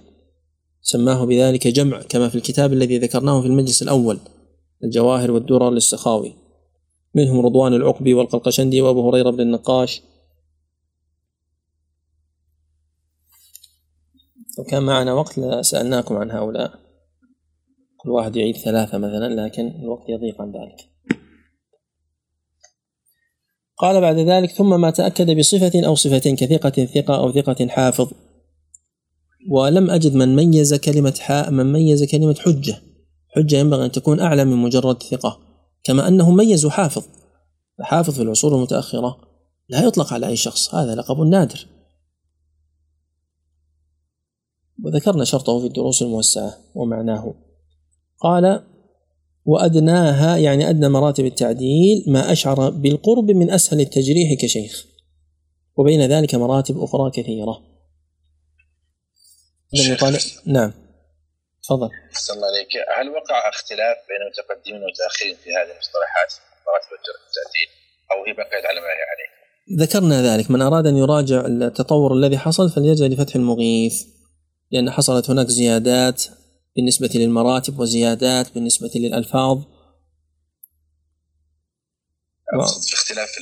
[0.82, 4.20] سماه بذلك جمع كما في الكتاب الذي ذكرناه في المجلس الأول.
[4.84, 6.36] الجواهر والدرر للسخاوي
[7.16, 10.02] منهم رضوان العقبي والقلقشندي وأبو هريرة بن النقاش.
[14.58, 16.80] لو كان معنا وقت لسألناكم عن هؤلاء.
[17.98, 20.90] كل واحد يعيد ثلاثة مثلا لكن الوقت يضيق عن ذلك.
[23.78, 28.12] قال بعد ذلك ثم ما تأكد بصفة أو صفتين كثقة ثقة أو ثقة حافظ
[29.52, 32.89] ولم أجد من ميز كلمة حاء من ميز كلمة حجة.
[33.30, 35.40] حجة ينبغي أن تكون أعلى من مجرد ثقة
[35.84, 37.04] كما أنهم ميزوا حافظ
[37.82, 39.18] حافظ في العصور المتأخرة
[39.70, 41.68] لا يطلق على أي شخص هذا لقب نادر.
[44.84, 47.34] وذكرنا شرطه في الدروس الموسعة ومعناه.
[48.20, 48.64] قال
[49.46, 54.86] وأدناها يعني أدنى مراتب التعديل ما أشعر بالقرب من أسهل التجريح كشيخ.
[55.76, 57.62] وبين ذلك مراتب أخرى كثيرة.
[60.46, 60.74] نعم.
[61.70, 61.90] تفضل.
[62.14, 62.68] أحسن الله عليك
[62.98, 66.34] هل وقع اختلاف بين المتقدمين والمتاخرين في هذه المصطلحات؟
[66.68, 67.70] مراتب التعديل
[68.12, 69.30] أو هي بقيت على ما هي عليه؟
[69.84, 70.52] ذكرنا ذلك.
[70.52, 73.94] من أراد أن يراجع التطور الذي حصل فليرجع لفتح المغيث
[74.72, 76.24] لأن حصلت هناك زيادات
[76.76, 79.58] بالنسبة للمراتب وزيادات بالنسبة للألفاظ.
[82.54, 83.38] أقصد في اختلاف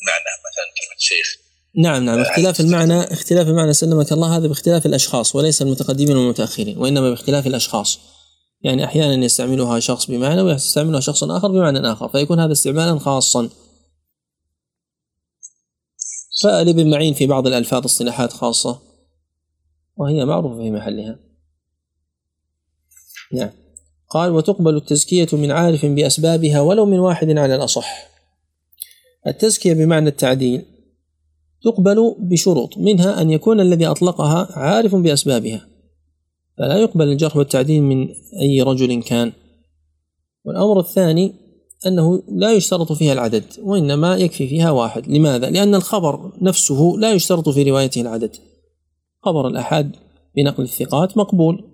[0.00, 1.47] المعنى مثلا كلمة شيخ.
[1.76, 2.18] نعم نعم.
[2.18, 7.98] اختلاف المعنى اختلاف المعنى سلمك الله هذا باختلاف الأشخاص وليس المتقدمين والمتأخرين وإنما باختلاف الأشخاص.
[8.60, 13.48] يعني أحيانا يستعملها شخص بمعنى ويستعملها شخص آخر بمعنى آخر فيكون هذا استعمالا خاصا.
[16.42, 18.78] فلابن معين في بعض الألفاظ اصطلاحات خاصة
[19.96, 21.18] وهي معروفة في محلها.
[23.32, 23.50] نعم.
[24.10, 28.08] قال وتقبل التزكية من عارف بأسبابها ولو من واحد على الأصح.
[29.26, 30.77] التزكية بمعنى التعديل
[31.62, 35.66] تقبل بشروط منها أن يكون الذي أطلقها عارف بأسبابها.
[36.58, 38.08] فلا يقبل الجرح والتعديل من
[38.40, 39.32] أي رجل كان.
[40.44, 41.34] والأمر الثاني
[41.86, 45.08] أنه لا يشترط فيها العدد وإنما يكفي فيها واحد.
[45.08, 48.36] لماذا؟ لأن الخبر نفسه لا يشترط في روايته العدد.
[49.22, 49.96] خبر الأحاد
[50.36, 51.64] بنقل الثقات مقبول.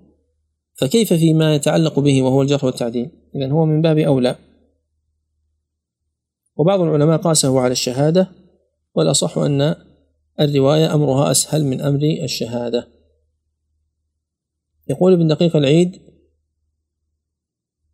[0.74, 4.36] فكيف فيما يتعلق به وهو الجرح والتعديل إذا هو من باب أولى.
[6.56, 8.43] وبعض العلماء قاسه على الشهادة
[8.94, 9.74] والأصح أن
[10.40, 12.88] الرواية أمرها أسهل من أمر الشهادة.
[14.90, 16.02] يقول ابن دقيق العيد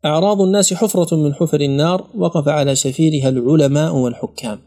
[0.04, 4.58] أعراض الناس حفرة من حفر النار وقف على شفيرها العلماء والحكام.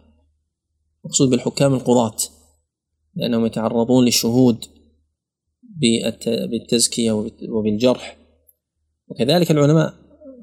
[1.06, 2.18] مقصود بالحكام القضاة
[3.16, 4.66] لأنهم يتعرضون للشهود
[6.52, 7.12] بالتزكية
[7.50, 8.18] وبالجرح.
[9.08, 9.94] وكذلك العلماء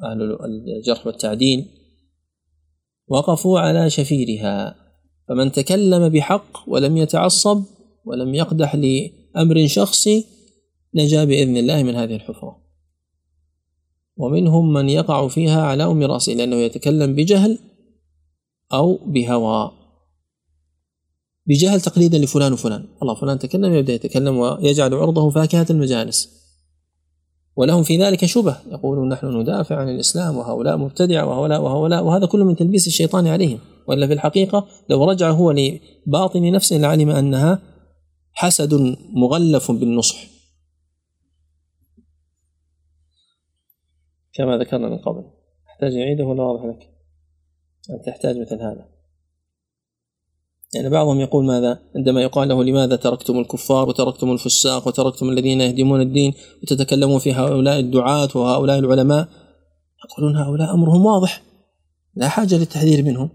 [0.04, 0.38] أهل
[0.78, 1.68] الجرح والتعديل
[3.08, 4.89] وقفوا على شفيرها
[5.31, 7.62] فمن تكلم بحق ولم يتعصب
[8.05, 10.24] ولم يقدح لأمر شخصي
[10.94, 12.57] نجا بإذن الله من هذه الحفرة.
[14.16, 17.59] ومنهم من يقع فيها على أم رأسه لأنه يتكلم بجهل
[18.73, 19.73] أو بهوى.
[21.47, 22.89] بجهل تقليدا لفلان وفلان.
[23.02, 26.39] الله فلان تكلم يبدأ يتكلم ويجعل عرضه فاكهة المجالس.
[27.61, 28.57] ولهم في ذلك شبه.
[28.70, 33.59] يقولون نحن ندافع عن الإسلام وهؤلاء مبتدعة وهؤلاء وهؤلاء وهذا كله من تلبيس الشيطان عليهم.
[33.87, 37.62] وإلا في الحقيقة لو رجع هو لباطن نفسه لعلم أنها
[38.32, 40.16] حسد مغلف بالنصح.
[44.35, 45.24] كما ذكرنا من قبل
[45.66, 46.91] تحتاج يعيده ولا واضح لك؟
[47.91, 48.99] أن تحتاج مثل هذا.
[50.74, 56.01] يعني بعضهم يقول ماذا؟ عندما يقال له لماذا تركتم الكفار وتركتم الفساق وتركتم الذين يهدمون
[56.01, 59.28] الدين وتتكلمون في هؤلاء الدعاة وهؤلاء العلماء؟
[60.05, 61.42] يقولون هؤلاء أمرهم واضح.
[62.16, 63.28] لا حاجة للتحذير منهم.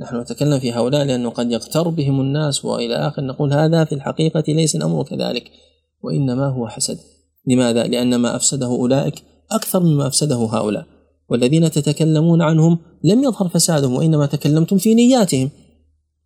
[0.00, 4.44] نحن نتكلم في هؤلاء لأنه قد يغتر بهم الناس وإلى آخر نقول هذا في الحقيقة
[4.48, 5.50] ليس الأمر كذلك
[6.02, 6.98] وإنما هو حسد.
[7.46, 10.86] لماذا؟ لأن ما أفسده أولئك أكثر مما أفسده هؤلاء
[11.28, 15.50] والذين تتكلمون عنهم لم يظهر فسادهم وإنما تكلمتم في نياتهم.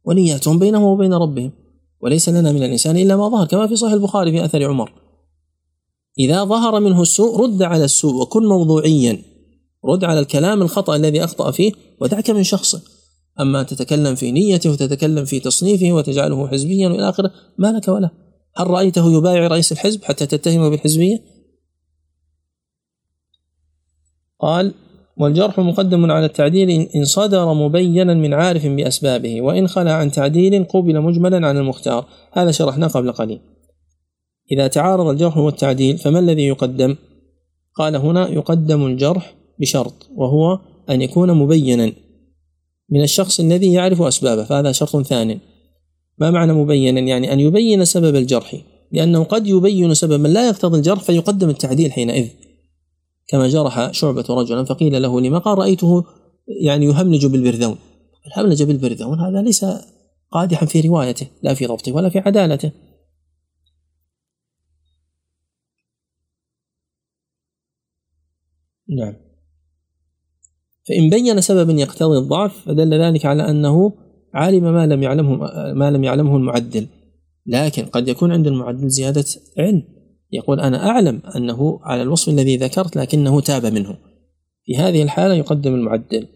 [0.04, 1.52] ونياتهم بينهم وبين ربهم
[2.00, 4.92] وليس لنا من الإنسان إلا ما ظهر كما في صحيح البخاري في أثر عمر.
[6.18, 9.22] إذا ظهر منه السوء رد على السوء وكن موضوعيا.
[9.84, 12.82] رد على الكلام الخطأ الذي أخطأ فيه ودعك من شخصه.
[13.40, 18.10] أما تتكلم في نيته وتتكلم في تصنيفه وتجعله حزبيا وإلى آخره ما لك ولا.
[18.56, 21.24] هل رأيته يبايع رئيس الحزب حتى تتهمه بالحزبية؟
[24.40, 24.74] قال
[25.16, 31.00] والجرح مقدم على التعديل إن صدر مبينا من عارف بأسبابه وإن خلا عن تعديل قبل
[31.00, 32.06] مجملا عن المختار.
[32.32, 33.40] هذا شرحناه قبل قليل.
[34.52, 36.96] إذا تعارض الجرح والتعديل فما الذي يقدم؟
[37.74, 40.58] قال هنا يقدم الجرح بشرط وهو
[40.90, 41.92] أن يكون مبينا
[42.90, 45.38] من الشخص الذي يعرف أسبابه فهذا شرط ثان
[46.18, 48.56] ما معنى مبينا؟ يعني أن يبين سبب الجرح.
[48.92, 52.28] لأنه قد يبين سببا لا يقتضي الجرح فيقدم التعديل حينئذ.
[53.30, 56.04] كما جرح شعبة رجلا فقيل له لما قال رأيته
[56.48, 57.76] يعني يهملج بالبرذون؟
[58.26, 59.66] الهملج بالبرذون هذا ليس
[60.30, 62.72] قادحا في روايته لا في ضبطه ولا في عدالته.
[68.88, 69.14] نعم.
[70.88, 73.92] فإن بين سببا يقتضي الضعف فدل ذلك على أنه
[74.34, 75.36] علم ما لم يعلمه
[75.72, 76.86] ما لم يعلمه المعدل
[77.46, 79.24] لكن قد يكون عند المعدل زيادة
[79.58, 79.99] علم.
[80.32, 83.96] يقول أنا أعلم أنه على الوصف الذي ذكرت لكنه تاب منه.
[84.64, 86.28] في هذه الحالة يقدم المعدل.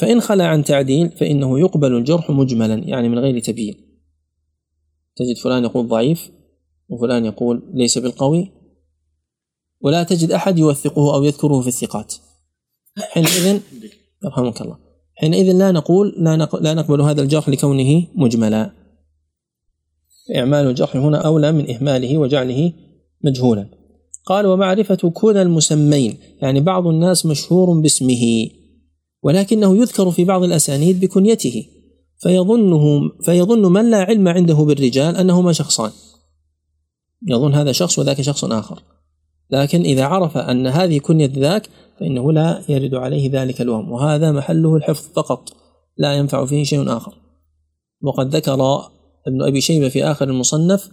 [0.00, 3.74] فإن خلا عن تعديل فإنه يقبل الجرح مجملا يعني من غير تبيين.
[5.16, 6.30] تجد فلان يقول ضعيف
[6.88, 8.50] وفلان يقول ليس بالقوي.
[9.80, 12.14] ولا تجد أحد يوثقه أو يذكره في الثقات.
[12.98, 13.60] حينئذ
[14.24, 14.78] يرحمك الله.
[15.14, 16.14] حينئذ لا نقول
[16.60, 18.81] لا نقبل هذا الجرح لكونه مجملا.
[20.36, 22.72] إعمال الجرح هنا أولى من إهماله وجعله
[23.24, 23.68] مجهولا.
[24.26, 26.18] قال ومعرفة كون المسمين.
[26.42, 28.48] يعني بعض الناس مشهور باسمه
[29.22, 31.66] ولكنه يذكر في بعض الأسانيد بكنيته.
[32.18, 35.90] فيظنه فيظن من لا علم عنده بالرجال أنهما شخصان.
[37.28, 38.82] يظن هذا شخص وذاك شخص آخر.
[39.50, 41.68] لكن إذا عرف أن هذه كنية ذاك
[42.00, 43.92] فإنه لا يرد عليه ذلك الوهم.
[43.92, 45.48] وهذا محله الحفظ فقط
[45.96, 47.14] لا ينفع فيه شيء آخر.
[48.02, 48.82] وقد ذكر
[49.26, 50.90] ابن أبي شيبة في آخر المصنف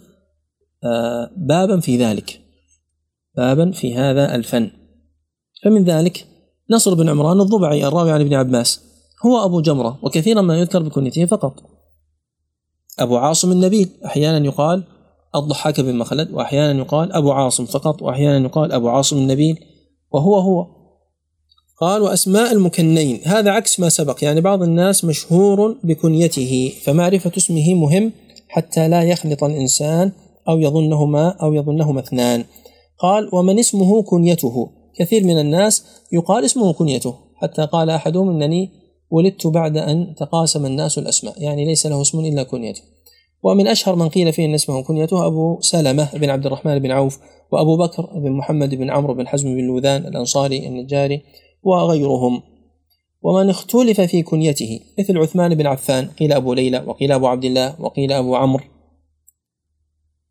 [0.83, 2.41] آه، بابا في ذلك
[3.37, 4.71] بابا في هذا الفن.
[5.63, 6.27] فمن ذلك
[6.69, 8.81] نصر بن عمران الضبعي الراوي عن ابن عباس.
[9.25, 11.53] هو أبو جمرة وكثيرا ما يذكر بكنيته فقط.
[12.99, 14.83] أبو عاصم النبيل أحيانا يقال
[15.35, 19.59] الضحاك بن مخلد وأحيانا يقال أبو عاصم فقط وأحيانا يقال أبو عاصم النبيل
[20.11, 20.78] وهو هو.
[21.81, 23.19] قال وأسماء المكنين.
[23.25, 28.11] هذا عكس ما سبق يعني بعض الناس مشهور بكنيته فمعرفة اسمه مهم
[28.47, 30.11] حتى لا يخلط الإنسان
[30.49, 32.43] أو يظنهما أو يظنهما اثنان.
[32.99, 34.69] قال ومن اسمه كنيته.
[34.99, 38.71] كثير من الناس يقال اسمه كنيته حتى قال أحدهم إنني
[39.09, 41.43] ولدت بعد أن تقاسم الناس الأسماء.
[41.43, 42.81] يعني ليس له اسم إلا كنيته.
[43.43, 47.19] ومن أشهر من قيل فيه أن اسمه كنيته أبو سلمة بن عبد الرحمن بن عوف
[47.51, 51.21] وأبو بكر بن محمد بن عمرو بن حزم بن لوذان الأنصاري النجاري
[51.63, 52.41] وغيرهم.
[53.21, 57.81] ومن اختلف في كنيته مثل عثمان بن عفان قيل أبو ليلى وقيل أبو عبد الله
[57.81, 58.63] وقيل أبو عمرو.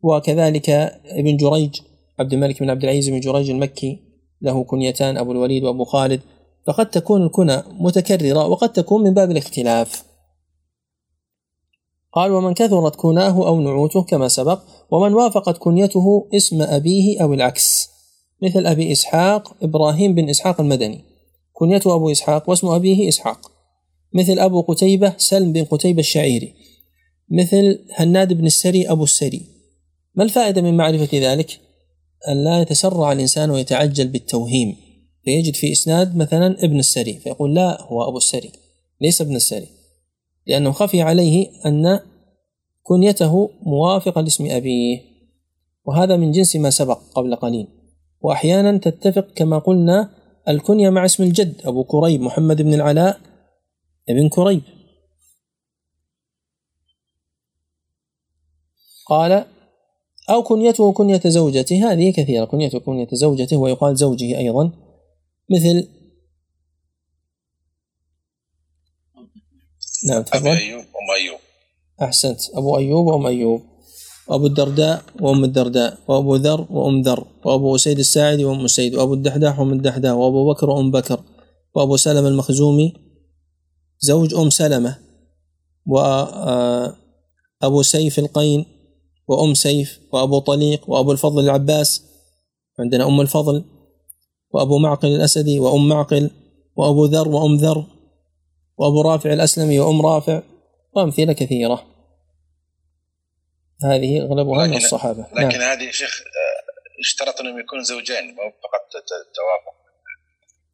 [0.01, 0.69] وكذلك
[1.05, 1.81] ابن جريج
[2.19, 3.99] عبد الملك بن عبد العزيز بن جريج المكي
[4.41, 6.21] له كنيتان أبو الوليد وأبو خالد.
[6.67, 10.03] فقد تكون الكنى متكررة وقد تكون من باب الاختلاف.
[12.13, 14.61] قال ومن كثرت كناه أو نعوته كما سبق
[14.91, 17.89] ومن وافقت كنيته اسم أبيه أو العكس.
[18.43, 21.08] مثل أبي إسحاق إبراهيم بن إسحاق المدني.
[21.59, 23.51] كنيته أبو إسحاق واسم أبيه إسحاق.
[24.13, 26.53] مثل أبو قتيبة سلم بن قتيبة الشعيري.
[27.29, 29.41] مثل هناد بن السري أبو السري.
[30.15, 31.59] ما الفائدة من معرفة ذلك؟
[32.27, 34.75] أن لا يتسرع الإنسان ويتعجل بالتوهيم.
[35.25, 38.51] فيجد في إسناد مثلا ابن السري فيقول لا هو أبو السري
[39.01, 39.67] ليس ابن السري.
[40.47, 41.99] لأنه خفي عليه أن
[42.83, 45.01] كنيته موافقة لاسم أبيه.
[45.85, 47.67] وهذا من جنس ما سبق قبل قليل.
[48.21, 50.18] وأحيانا تتفق كما قلنا
[50.49, 53.21] الكنية مع اسم الجد أبو كريب محمد بن العلاء
[54.09, 54.61] ابن كريب.
[59.05, 59.45] قال
[60.29, 64.71] أو كنيته كنية زوجته هذه كثيرة كنيته كنية زوجته ويقال زوجه أيضا
[65.49, 65.89] مثل
[70.07, 70.47] نعم تفضل.
[70.47, 71.39] أبي أيوب أم أيوب.
[72.01, 73.61] أحسنت أبو أيوب وأم أيوب.
[74.29, 79.59] وأبو الدرداء وأم الدرداء وأبو ذر وأم ذر وأبو سيد الساعدي وأم سيد وأبو الدحداح
[79.59, 81.19] وأم الدحداح وأبو بكر وأم بكر
[81.75, 82.93] وأبو سلمة المخزومي
[83.99, 84.97] زوج أم سلمة
[85.85, 88.65] وأبو سيف القين
[89.27, 92.03] وأم سيف وأبو طليق وأبو الفضل العباس
[92.79, 93.63] عندنا أم الفضل
[94.53, 96.29] وأبو معقل الأسدي وأم معقل
[96.75, 97.85] وأبو ذر وأم ذر
[98.77, 100.41] وأبو رافع الأسلمي وأم رافع.
[100.95, 101.83] وأمثلة كثيرة.
[103.83, 105.25] هذه أغلبها من الصحابة.
[105.33, 105.71] لكن نعم.
[105.71, 106.21] هذه شيخ
[106.99, 109.79] اشترط أنهم يكون زوجين مو فقط توافق.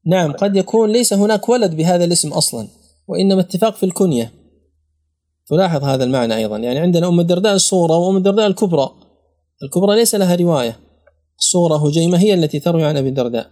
[0.06, 2.68] نعم قد يكون ليس هناك ولد بهذا الاسم أصلا
[3.08, 4.34] وإنما اتفاق في الكنية.
[5.48, 6.58] تلاحظ هذا المعنى أيضا.
[6.58, 8.90] يعني عندنا أم الدرداء الصورة وأم الدرداء الكبرى.
[9.64, 10.80] الكبرى ليس لها رواية.
[11.40, 13.52] الصورة هجيمة هي التي تروي عن أبي الدرداء.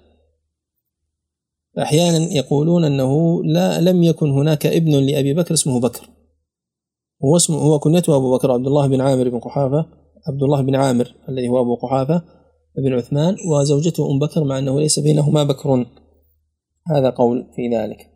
[1.80, 6.10] أحيانا يقولون أنه لا لم يكن هناك ابن لأبي بكر اسمه بكر.
[7.26, 9.86] هو اسمه هو كنيته أبو بكر عبد الله بن عامر بن قحافة.
[10.28, 12.22] عبد الله بن عامر الذي هو أبو قحافة
[12.78, 15.86] بن عثمان وزوجته أم بكر مع أنه ليس بينهما بكر.
[16.92, 18.10] هذا قول في ذلك.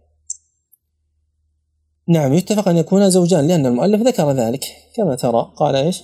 [2.07, 4.65] نعم يتفق أن يكون زوجان لأن المؤلف ذكر ذلك.
[4.95, 6.03] كما ترى قال إيش؟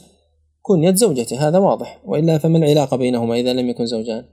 [0.61, 2.01] كنية زوجته هذا واضح.
[2.05, 4.25] وإلا فما العلاقة بينهما إذا لم يكن زوجان؟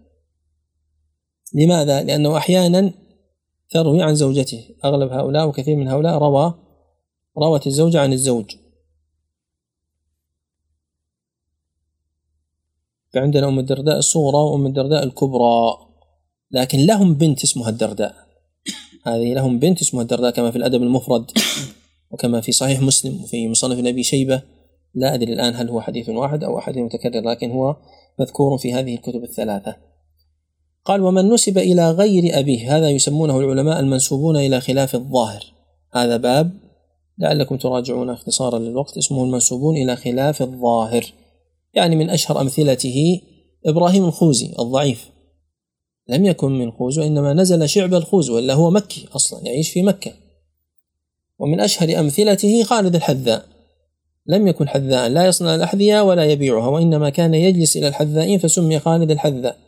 [1.55, 2.93] لماذا؟ لأنه أحيانا
[3.71, 4.65] تروي عن زوجته.
[4.85, 6.55] أغلب هؤلاء وكثير من هؤلاء روى
[7.39, 8.60] روت الزوجة عن الزوج.
[13.15, 15.77] فعندنا أم الدرداء الصغرى وأم الدرداء الكبرى.
[16.51, 18.15] لكن لهم بنت اسمها الدرداء.
[19.07, 21.31] هذه لهم بنت اسمها الدرداء كما في الأدب المفرد
[22.11, 24.43] وكما في صحيح مسلم وفي مصنف أبي شيبة.
[24.95, 27.77] لا أدري الآن هل هو حديث واحد أو أحد متكرر لكن هو
[28.21, 29.77] مذكور في هذه الكتب الثلاثة.
[30.85, 35.45] قال ومن نسب إلى غير أبيه هذا يسمونه العلماء المنسوبون إلى خلاف الظاهر.
[35.93, 36.53] هذا باب
[37.19, 38.97] لعلكم تراجعون اختصارا للوقت.
[38.97, 41.13] اسمه المنسوبون إلى خلاف الظاهر.
[41.75, 43.21] يعني من أشهر أمثلته
[43.67, 45.11] إبراهيم الخوزي الضعيف.
[46.09, 50.13] لم يكن من خوز وإنما نزل شعب الخوز وإلا هو مكي أصلا يعيش في مكة.
[51.39, 53.47] ومن أشهر أمثلته خالد الحذاء.
[54.27, 59.11] لم يكن حذاء لا يصنع الأحذية ولا يبيعها وإنما كان يجلس إلى الحذائين فسمي خالد
[59.11, 59.59] الحذاء.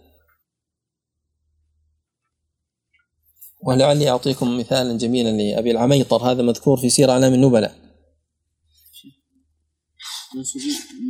[3.64, 7.81] ولعلي أعطيكم مثالا جميلا لأبي العميطر هذا مذكور في سير أعلام النبلاء.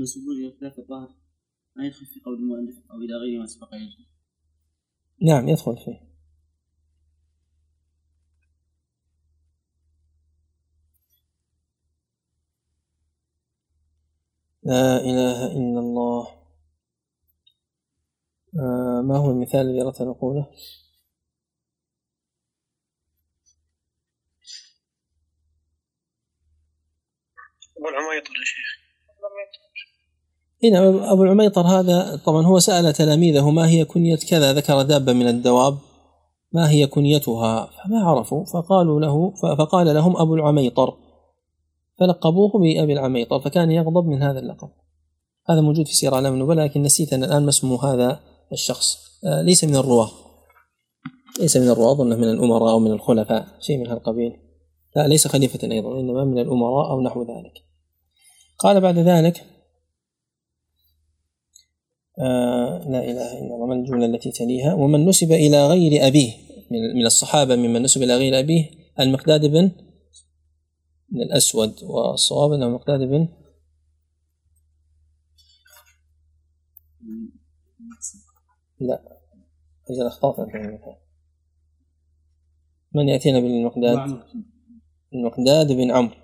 [0.00, 1.14] منسوبون إلى خلاف الظاهر.
[1.76, 4.06] ما يدخل في قول المؤلف أو إلى غير ما سبق يجري
[5.22, 6.12] نعم يدخل فيه.
[14.62, 16.42] لا إله إلا الله.
[18.60, 20.50] آه ما هو المثال الذي أردت أن أقوله؟
[27.76, 28.81] أبو العميطر يا شيخ.
[30.64, 35.28] هنا أبو العميطر هذا طبعا هو سأل تلاميذه ما هي كنية كذا ذكر دابة من
[35.28, 35.78] الدواب
[36.52, 40.94] ما هي كنيتها؟ فما عرفوا فقالوا له فقال لهم أبو العميطر
[42.00, 44.68] فلقبوه بأبي العميطر فكان يغضب من هذا اللقب.
[45.48, 48.20] هذا موجود في سير أعلام النبلاء لكن نسيت أن الآن ما اسم هذا
[48.52, 48.98] الشخص.
[49.24, 50.10] آه، ليس من الرواة.
[51.40, 54.32] ليس من الرواة أظنه من الأمراء أو من الخلفاء شيء من هذا القبيل
[54.96, 57.64] لا ليس خليفة أيضا إنما من الأمراء أو نحو ذلك.
[58.58, 59.51] قال بعد ذلك
[62.18, 63.66] آه لا إله إلا الله.
[63.66, 66.32] من الجملة التي تليها؟ ومن نسب إلى غير أبيه.
[66.70, 68.70] من الصحابة ممن نسب إلى غير أبيه
[69.00, 69.70] المقداد بن
[71.12, 71.82] من الأسود.
[71.82, 73.28] والصواب أنه مقداد بن
[78.80, 79.02] لا.
[79.90, 80.46] أجل أخطأت
[82.94, 84.22] من يأتينا بالمقداد؟
[85.14, 86.14] المقداد بن عمرو.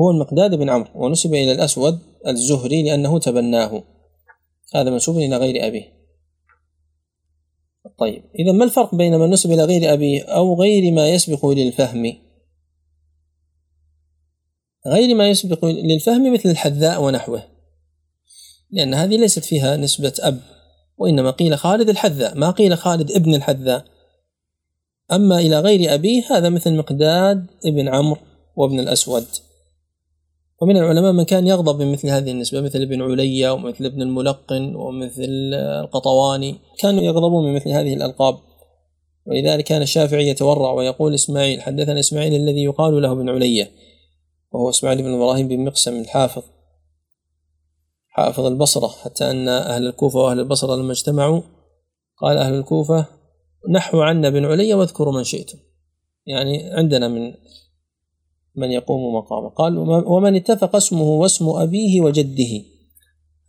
[0.00, 0.90] هو المقداد بن عمرو.
[0.94, 3.82] ونسب إلى الأسود الزهري لأنه تبناه.
[4.76, 6.02] هذا منسوب إلى غير أبيه
[7.98, 12.12] طيب إذا ما الفرق بين من نسب إلى غير أبيه أو غير ما يسبق للفهم؟
[14.86, 17.42] غير ما يسبق للفهم مثل الحذاء ونحوه.
[18.70, 20.40] لأن هذه ليست فيها نسبة أب
[20.98, 23.84] وإنما قيل خالد الحذاء ما قيل خالد ابن الحذاء.
[25.12, 28.20] أما إلى غير أبيه هذا مثل مقداد ابن عمرو
[28.56, 29.26] وابن الأسود.
[30.62, 34.74] ومن العلماء من كان يغضب من مثل هذه النسبة مثل ابن عليا ومثل ابن الملقن
[34.74, 36.56] ومثل القطواني.
[36.78, 38.38] كانوا يغضبون من مثل هذه الألقاب.
[39.26, 43.70] ولذلك كان الشافعي يتورع ويقول إسماعيل حدثنا إسماعيل الذي يقال له ابن عليا
[44.52, 46.42] وهو إسماعيل بن إبراهيم بن مقسم الحافظ.
[48.08, 51.42] حافظ البصرة حتى أن أهل الكوفة وأهل البصرة لما اجتمعوا
[52.18, 53.06] قال أهل الكوفة
[53.70, 55.58] نحو عنا بن علي واذكروا من شئتم.
[56.26, 57.34] يعني عندنا من
[58.54, 59.48] من يقوم مقامه.
[59.48, 62.64] قال ومن اتفق اسمه واسم أبيه وجده.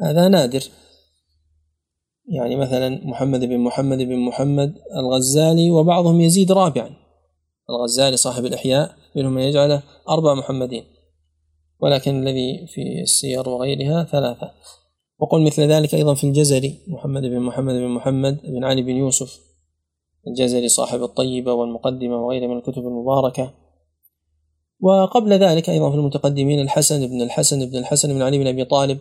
[0.01, 0.63] هذا نادر.
[2.27, 6.89] يعني مثلا محمد بن محمد بن محمد الغزالي وبعضهم يزيد رابعا.
[7.69, 10.84] الغزالي صاحب الإحياء منهم من يجعله أربع محمدين.
[11.80, 14.51] ولكن الذي في السير وغيرها ثلاثة.
[15.19, 19.39] وقل مثل ذلك أيضا في الجزري محمد بن محمد بن محمد بن علي بن يوسف.
[20.27, 23.62] الجزري صاحب الطيبة والمقدمة وغيرها من الكتب المباركة.
[24.84, 28.99] وقبل ذلك أيضا في المتقدمين الحسن بن الحسن بن الحسن بن علي بن أبي طالب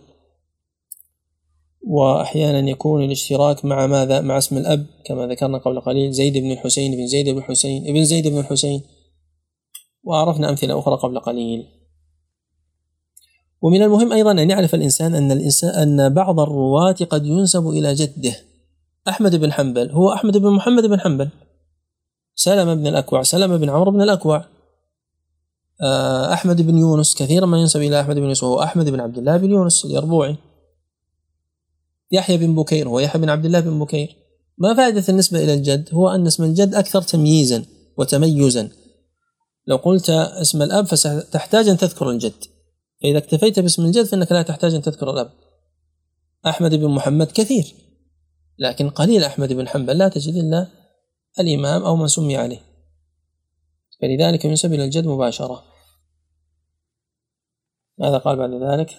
[1.87, 6.97] وأحيانا يكون الاشتراك مع ماذا؟ مع اسم الأب كما ذكرنا قبل قليل زيد بن الحسين
[6.97, 8.83] بن زيد بن الحسين ابن زيد بن الحسين
[10.05, 11.67] وعرفنا أمثلة أخرى قبل قليل.
[13.63, 18.37] ومن المهم أيضا أن يعرف الإنسان أن الإنسان أن بعض الرواة قد ينسب إلى جده.
[19.09, 21.31] أحمد بن حنبل هو أحمد بن محمد بن حنبل
[22.35, 24.52] سلمة بن الأكوع سلمة بن عمرو بن الأكوع.
[26.33, 29.37] أحمد بن يونس كثيرا ما ينسب إلى أحمد بن يونس وهو أحمد بن عبد الله
[29.37, 30.37] بن يونس اليربوعي.
[32.11, 34.17] يحيى بن بكير هو يحيى بن عبد الله بن بكير.
[34.59, 37.65] ما فائدة النسبة إلى الجد؟ هو أن اسم الجد أكثر تمييزا
[37.97, 38.69] وتميزا.
[39.67, 42.45] لو قلت اسم الأب فستحتاج أن تذكر الجد.
[43.03, 45.31] فإذا اكتفيت باسم الجد فإنك لا تحتاج أن تذكر الأب.
[46.47, 47.75] أحمد بن محمد كثير
[48.59, 50.67] لكن قليل أحمد بن حنبل لا تجد إلا
[51.41, 52.61] الإمام أو من سمي عليه.
[54.01, 55.72] فلذلك ينسب إلى الجد مباشرة.
[57.99, 58.91] ماذا قال بعد ذلك؟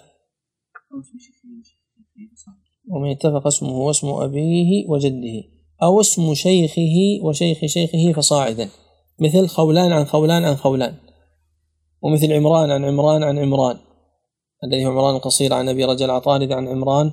[2.90, 5.42] ومن اتفق اسمه واسم أبيه وجده
[5.82, 8.68] أو اسم شيخه وشيخ شيخه فصاعدا.
[9.20, 10.94] مثل خولان عن خولان عن خولان
[12.02, 13.76] ومثل عمران عن عمران عن عمران
[14.64, 17.12] الذي هو عمران القصير عن أبي رجل عطارد عن عمران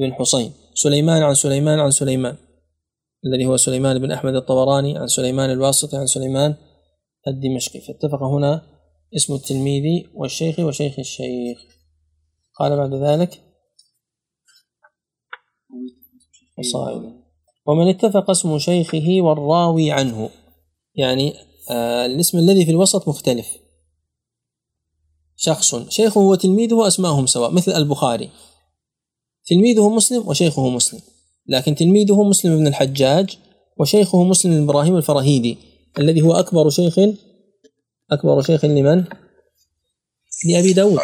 [0.00, 2.36] بن حسين سليمان عن سليمان عن سليمان
[3.26, 6.54] الذي هو سليمان بن أحمد الطبراني عن سليمان الواسطي عن سليمان
[7.28, 7.80] الدمشقي.
[7.80, 8.62] فاتفق هنا
[9.16, 11.58] اسم التلميذ والشيخ وشيخ الشيخ.
[12.58, 13.42] قال بعد ذلك
[16.58, 17.20] وصائب
[17.66, 20.30] ومن اتفق اسم شيخه والراوي عنه.
[20.94, 21.34] يعني
[21.70, 23.46] آه الاسم الذي في الوسط مختلف.
[25.36, 25.88] شخص.
[25.88, 28.30] شيخه وتلميذه أسماءهم سواء مثل البخاري.
[29.46, 31.00] تلميذه مسلم وشيخه مسلم.
[31.46, 33.38] لكن تلميذه مسلم بن الحجاج
[33.80, 35.58] وشيخه مسلم بن إبراهيم الفراهيدي
[35.98, 36.98] الذي هو أكبر شيخ
[38.12, 39.04] أكبر شيخ لمن؟
[40.46, 40.98] لأبي داود.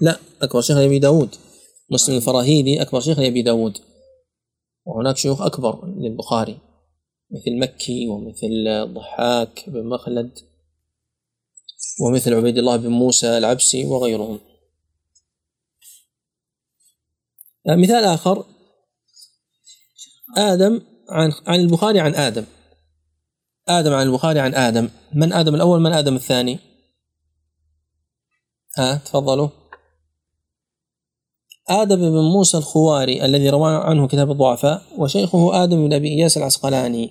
[0.00, 1.34] لا أكبر شيخ لأبي داود.
[1.90, 3.78] مسلم الفراهيدي أكبر شيخ لأبي داود.
[4.84, 6.58] وهناك شيوخ أكبر للبخاري
[7.30, 10.38] مثل مكي ومثل ضحاك بن مخلد
[12.00, 14.40] ومثل عبيد الله بن موسى العبسي وغيرهم.
[17.66, 18.44] مثال آخر.
[20.36, 22.44] آدم عن عن البخاري عن آدم.
[23.68, 24.90] آدم عن البخاري عن آدم.
[25.14, 26.58] من آدم الأول من آدم الثاني؟
[28.78, 29.48] ها تفضلوا.
[31.68, 37.10] آدم بن موسى الخواري الذي روى عنه كتاب الضعفاء وشيخه آدم بن أبي إياس العسقلاني.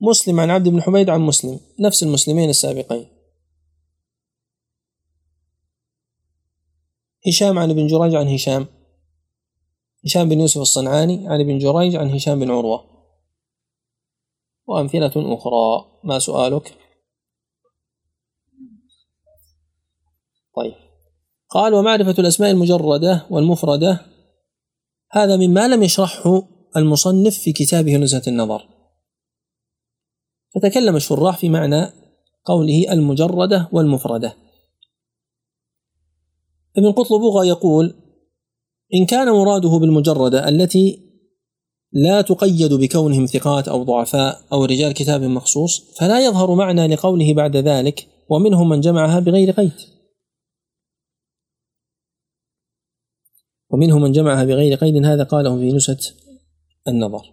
[0.00, 1.60] مسلم عن عبد بن حميد عن مسلم.
[1.80, 3.06] نفس المسلمين السابقين.
[7.26, 8.66] هشام عن ابن جريج عن هشام.
[10.04, 12.91] هشام بن يوسف الصنعاني عن ابن جريج عن هشام بن عروة.
[14.72, 15.84] وأمثلة أخرى.
[16.04, 16.78] ما سؤالك؟
[20.56, 20.74] طيب.
[21.48, 24.06] قال ومعرفة الأسماء المجردة والمفردة
[25.10, 26.42] هذا مما لم يشرحه
[26.76, 28.68] المصنف في كتابه نزهة النظر.
[30.54, 31.92] فتكلم الشراح في معنى
[32.44, 34.36] قوله المجردة والمفردة.
[36.76, 37.94] ابن قطلبوغا يقول
[38.94, 41.11] إن كان مراده بالمجردة التي
[41.92, 47.56] لا تقيد بكونهم ثقات أو ضعفاء أو رجال كتاب مخصوص فلا يظهر معنى لقوله بعد
[47.56, 49.72] ذلك ومنهم من جمعها بغير قيد.
[53.70, 55.98] ومنهم من جمعها بغير قيد هذا قاله في نسة
[56.88, 57.32] النظر.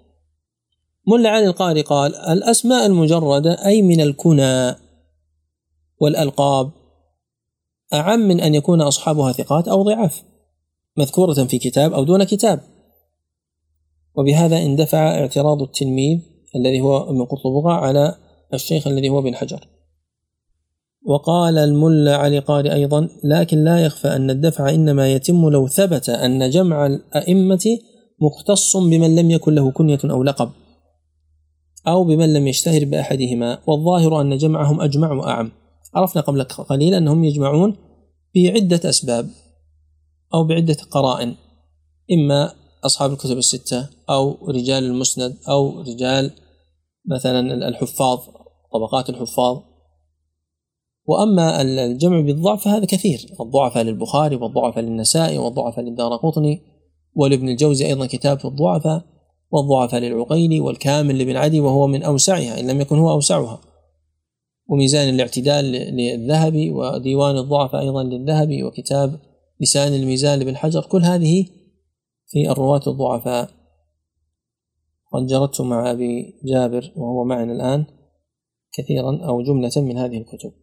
[1.08, 4.76] ملا علي القاري قال الأسماء المجردة أي من الكنى
[6.00, 6.72] والألقاب
[7.94, 10.24] أعم من أن يكون أصحابها ثقات أو ضعاف
[10.98, 12.79] مذكورة في كتاب أو دون كتاب.
[14.20, 16.20] وبهذا اندفع اعتراض التلميذ
[16.56, 18.16] الذي هو ابن قطبغة على
[18.54, 19.68] الشيخ الذي هو ابن حجر.
[21.06, 26.50] وقال الملا علي قاري أيضا لكن لا يخفى أن الدفع إنما يتم لو ثبت أن
[26.50, 27.80] جمع الأئمة
[28.22, 30.50] مختص بمن لم يكن له كنية أو لقب
[31.88, 33.60] أو بمن لم يشتهر بأحدهما.
[33.68, 35.52] والظاهر أن جمعهم أجمع وأعم.
[35.96, 37.76] عرفنا قبل قليل أنهم يجمعون
[38.36, 39.30] بعدة أسباب
[40.34, 41.36] أو بعدة قرائن
[42.12, 46.32] إما أصحاب الكتب الستة أو رجال المسند أو رجال
[47.06, 48.20] مثلا الحفاظ
[48.74, 49.58] طبقات الحفاظ.
[51.06, 56.62] وأما الجمع بالضعف فهذا كثير الضعفاء للبخاري والضعفاء للنسائي والضعفاء للدار قطني
[57.16, 59.06] ولابن الجوزي أيضا كتاب في الضعفاء
[59.52, 63.62] والضعفاء للعقيلي والكامل لابن عدي وهو من أوسعها إن لم يكن هو أوسعها.
[64.68, 69.20] وميزان الاعتدال للذهبي وديوان الضعف أيضا للذهبي وكتاب
[69.62, 71.46] لسان الميزان لابن حجر كل هذه
[72.30, 73.50] في الرواة الضعفاء.
[75.14, 77.86] قد جردت مع أبي جابر وهو معنا الآن
[78.74, 80.54] كثيرا أو جملة من هذه الكتب.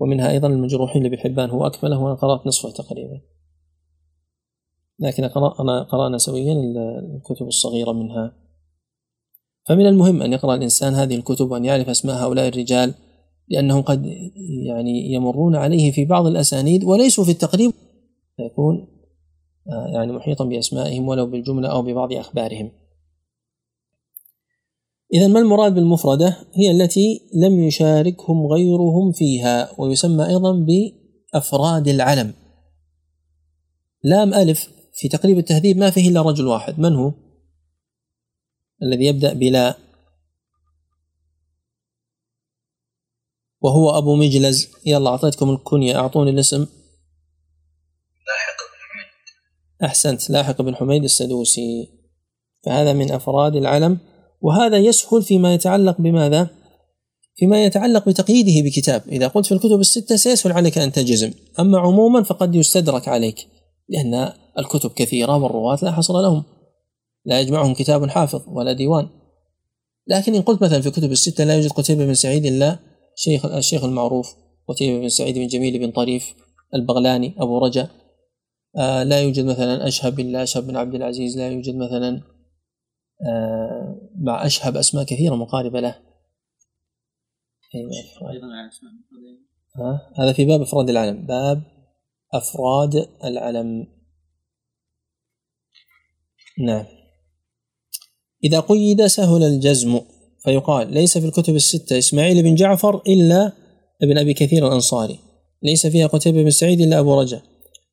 [0.00, 3.20] ومنها أيضا المجروحين لابن حبان هو أكمله وأنا قرأت نصفه تقريبا.
[4.98, 6.52] لكن قرأنا قرأنا سويا
[7.16, 8.36] الكتب الصغيرة منها.
[9.68, 12.94] فمن المهم أن يقرأ الإنسان هذه الكتب وأن يعرف أسماء هؤلاء الرجال
[13.48, 14.06] لأنهم قد
[14.66, 17.72] يعني يمرون عليه في بعض الأسانيد وليسوا في التقريب.
[18.36, 18.99] فيكون
[19.66, 22.72] يعني محيطا بأسمائهم ولو بالجملة أو ببعض أخبارهم.
[25.14, 32.34] إذا ما المراد بالمفردة؟ هي التي لم يشاركهم غيرهم فيها ويسمى أيضا بأفراد العلم.
[34.02, 36.78] لام ألف في تقريب التهذيب ما فيه إلا رجل واحد.
[36.78, 37.12] من هو؟
[38.82, 39.74] الذي يبدأ بلا.
[43.60, 44.68] وهو أبو مجلز.
[44.86, 46.66] يلا أعطيتكم الكنية أعطوني الاسم
[48.26, 49.06] لاحق بن حميد
[49.84, 51.88] أحسنت لاحق بن حميد السدوسي.
[52.64, 53.98] فهذا من أفراد العلم
[54.40, 56.50] وهذا يسهل فيما يتعلق بماذا؟
[57.36, 59.02] فيما يتعلق بتقييده بكتاب.
[59.08, 63.46] إذا قلت في الكتب الستة سيسهل عليك أن تجزم أما عموما فقد يستدرك عليك
[63.88, 66.42] لأن الكتب كثيرة والرواة لا حصر لهم
[67.24, 69.08] لا يجمعهم كتاب حافظ ولا ديوان.
[70.06, 72.78] لكن إن قلت مثلا في كتب الستة لا يوجد قتيبة بن سعيد إلا
[73.16, 74.34] شيخ الشيخ المعروف
[74.68, 76.34] قتيبة بن سعيد بن جميل بن طريف
[76.74, 77.88] البغلاني أبو رجا
[78.74, 82.22] لا يوجد مثلا أشهب إلا أشهب بن عبد العزيز لا يوجد مثلا
[83.28, 85.96] آه مع أشهب أسماء كثيرة مقاربة له.
[87.74, 88.92] أيضا على أسماء
[89.76, 91.26] ها؟ هذا في باب أفراد العلم.
[91.26, 91.62] باب
[92.34, 93.86] أفراد العلم.
[96.58, 96.84] نعم.
[98.44, 100.00] إذا قيد سهل الجزم
[100.44, 103.52] فيقال ليس في الكتب الستة إسماعيل بن جعفر إلا
[104.02, 105.18] ابن أبي كثير الأنصاري.
[105.62, 107.49] ليس فيها قتيبة بن سعيد إلا أبو رجا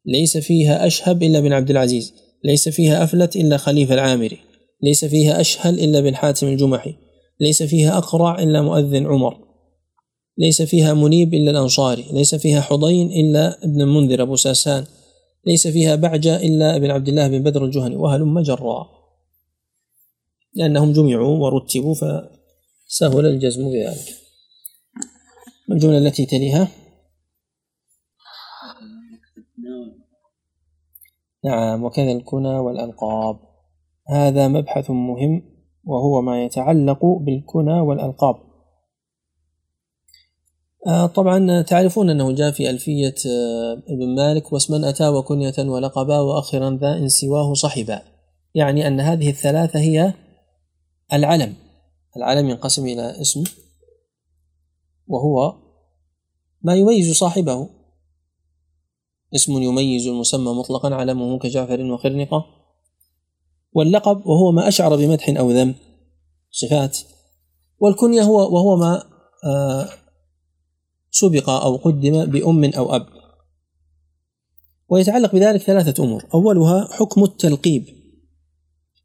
[0.08, 2.14] ليس فيها أشهب إلا بن عبد العزيز
[2.44, 4.38] ليس فيها أفلت إلا خليفة العامري
[4.84, 6.96] ليس فيها أشهل إلا بن حاتم الجمحي
[7.40, 9.38] ليس فيها أقرع إلا مؤذن عمر
[10.38, 14.86] ليس فيها منيب إلا الأنصاري ليس فيها حضين إلا ابن المنذر أبو ساسان
[15.46, 18.88] ليس فيها بعجة إلا ابن عبد الله بن بدر الجهني وهلم جرا
[20.54, 24.16] لأنهم جمعوا ورتبوا فسهل الجزم بذلك.
[25.72, 26.68] الجملة التي تليها
[31.46, 33.40] نعم وكذا الكنى والألقاب.
[34.08, 35.42] هذا مبحث مهم
[35.84, 38.36] وهو ما يتعلق بالكنى والألقاب.
[40.88, 46.78] آه، طبعا تعرفون أنه جاء في ألفية آه، ابن مالك واسمن أتى وكنية ولقبا وأخرا
[46.82, 48.02] ذا إن سواه صحبا.
[48.56, 50.14] يعني أن هذه الثلاثة هي
[51.14, 51.54] العلم.
[52.18, 53.44] العلم ينقسم إلى اسم
[55.08, 55.56] وهو
[56.62, 57.77] ما يميز صاحبه.
[59.38, 62.46] اسم يميز المسمى مطلقا علمه كجعفر وخرنقة
[63.74, 65.76] واللقب وهو ما أشعر بمدح أو ذم.
[66.52, 66.98] صفات.
[67.80, 69.04] والكنية هو وهو ما
[69.46, 69.90] آه،
[71.12, 73.08] سبق أو قدم بأم أو أب.
[74.90, 76.26] ويتعلق بذلك ثلاثة أمور.
[76.34, 77.86] أولها حكم التلقيب.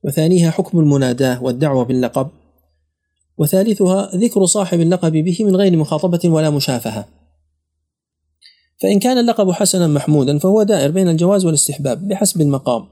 [0.05, 2.29] وثانيها حكم المناداة والدعوة باللقب.
[3.39, 7.22] وثالثها ذكر صاحب اللقب به من غير مخاطبة ولا مشافهة.
[8.83, 12.89] فإن كان اللقب حسنا محمودا فهو دائر بين الجواز والاستحباب بحسب المقام.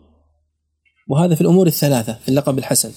[1.08, 2.90] وهذا في الأمور الثلاثة في اللقب الحسن.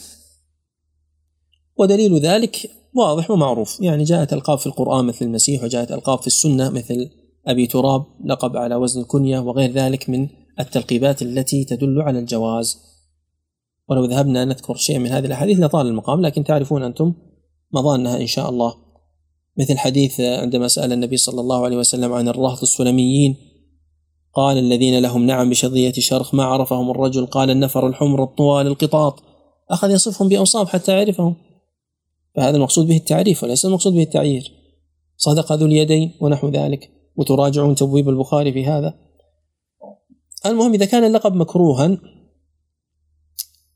[1.79, 3.81] ودليل ذلك واضح ومعروف.
[3.81, 7.09] يعني جاءت ألقاب في القرآن مثل المسيح وجاءت ألقاب في السنة مثل
[7.47, 10.27] أبي تراب لقب على وزن الكنية وغير ذلك من
[10.59, 12.77] التلقيبات التي تدل على الجواز.
[13.89, 17.13] ولو ذهبنا نذكر شيء من هذه الأحاديث لطال المقام لكن تعرفون أنتم
[17.71, 18.82] مضانها إن شاء الله.
[19.57, 23.35] مثل حديث عندما سأل النبي صلى الله عليه وسلم عن الرهط السلميين
[24.34, 29.23] قال الذين لهم نعم بشظية شرخ ما عرفهم الرجل قال النفر الحمر الطوال القطاط
[29.69, 31.35] أخذ يصفهم بأوصاف حتى يعرفهم.
[32.35, 34.51] فهذا المقصود به التعريف وليس المقصود به التعيير.
[35.17, 38.93] صدق ذو اليدين ونحو ذلك وتراجعون تبويب البخاري في هذا.
[40.45, 41.97] المهم إذا كان اللقب مكروها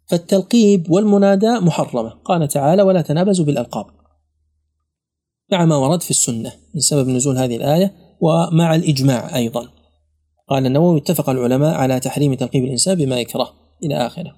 [0.06, 2.10] فالتلقيب والمنادى محرمة.
[2.10, 3.86] قال تعالى ولا تنابزوا بالألقاب.
[5.52, 9.68] مع ما ورد في السنة من سبب نزول هذه الآية ومع الإجماع أيضا.
[10.50, 13.54] قال النووي اتفق العلماء على تحريم تلقيب الإنسان بما يكره
[13.84, 14.36] إلى آخره.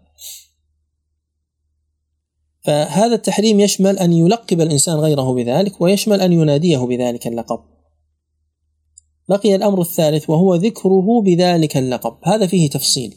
[2.66, 7.60] فهذا التحريم يشمل أن يلقب الإنسان غيره بذلك ويشمل أن يناديه بذلك اللقب.
[9.30, 12.18] بقي الأمر الثالث وهو ذكره بذلك اللقب.
[12.24, 13.16] هذا فيه تفصيل.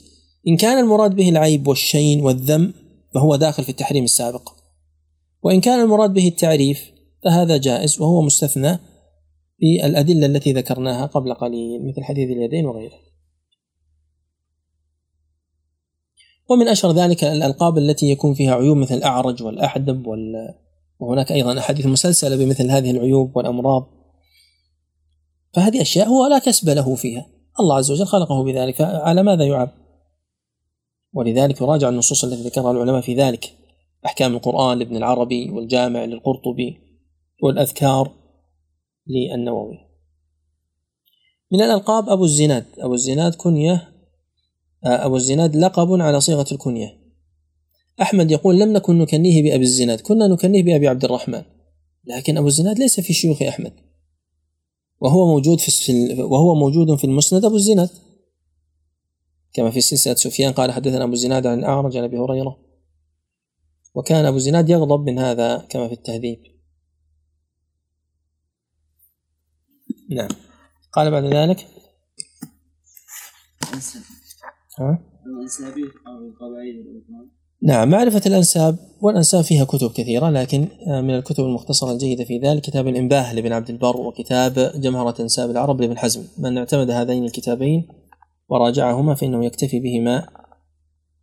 [0.48, 2.74] إن كان المراد به العيب والشين والذم
[3.14, 4.48] فهو داخل في التحريم السابق.
[5.43, 6.91] وإن كان المراد به التعريف
[7.24, 8.78] فهذا جائز وهو مستثنى
[9.59, 12.99] في الأدلة التي ذكرناها قبل قليل مثل حديث اليدين وغيره.
[16.51, 20.55] ومن أشهر ذلك الألقاب التي يكون فيها عيوب مثل الأعرج والأحدب وال...
[20.99, 23.89] وهناك أيضا أحاديث مسلسلة بمثل هذه العيوب والأمراض.
[25.55, 27.27] فهذه أشياء هو لا كسب له فيها.
[27.61, 29.70] الله عز وجل خلقه بذلك فعلى ماذا يعاب؟
[31.12, 33.53] ولذلك يراجع النصوص التي ذكرها العلماء في ذلك.
[34.07, 36.91] أحكام القرآن لابن العربي والجامع للقرطبي.
[37.43, 38.12] والأذكار
[39.06, 39.78] للنووي.
[41.52, 42.66] من الألقاب أبو الزناد.
[42.78, 43.93] أبو الزناد كنية
[44.85, 47.02] آه، أبو الزناد لقب على صيغة الكنية.
[48.02, 51.43] أحمد يقول لم نكن نكنيه بأبي الزناد كنا نكنيه بأبي عبد الرحمن.
[52.05, 53.73] لكن أبو الزناد ليس في شيوخ أحمد.
[55.01, 57.90] وهو موجود في وهو موجود في المسند أبو الزناد.
[59.52, 62.59] كما في سلسلة سفيان قال حدثنا أبو الزناد عن الأعرج عن أبي هريرة.
[63.94, 66.52] وكان أبو الزناد يغضب من هذا كما في التهذيب.
[70.14, 70.28] نعم.
[70.93, 71.66] قال بعد ذلك؟
[74.78, 74.98] ها؟
[77.62, 82.62] نعم معرفة الأنساب والأنساب فيها كتب كثيرة لكن آه، من الكتب المختصرة الجيدة في ذلك
[82.62, 86.24] كتاب الإنباه لابن عبد البر وكتاب جمهرة أنساب العرب لابن حزم.
[86.39, 87.89] من اعتمد هذين الكتابين
[88.48, 90.28] وراجعهما فإنه يكتفي بهما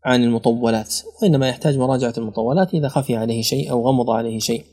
[0.06, 4.66] عن المطولات وإنما يحتاج مراجعة المطولات إذا خفي عليه شيء أو غمض عليه شيء.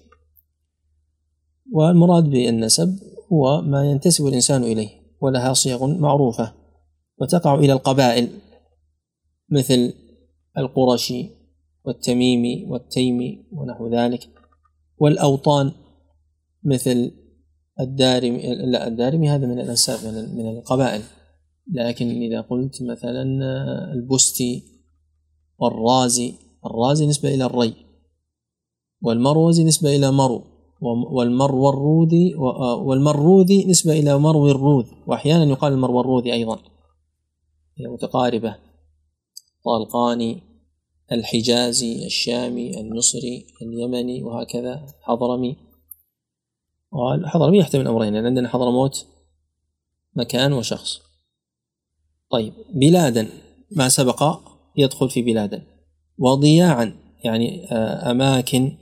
[1.72, 2.98] والمراد بالنسب
[3.32, 4.88] هو ما ينتسب الإنسان إليه
[5.20, 6.52] ولها صيغ معروفة
[7.18, 8.28] وتقع إلى القبائل
[9.50, 9.92] مثل
[10.58, 11.30] القرشي
[11.84, 14.28] والتميمي والتيمي ونحو ذلك
[14.98, 15.72] والأوطان
[16.64, 17.12] مثل
[17.80, 21.02] الدارمي لا الدارمي هذا من الأنساب من القبائل
[21.72, 23.22] لكن إذا قلت مثلا
[23.92, 24.62] البستي
[25.58, 26.34] والرازي
[26.66, 27.74] الرازي نسبة إلى الري
[29.02, 30.44] والمروزي نسبة إلى مرو.
[30.80, 36.58] والمروذي والمروذي نسبة إلى مروي الروذ وأحيانا يقال المروذي أيضا.
[37.78, 38.56] هي متقاربة.
[39.64, 40.42] طالقاني
[41.12, 44.86] الحجازي الشامي المصري اليمني وهكذا.
[45.02, 45.56] حضرمي.
[46.92, 49.06] والحضرمي يحتمل أمرين لأن عندنا حضرموت
[50.16, 51.00] مكان وشخص.
[52.30, 53.28] طيب بلادا.
[53.70, 54.40] ما سبق
[54.76, 55.66] يدخل في بلادا.
[56.18, 58.72] وضياعا يعني آه، أماكن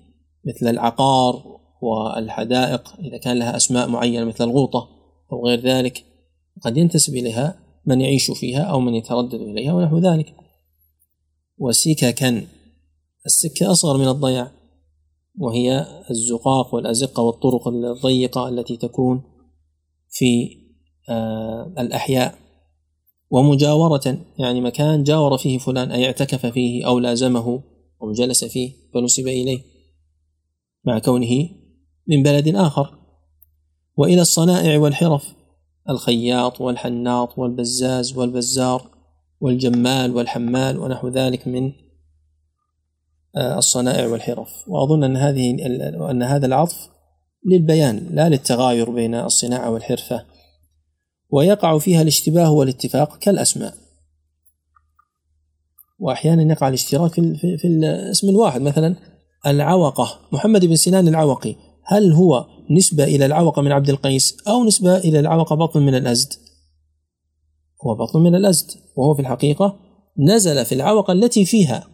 [0.45, 1.54] مثل العقار
[1.85, 4.89] والحدائق إذا كان لها أسماء معينة مثل الغوطة
[5.33, 6.05] أو غير ذلك
[6.63, 10.35] قد ينتسب إليها من يعيش فيها أو من يتردد إليها ونحو ذلك.
[11.59, 12.47] وسككا
[13.27, 14.51] السكة أصغر من الضياع
[15.39, 19.23] وهي الزقاق والأزقة والطرق الضيقة التي تكون
[20.11, 20.57] في
[21.09, 22.35] آه، الأحياء.
[23.31, 27.63] ومجاورة يعني مكان جاور فيه فلان أي اعتكف فيه أو لازمه
[28.03, 29.63] أو جلس فيه فنسب إليه.
[30.85, 31.64] مع كونه
[32.09, 32.99] من بلد آخر.
[33.97, 35.35] وإلى الصنائع والحرف
[35.91, 38.91] الخياط والحناط والبزاز والبزار
[39.41, 41.73] والجمال والحمال ونحو ذلك من
[43.37, 44.69] آه، الصنائع والحرف.
[44.69, 45.51] وأظن أن هذه
[46.11, 46.89] أن هذا العطف
[47.47, 50.25] للبيان لا للتغاير بين الصناعة والحرفة.
[51.31, 53.75] ويقع فيها الاشتباه والاتفاق كالأسماء.
[55.99, 58.61] وأحيانا يقع الاشتراك في, الاسم الواحد.
[58.61, 58.97] مثلا
[59.47, 61.57] العوقة محمد بن سنان العوقي.
[61.87, 66.33] هل هو نسبة إلى العوقة من عبد القيس أو نسبة إلى العوقة بطن من الأزد؟
[67.87, 69.77] هو بطن من الأزد وهو في الحقيقة
[70.19, 71.89] نزل في العوقة التي فيها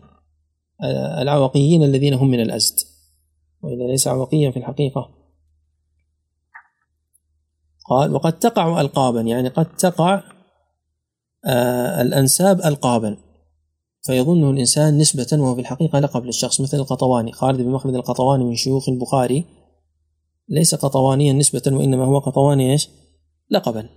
[0.83, 2.75] آه، العوقيين الذين هم من الأزد.
[3.63, 5.11] وإذا ليس عوقيا في الحقيقة.
[7.91, 9.21] قال وقد تقع ألقابا.
[9.21, 10.23] يعني قد تقع
[11.47, 13.17] آه، الأنساب ألقابا.
[14.03, 17.33] فيظنه الإنسان نسبة وهو في الحقيقة لقب للشخص مثل القطواني.
[17.33, 19.60] خالد بن مخلد القطواني من شيوخ البخاري
[20.51, 22.89] ليس قطوانيا نسبة وإنما هو قطواني إيش؟
[23.51, 23.89] لقبا.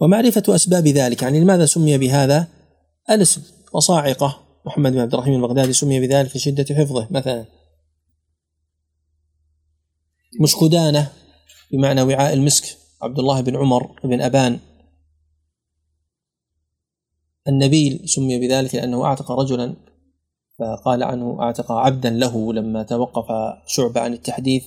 [0.00, 2.48] ومعرفة أسباب ذلك يعني لماذا سمي بهذا؟
[3.10, 4.40] الاسم وصاعقة.
[4.66, 7.44] محمد بن عبد الرحيم البغدادي سمي بذلك لشدة حفظه مثلا.
[10.40, 11.12] مشكدانة
[11.72, 12.78] بمعنى وعاء المسك.
[13.02, 14.58] عبد الله بن عمر بن أبان.
[17.48, 19.76] النبيل سمي بذلك لأنه أعتق رجلا
[20.58, 23.26] فقال عنه أعتق عبدا له لما توقف
[23.66, 24.64] شعبة عن التحديث.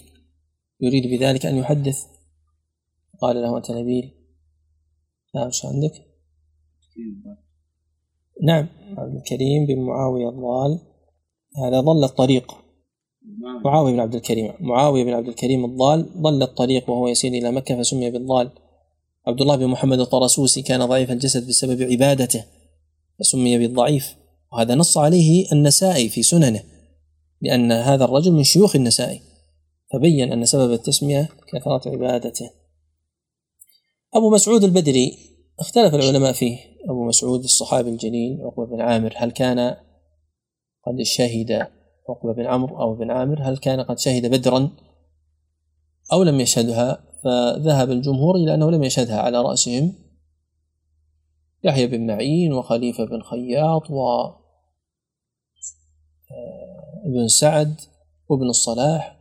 [0.81, 2.03] يريد بذلك أن يحدث؟
[3.21, 4.11] قال له أنت نبيل.
[5.35, 6.07] نعم، مش عندك؟
[8.43, 8.67] نعم
[8.97, 10.79] عبد الكريم بن معاوية الضال.
[11.57, 12.51] هذا ضل الطريق.
[13.65, 17.79] معاوية بن عبد الكريم معاوية بن عبد الكريم الضال ضل الطريق وهو يسير إلى مكة
[17.79, 18.51] فسمي بالضال.
[19.27, 22.45] عبد الله بن محمد الطرسوسي كان ضعيف الجسد بسبب عبادته
[23.19, 24.15] فسمي بالضعيف.
[24.51, 26.63] وهذا نص عليه النسائي في سننه
[27.41, 29.21] لأن هذا الرجل من شيوخ النسائي.
[29.93, 32.51] فبين أن سبب التسمية كثرة عبادته.
[34.14, 35.18] أبو مسعود البدري
[35.59, 36.57] اختلف العلماء فيه.
[36.89, 39.76] أبو مسعود الصحابي الجليل عقبة بن عامر هل كان
[40.85, 41.51] قد شهد
[42.09, 44.69] عقبة بن عمرو أو بن عامر؟ هل كان قد شهد بدرا
[46.14, 49.93] أو لم يشهدها؟ فذهب الجمهور إلى أنه لم يشهدها على رأسهم.
[51.64, 54.03] يحيى بن معين وخليفة بن خياط و
[56.31, 57.81] آه، ابن سعد
[58.30, 59.16] وابن الصلاح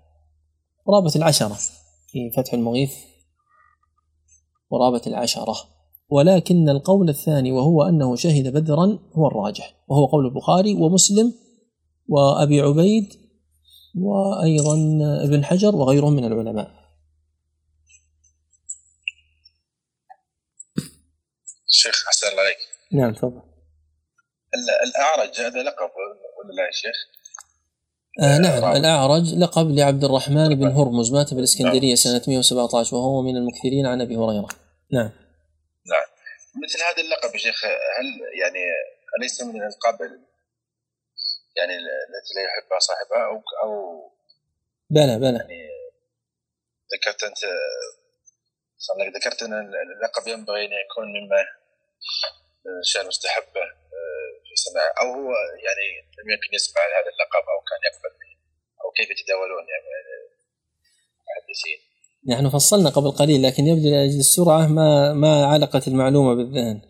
[0.87, 1.59] قرابة العشرة
[2.09, 2.95] في فتح المغيث.
[4.71, 5.57] قرابة العشرة.
[6.09, 9.75] ولكن القول الثاني وهو أنه شهد بدرا هو الراجح.
[9.89, 11.35] وهو قول البخاري ومسلم
[12.09, 13.13] وأبي عبيد
[13.95, 14.75] وأيضا
[15.25, 16.71] ابن حجر وغيرهم من العلماء.
[21.69, 22.57] شيخ أحسن الله عليك.
[22.93, 23.43] نعم تفضل.
[24.87, 25.91] الأعرج هذا لقب
[26.39, 27.16] ولا لا يا شيخ؟
[28.23, 31.95] آه نعم الأعرج لقب لعبد الرحمن بن هرمز مات بالإسكندرية نعم.
[31.95, 34.49] سنة 117 وهو من المكثرين عن أبي هريرة.
[34.93, 35.11] نعم.
[35.93, 36.07] نعم.
[36.65, 38.07] مثل هذا اللقب يا شيخ هل
[38.41, 38.65] يعني
[39.19, 40.01] أليس من الألقاب
[41.57, 44.03] يعني التي لا يحبها صاحبها أو أو
[44.91, 45.39] بلى بلى.
[45.39, 45.69] يعني
[46.95, 47.39] ذكرت أنت
[48.79, 51.47] صار ذكرت أن اللقب ينبغي أن يكون مما
[52.83, 53.61] شأن مستحبة
[54.57, 55.31] في سماع أو هو
[55.67, 55.87] يعني
[56.19, 58.33] لم يكن يسمع هذا اللقب أو كان يقبل به
[58.83, 59.89] أو كيف يتداولون يعني
[61.21, 61.79] المحدثين؟
[62.29, 66.81] نحن فصلنا قبل قليل لكن يبدو لأجل السرعة ما ما علقت المعلومة بالذهن.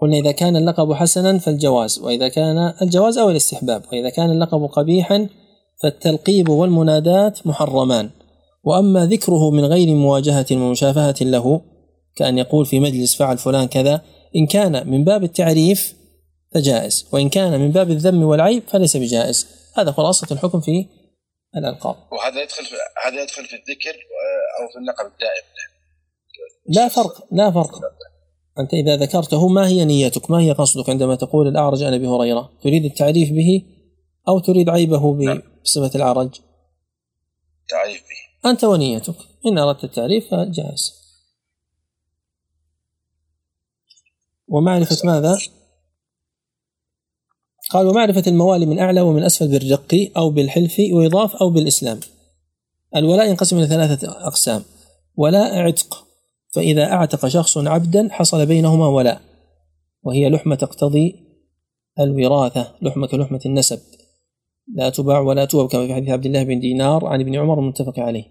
[0.00, 5.28] قلنا إذا كان اللقب حسنا فالجواز وإذا كان الجواز أو الاستحباب وإذا كان اللقب قبيحا
[5.82, 8.10] فالتلقيب والمنادات محرمان.
[8.64, 11.62] وأما ذكره من غير مواجهة ومشافهة له
[12.16, 14.02] كأن يقول في مجلس فعل فلان كذا
[14.36, 16.03] إن كان من باب التعريف
[16.54, 17.08] فجائز.
[17.12, 19.46] وإن كان من باب الذم والعيب فليس بجائز.
[19.76, 20.86] هذا خلاصة الحكم في
[21.56, 21.96] الألقاب.
[22.12, 22.74] وهذا يدخل في
[23.06, 23.96] هذا يدخل في الذكر
[24.60, 25.44] أو في اللقب الدائم.
[26.68, 27.80] لا فرق لا فرق.
[28.58, 32.52] أنت إذا ذكرته ما هي نيتك؟ ما هي قصدك عندما تقول الأعرج عن أبي هريرة؟
[32.62, 33.62] تريد التعريف به
[34.28, 35.42] أو تريد عيبه نعم.
[35.64, 36.40] بصفة الأعرج؟
[37.68, 38.50] تعريف به.
[38.50, 39.16] أنت ونيتك.
[39.46, 40.92] إن أردت التعريف فجائز.
[44.48, 45.38] ومعرفة ماذا؟
[47.74, 52.00] قال ومعرفة الموالي من أعلى ومن أسفل بالرق أو بالحلف وإضاف أو بالإسلام.
[52.96, 54.62] الولاء ينقسم إلى ثلاثة أقسام.
[55.16, 56.06] ولاء عتق
[56.54, 59.20] فإذا أعتق شخص عبدا حصل بينهما ولاء.
[60.02, 61.14] وهي لحمة تقتضي
[62.00, 63.78] الوراثة لحمة كلحمة النسب.
[64.74, 67.98] لا تباع ولا توهب كما في حديث عبد الله بن دينار عن ابن عمر المتفق
[67.98, 68.24] عليه.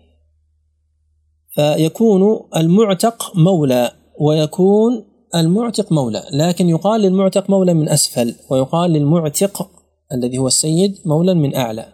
[1.56, 9.70] فيكون المعتق مولى ويكون المعتق مولى لكن يقال للمعتق مولى من أسفل ويقال للمعتق
[10.12, 11.86] الذي هو السيد مولى من أعلى.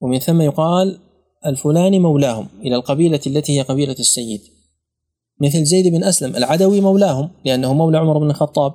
[0.00, 0.98] ومن ثم يقال
[1.46, 4.40] الفلاني مولاهم إلى القبيلة التي هي قبيلة السيد.
[5.40, 8.72] مثل زيد بن أسلم العدوي مولاهم لأنه مولى عمر بن الخطاب.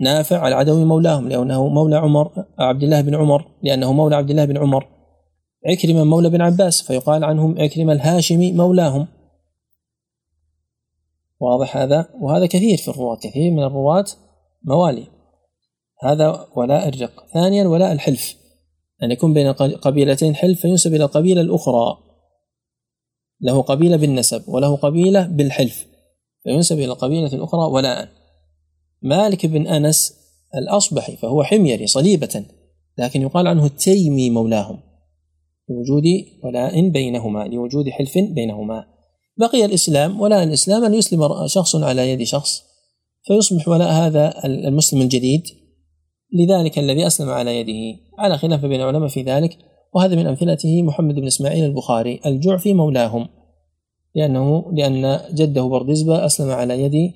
[0.00, 4.56] نافع العدوي مولاهم لأنه مولى عمر عبد الله بن عمر لأنه مولى عبد الله بن
[4.56, 4.86] عمر.
[5.66, 9.06] عكرمة مولى بن عباس فيقال عنهم عكرمة الهاشمي مولاهم.
[11.40, 14.04] واضح هذا؟ وهذا كثير في الرواة كثير من الرواة
[14.64, 15.06] موالي.
[16.02, 17.26] هذا ولاء الرق.
[17.34, 18.36] ثانيا ولاء الحلف.
[19.02, 21.98] أن يكون بين قبيلتين حلف فينسب إلى القبيلة الأخرى.
[23.40, 25.86] له قبيلة بالنسب وله قبيلة بالحلف.
[26.44, 28.08] فينسب إلى القبيلة الأخرى ولاء.
[29.02, 30.14] مالك بن أنس
[30.54, 32.44] الأصبحي فهو حميري صليبة
[32.98, 34.80] لكن يقال عنه التيمي مولاهم.
[35.68, 36.04] لوجود
[36.44, 38.97] ولاء بينهما لوجود حلف بينهما.
[39.38, 42.62] بقي الإسلام ولاء الإسلام أن يسلم شخص على يد شخص
[43.26, 45.42] فيصبح ولاء هذا المسلم الجديد
[46.32, 48.00] لذلك الذي أسلم على يده.
[48.18, 49.58] على خلاف بين العلماء في ذلك
[49.94, 53.28] وهذا من أمثلته محمد بن إسماعيل البخاري الجعفي مولاهم
[54.14, 57.12] لأنه لأن جده بردزبة أسلم على يد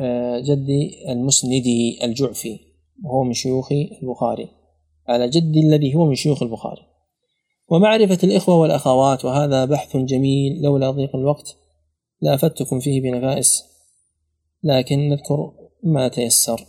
[0.00, 0.66] آه، جد
[1.08, 2.58] المسندي الجعفي
[3.04, 3.72] وهو من شيوخ
[4.02, 4.48] البخاري.
[5.08, 6.82] على جد الذي هو من شيوخ البخاري.
[7.68, 11.56] ومعرفة الإخوة والأخوات وهذا بحث جميل لولا ضيق الوقت
[12.20, 13.64] لأفدتكم فيه بنفائس
[14.62, 16.66] لكن نذكر ما تيسر.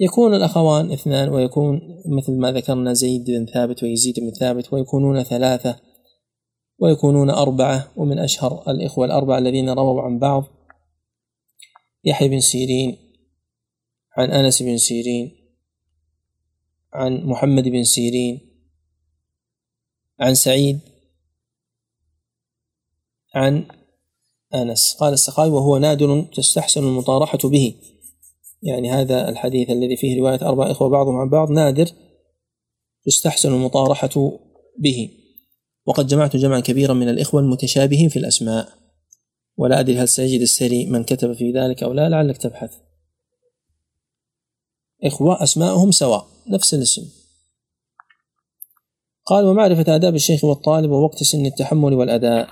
[0.00, 5.80] يكون الأخوان اثنان ويكون مثل ما ذكرنا زيد بن ثابت ويزيد بن ثابت ويكونون ثلاثة
[6.78, 10.44] ويكونون أربعة ومن أشهر الإخوة الأربعة الذين رووا عن بعض
[12.04, 12.96] يحيى بن سيرين
[14.16, 15.30] عن أنس بن سيرين
[16.92, 18.53] عن محمد بن سيرين
[20.20, 20.80] عن سعيد
[23.34, 23.66] عن
[24.54, 24.96] أنس.
[25.00, 27.74] قال السخاوي وهو نادر تستحسن المطارحة به.
[28.62, 31.90] يعني هذا الحديث الذي فيه رواية أربع إخوة بعضهم عن بعض نادر
[33.06, 34.38] تستحسن المطارحة
[34.78, 35.10] به.
[35.86, 38.68] وقد جمعت جمعا كبيرا من الإخوة المتشابهين في الأسماء.
[39.56, 42.70] ولا أدري هل سيجد السري من كتب في ذلك أو لا لعلك تبحث.
[45.04, 47.23] إخوة أسماءهم سواء نفس الاسم.
[49.26, 52.48] قال ومعرفة آداب الشيخ والطالب ووقت سن التحمل والأداء.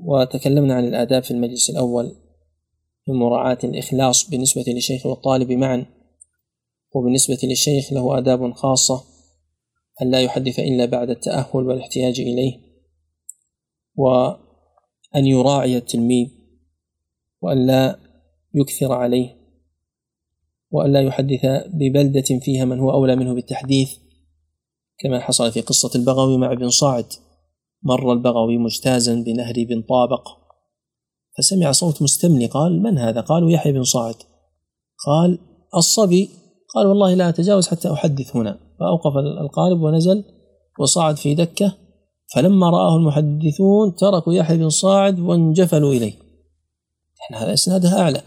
[0.00, 2.16] وتكلمنا عن الآداب في المجلس الأول
[3.08, 5.86] من مراعاة الإخلاص بالنسبة للشيخ والطالب معا
[6.94, 9.04] وبالنسبة للشيخ له آداب خاصة
[10.02, 12.60] أن لا يحدث إلا بعد التأهل والاحتياج إليه
[13.94, 16.28] وأن يراعي التلميذ
[17.40, 17.98] وأن لا
[18.54, 19.36] يكثر عليه
[20.70, 24.05] وأن لا يحدث ببلدة فيها من هو أولى منه بالتحديث.
[24.98, 27.06] كما حصل في قصة البغوي مع ابن صاعد.
[27.82, 30.28] مر البغوي مجتازا بنهر بن طابق.
[31.38, 34.14] فسمع صوت مستمني قال من هذا؟ قالوا يحيى بن صاعد.
[35.06, 35.38] قال
[35.76, 36.30] الصبي.
[36.74, 38.58] قال والله لا أتجاوز حتى أحدث هنا.
[38.80, 40.24] فأوقف القارب ونزل
[40.80, 41.72] وصعد في دكة.
[42.34, 46.12] فلما رآه المحدثون تركوا يحيى بن صاعد وانجفلوا إليه.
[47.34, 48.22] هذا إسناده أعلى.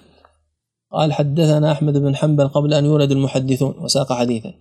[0.91, 3.73] قال حدثنا أحمد بن حنبل قبل أن يولد المحدثون.
[3.79, 4.53] وساق حديثا.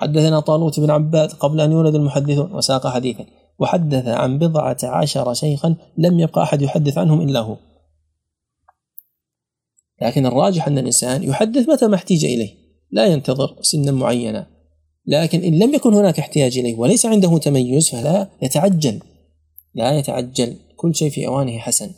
[0.00, 3.26] حدثنا طالوت بن عباد قبل أن يولد المحدثون وساق حديثا.
[3.58, 7.56] وحدث عن بضعة عشر شيخا لم يبقى أحد يحدث عنهم إلا هو.
[10.02, 12.54] لكن الراجح أن الإنسان يحدث متى ما احتيج إليه.
[12.90, 14.46] لا ينتظر سنا معينة
[15.06, 19.00] لكن إن لم يكن هناك احتياج إليه وليس عنده تميز فلا يتعجل.
[19.74, 20.56] لا يتعجل.
[20.76, 21.90] كل شيء في أوانه حسن.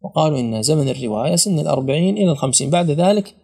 [0.00, 2.70] وقالوا إن زمن الرواية سن الأربعين إلى الخمسين.
[2.70, 3.34] بعد ذلك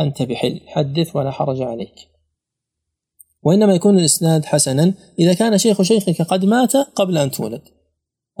[0.00, 2.11] أنت بحل حدث ولا حرج عليك.
[3.42, 7.62] وإنما يكون الإسناد حسنا إذا كان شيخ شيخك قد مات قبل أن تولد.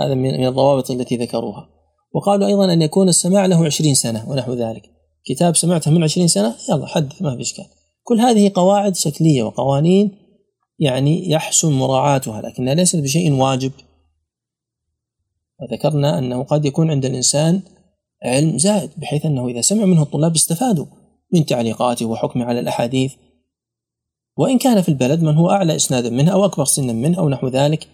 [0.00, 1.68] هذا من الضوابط التي ذكروها.
[2.14, 4.82] وقالوا أيضا أن يكون السماع له عشرين سنة ونحو ذلك.
[5.24, 7.64] كتاب سمعته من عشرين سنة؟ يلا حدث ما في إشكال.
[8.02, 10.18] كل هذه قواعد شكلية وقوانين
[10.78, 13.72] يعني يحسن مراعاتها لكنها ليست بشيء واجب.
[15.60, 17.60] وذكرنا أنه قد يكون عند الإنسان
[18.24, 20.86] علم زائد بحيث أنه إذا سمع منه الطلاب استفادوا
[21.32, 23.12] من تعليقاته وحكمه على الأحاديث
[24.36, 27.48] وإن كان في البلد من هو أعلى إسنادا منه أو أكبر سنا منه أو نحو
[27.48, 27.88] ذلك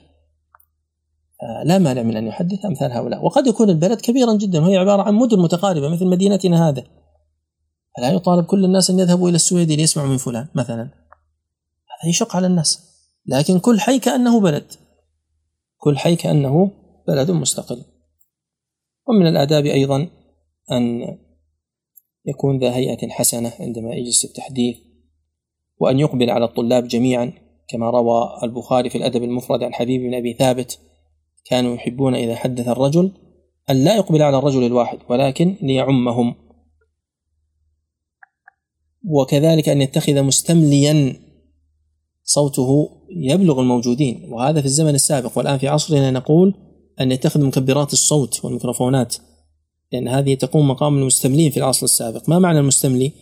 [1.42, 3.24] آه، لا مانع من أن يحدث أمثال هؤلاء.
[3.24, 6.84] وقد يكون البلد كبيرا جدا وهي عبارة عن مدن متقاربة مثل مدينتنا هذا
[7.96, 10.82] فلا يطالب كل الناس أن يذهبوا إلى السويد ليسمعوا من فلان مثلا.
[10.82, 12.80] هذا يشق على الناس.
[13.26, 14.72] لكن كل حي كأنه بلد.
[15.76, 16.70] كل حي كأنه
[17.08, 17.84] بلد مستقل.
[19.08, 20.08] ومن الآداب أيضا
[20.72, 21.16] أن
[22.26, 24.76] يكون ذا هيئة حسنة عندما يجلس التحديث.
[25.80, 27.32] وأن يقبل على الطلاب جميعا
[27.68, 30.78] كما روى البخاري في الأدب المفرد عن حبيب بن أبي ثابت
[31.44, 33.12] كانوا يحبون إذا حدث الرجل
[33.70, 36.34] أن لا يقبل على الرجل الواحد ولكن ليعمهم.
[39.04, 41.16] وكذلك أن يتخذ مستمليا
[42.24, 44.32] صوته يبلغ الموجودين.
[44.32, 46.54] وهذا في الزمن السابق والآن في عصرنا نقول
[47.00, 49.16] أن يتخذ مكبرات الصوت والميكروفونات
[49.92, 52.28] لأن هذه تقوم مقام المستملين في العصر السابق.
[52.28, 53.12] ما معنى المستملي؟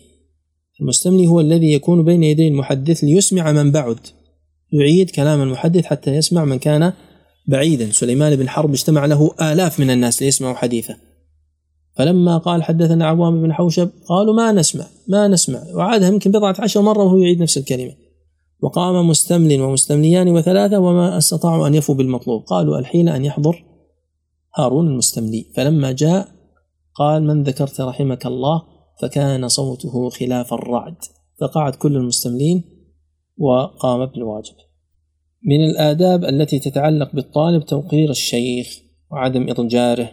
[0.81, 3.99] المستملي هو الذي يكون بين يدي المحدث ليسمع من بعد.
[4.71, 6.93] يعيد كلام المحدث حتى يسمع من كان
[7.47, 7.91] بعيدا.
[7.91, 10.95] سليمان بن حرب اجتمع له آلاف من الناس ليسمعوا حديثه.
[11.95, 15.63] فلما قال حدثنا عوام بن حوشب قالوا ما نسمع ما نسمع.
[15.73, 17.93] وعادها يمكن بضعة عشر مرة وهو يعيد نفس الكلمة.
[18.61, 22.43] وقام مستمل ومستمليان وثلاثة وما استطاعوا أن يفوا بالمطلوب.
[22.43, 23.63] قالوا الحين أن يحضر
[24.57, 25.45] هارون المستملي.
[25.55, 26.27] فلما جاء
[26.95, 30.95] قال من ذكرت رحمك الله؟ فكان صوته خلاف الرعد
[31.41, 32.63] فقعد كل المستملين
[33.37, 34.55] وقام بالواجب
[35.43, 38.79] من الآداب التي تتعلق بالطالب توقير الشيخ
[39.11, 40.11] وعدم إضجاره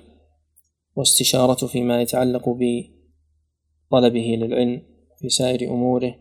[0.97, 4.83] واستشارته فيما يتعلق بطلبه للعلم
[5.21, 6.15] في سائر أموره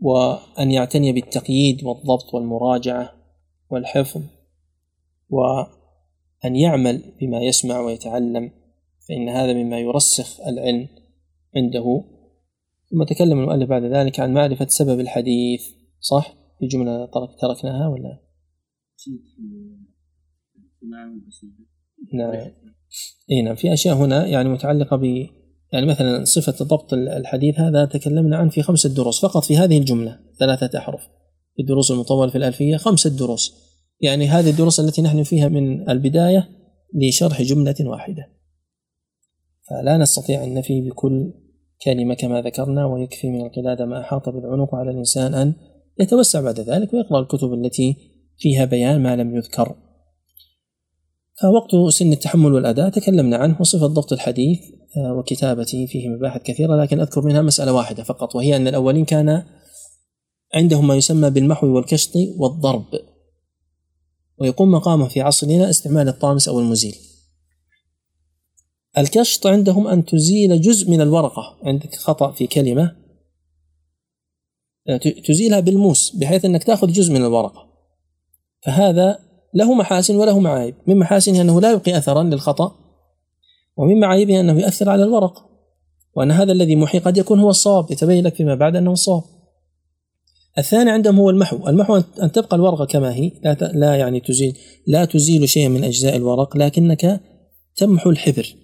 [0.00, 3.12] وأن يعتني بالتقييد والضبط والمراجعة
[3.70, 4.22] والحفظ
[5.30, 8.50] وأن يعمل بما يسمع ويتعلم
[9.08, 10.88] فإن هذا مما يرسخ العلم
[11.56, 12.04] عنده.
[12.90, 15.62] ثم تكلم المؤلف بعد ذلك عن معرفة سبب الحديث
[16.00, 17.06] صح؟ في جملة
[17.40, 18.20] تركناها ولا؟
[22.14, 22.50] نعم.
[23.30, 23.54] اي نعم.
[23.54, 25.04] في أشياء هنا يعني متعلقة ب
[25.72, 30.20] يعني مثلا صفة ضبط الحديث هذا تكلمنا عنه في خمسة دروس فقط في هذه الجملة
[30.38, 31.00] ثلاثة أحرف.
[31.56, 33.54] في الدروس المطوله في الألفية خمسة دروس.
[34.00, 36.48] يعني هذه الدروس التي نحن فيها من البداية
[36.94, 38.32] لشرح جملة واحدة.
[39.68, 41.32] فلا نستطيع أن نفي بكل
[41.84, 45.54] كلمة كما ذكرنا ويكفي من القلادة ما أحاط بالعنق على الإنسان أن
[46.00, 47.96] يتوسع بعد ذلك ويقرأ الكتب التي
[48.38, 49.74] فيها بيان ما لم يذكر.
[51.42, 54.60] فوقت سن التحمل والأداء تكلمنا عنه وصفة ضبط الحديث
[54.96, 59.42] آه، وكتابته فيه مباحث كثيرة لكن أذكر منها مسألة واحدة فقط وهي أن الأولين كان
[60.54, 62.84] عندهم ما يسمى بالمحو والكشط والضرب
[64.38, 66.96] ويقوم مقامه في عصرنا استعمال الطامس أو المزيل.
[68.98, 71.58] الكشط عندهم أن تزيل جزء من الورقة.
[71.62, 72.96] عندك خطأ في كلمة.
[74.88, 77.70] آه، تزيلها بالموس بحيث أنك تأخذ جزء من الورقة.
[78.62, 79.18] فهذا
[79.54, 80.74] له محاسن وله معايب.
[80.86, 82.74] من محاسنه أنه لا يبقي أثرا للخطأ
[83.76, 85.50] ومن معايبه أنه يؤثر على الورق.
[86.14, 89.22] وأن هذا الذي محي قد يكون هو الصواب يتبين لك فيما بعد أنه الصواب
[90.58, 91.68] الثاني عندهم هو المحو.
[91.68, 93.32] المحو أن تبقى الورقة كما هي.
[93.44, 97.20] لا, لا يعني تزيل لا تزيل شيئا من أجزاء الورق لكنك
[97.76, 98.59] تمحو الحبر.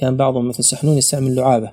[0.00, 1.72] كان بعضهم مثل سحنون يستعمل لعابة.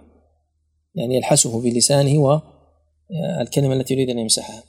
[0.95, 4.63] يعني يلحسه بلسانه والكلمة التي يريد أن يمسحها.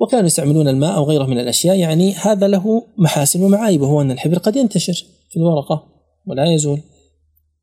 [0.00, 1.78] وكانوا يستعملون الماء أو غيره من الأشياء.
[1.78, 5.88] يعني هذا له محاسن ومعايب وهو أن الحبر قد ينتشر في الورقة
[6.26, 6.80] ولا يزول.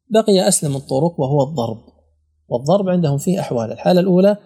[0.10, 1.78] بقي أسلم الطرق وهو الضرب.
[2.48, 3.72] والضرب عندهم فيه أحوال.
[3.72, 4.38] الحالة الأولى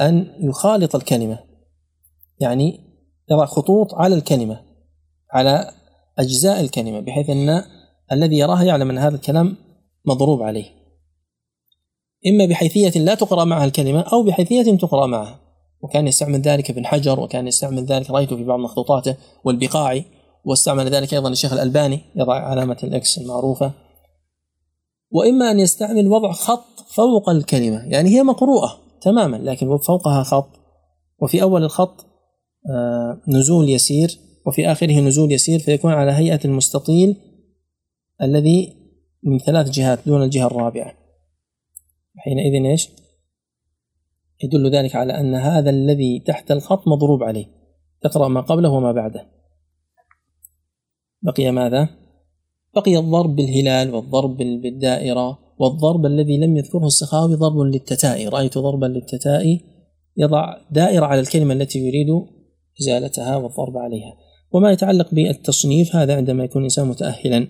[0.00, 1.38] أن يخالط الكلمة.
[2.40, 2.80] يعني
[3.30, 4.62] يضع خطوط على الكلمة
[5.30, 5.70] على
[6.18, 7.62] أجزاء الكلمة بحيث أن
[8.12, 9.56] الذي يراها يعلم أن هذا الكلام
[10.04, 10.64] مضروب عليه.
[12.26, 15.40] إما بحيثية لا تقرأ معها الكلمة أو بحيثية تقرأ معها.
[15.82, 20.04] وكان يستعمل ذلك ابن حجر وكان يستعمل ذلك رأيته في بعض مخطوطاته والبقاعي
[20.44, 23.72] واستعمل ذلك أيضا الشيخ الألباني يضع علامة الإكس المعروفة.
[25.10, 30.48] وإما أن يستعمل وضع خط فوق الكلمة يعني هي مقروءة تماما لكن فوقها خط.
[31.22, 32.06] وفي أول الخط
[32.70, 37.16] آه، نزول يسير وفي آخره نزول يسير فيكون على هيئة المستطيل
[38.22, 38.76] الذي
[39.22, 40.92] من ثلاث جهات دون الجهة الرابعة.
[42.16, 42.88] حينئذ إيش؟
[44.44, 47.46] يدل ذلك على أن هذا الذي تحت الخط مضروب عليه.
[48.02, 49.26] تقرأ ما قبله وما بعده.
[51.22, 51.88] بقي ماذا؟
[52.74, 59.60] بقي الضرب بالهلال والضرب بالدائرة والضرب الذي لم يذكره السخاوي ضرب للتتاء رأيت ضربا للتتاء
[60.16, 62.06] يضع دائرة على الكلمة التي يريد
[62.80, 64.16] إزالتها والضرب عليها.
[64.52, 67.48] وما يتعلق بالتصنيف هذا عندما يكون الإنسان متأهلا.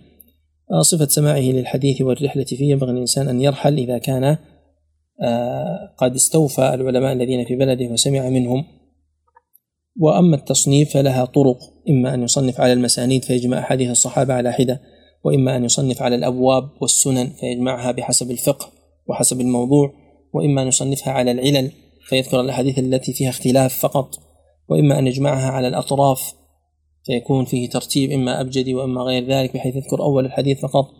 [0.82, 4.36] صفة سماعه للحديث والرحلة فيه ينبغي الإنسان أن يرحل إذا كان
[5.22, 8.64] آه، قد استوفى العلماء الذين في بلده وسمع منهم.
[10.00, 14.80] وأما التصنيف فلها طرق إما أن يصنف على المسانيد فيجمع أحاديث الصحابة على حدة
[15.24, 18.72] وإما أن يصنف على الأبواب والسنن فيجمعها بحسب الفقه
[19.06, 19.92] وحسب الموضوع
[20.32, 21.70] وإما أن يصنفها على العلل
[22.08, 24.14] فيذكر الأحاديث التي فيها اختلاف فقط
[24.68, 26.34] وإما أن يجمعها على الأطراف
[27.06, 30.90] فيكون فيه ترتيب إما أبجدي وإما غير ذلك بحيث يذكر أول الحديث فقط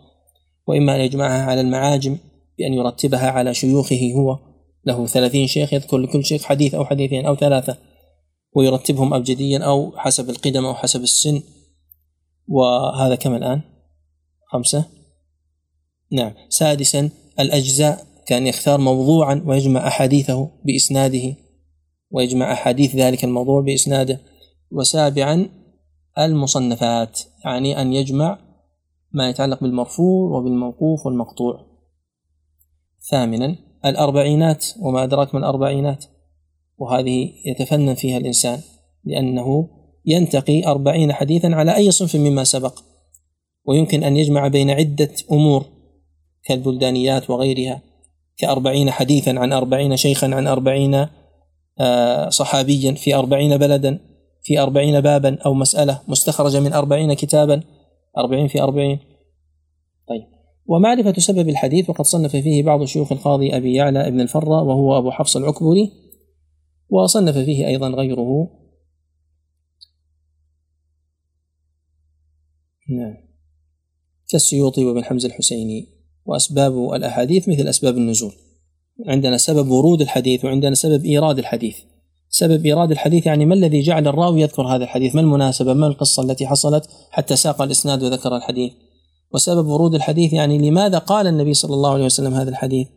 [0.67, 2.17] وإما أن يجمعها على المعاجم
[2.57, 4.39] بأن يرتبها على شيوخه هو.
[4.85, 7.77] له ثلاثين شيخ يذكر لكل شيخ حديث أو حديثين أو ثلاثة
[8.53, 11.41] ويرتبهم أبجديا أو حسب القدم أو حسب السن.
[12.47, 13.61] وهذا كم الآن؟
[14.51, 14.85] خمسة؟
[16.11, 16.33] نعم.
[16.49, 17.09] سادسا
[17.39, 21.35] الأجزاء كأن يختار موضوعا ويجمع أحاديثه بإسناده
[22.11, 24.21] ويجمع أحاديث ذلك الموضوع بإسناده.
[24.71, 25.56] وسابعا
[26.19, 28.39] المصنفات يعني أن يجمع
[29.11, 31.65] ما يتعلق بالمرفوع وبالموقوف والمقطوع.
[33.09, 36.05] ثامنا الأربعينات وما أدراك من الأربعينات؟
[36.77, 38.59] وهذه يتفنن فيها الإنسان
[39.03, 39.69] لأنه
[40.05, 42.79] ينتقي أربعين حديثا على أي صنف مما سبق
[43.65, 45.65] ويمكن أن يجمع بين عدة أمور
[46.43, 47.81] كالبلدانيات وغيرها.
[48.37, 51.07] كأربعين حديثا عن أربعين شيخا عن أربعين
[51.79, 53.99] آه، صحابيا في أربعين بلدا.
[54.47, 57.63] في أربعين بابا أو مسألة مستخرجة من أربعين كتابا.
[58.17, 58.99] أربعين في أربعين.
[60.07, 60.23] طيب.
[60.65, 65.11] ومعرفة سبب الحديث وقد صنف فيه بعض شيوخ القاضي أبي يعلى ابن الفرة وهو أبو
[65.11, 65.91] حفص العكبري
[66.89, 68.49] وصنف فيه أيضا غيره.
[72.89, 73.17] نعم.
[74.29, 75.87] كالسيوطي وابن حمزة الحسيني.
[76.25, 78.33] وأسباب الأحاديث مثل أسباب النزول.
[79.07, 81.77] عندنا سبب ورود الحديث وعندنا سبب إيراد الحديث.
[82.29, 86.23] سبب إيراد الحديث يعني ما الذي جعل الراوي يذكر هذا الحديث؟ ما المناسبة؟ ما القصة
[86.23, 88.71] التي حصلت حتى ساق الإسناد وذكر الحديث؟
[89.33, 92.87] وسبب ورود الحديث يعني لماذا قال النبي صلى الله عليه وسلم هذا الحديث؟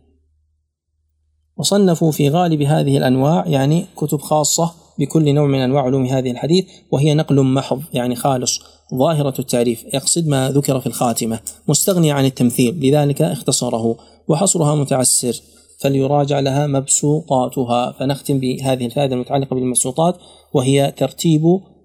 [1.56, 6.64] وصنفوا في غالب هذه الأنواع يعني كتب خاصة بكل نوع من أنواع علوم هذه الحديث
[6.90, 8.60] وهي نقل محض يعني خالص
[8.94, 13.96] ظاهرة التعريف يقصد ما ذكر في الخاتمة مستغني عن التمثيل لذلك اختصره
[14.28, 15.40] وحصرها متعسر.
[15.80, 17.92] فليراجع لها مبسوطاتها.
[17.92, 20.16] فنختم بهذه الفائدة المتعلقة بالمبسوطات
[20.54, 21.42] وهي ترتيب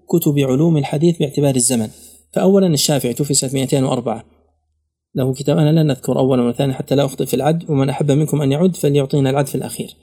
[0.08, 1.88] كتب علوم الحديث باعتبار الزمن.
[2.32, 4.24] فأولا الشافعي توفي سنة 204
[5.14, 8.42] له كتاب أنا لا نذكر أولا وثانيا حتى لا أخطئ في العد ومن أحب منكم
[8.42, 9.96] أن يعد فليعطينا العد في الأخير.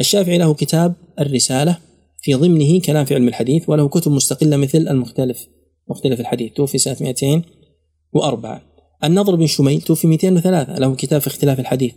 [0.00, 1.78] الشافعي له كتاب الرسالة
[2.22, 5.46] في ضمنه كلام في علم الحديث وله كتب مستقلة مثل المختلف
[5.90, 6.52] مختلف الحديث.
[6.52, 8.62] توفي سنة 204
[9.04, 11.94] النضر بن شميل توفي 203 له كتاب في اختلاف الحديث.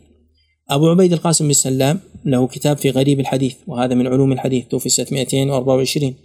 [0.70, 4.90] أبو عبيد القاسم بن سلام له كتاب في غريب الحديث وهذا من علوم الحديث توفي
[4.90, 6.16] سنة 224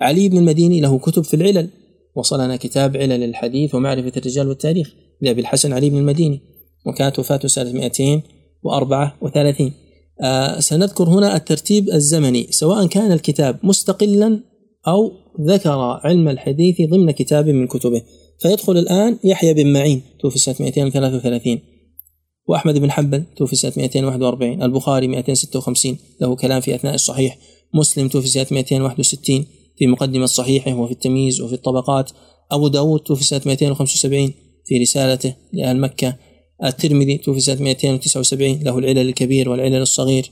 [0.00, 1.68] علي بن المديني له كتب في العلل
[2.14, 6.40] وصلنا كتاب علل الحديث ومعرفة الرجال والتاريخ لأبي الحسن علي بن المديني
[6.86, 9.72] وكانت وفاته سنة 234
[10.22, 14.40] آه سنذكر هنا الترتيب الزمني سواء كان الكتاب مستقلا
[14.88, 18.02] أو ذكر علم الحديث ضمن كتاب من كتبه.
[18.38, 21.58] فيدخل الآن يحيى بن معين توفي سنة 233
[22.50, 27.38] وأحمد بن حنبل توفي سنة 241 البخاري 256 له كلام في أثناء الصحيح.
[27.74, 29.46] مسلم توفي سنة 261
[29.78, 32.10] في مقدمة صحيحه وفي التمييز وفي الطبقات.
[32.50, 34.32] أبو داود توفي سنة 275
[34.66, 36.16] في رسالته لأهل مكة.
[36.64, 40.30] الترمذي توفي سنة 279 له العلل الكبير والعلل الصغير.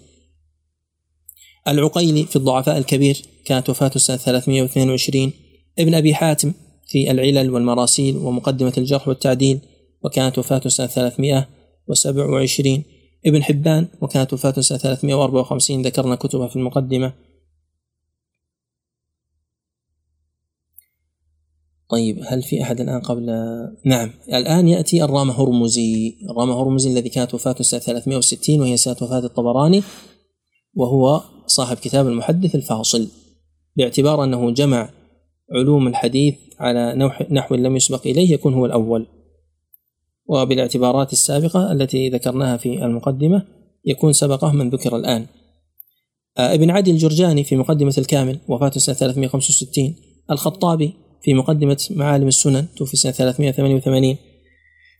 [1.69, 5.33] العقيلي في الضعفاء الكبير كانت وفاته سنة 322
[5.79, 6.53] ابن أبي حاتم
[6.89, 9.59] في العلل والمراسيل ومقدمة الجرح والتعديل
[10.05, 10.87] وكانت وفاته سنة
[11.89, 12.85] 327
[13.27, 17.13] ابن حبان وكانت وفاته سنة 354 ذكرنا كتبه في المقدمة.
[21.91, 23.27] طيب هل في أحد الآن قبل؟
[23.85, 24.11] نعم.
[24.29, 26.19] الآن يأتي الرام هرمزي.
[26.31, 29.83] الرام هرمزي الذي كانت وفاته سنة 360 وهي سنة وفاة الطبراني
[30.75, 33.09] وهو صاحب كتاب المحدث الفاصل.
[33.77, 34.91] باعتبار أنه جمع
[35.55, 36.95] علوم الحديث على
[37.31, 39.07] نحو لم يسبق إليه يكون هو الأول.
[40.29, 43.43] وبالاعتبارات السابقة التي ذكرناها في المقدمة
[43.85, 45.27] يكون سبقه من ذكر الآن.
[46.39, 49.95] آه، ابن عدي الجرجاني في مقدمة الكامل وفاته سنة 365
[50.31, 50.93] الخطابي
[51.23, 54.17] في مقدمة معالم السنن توفي سنة 388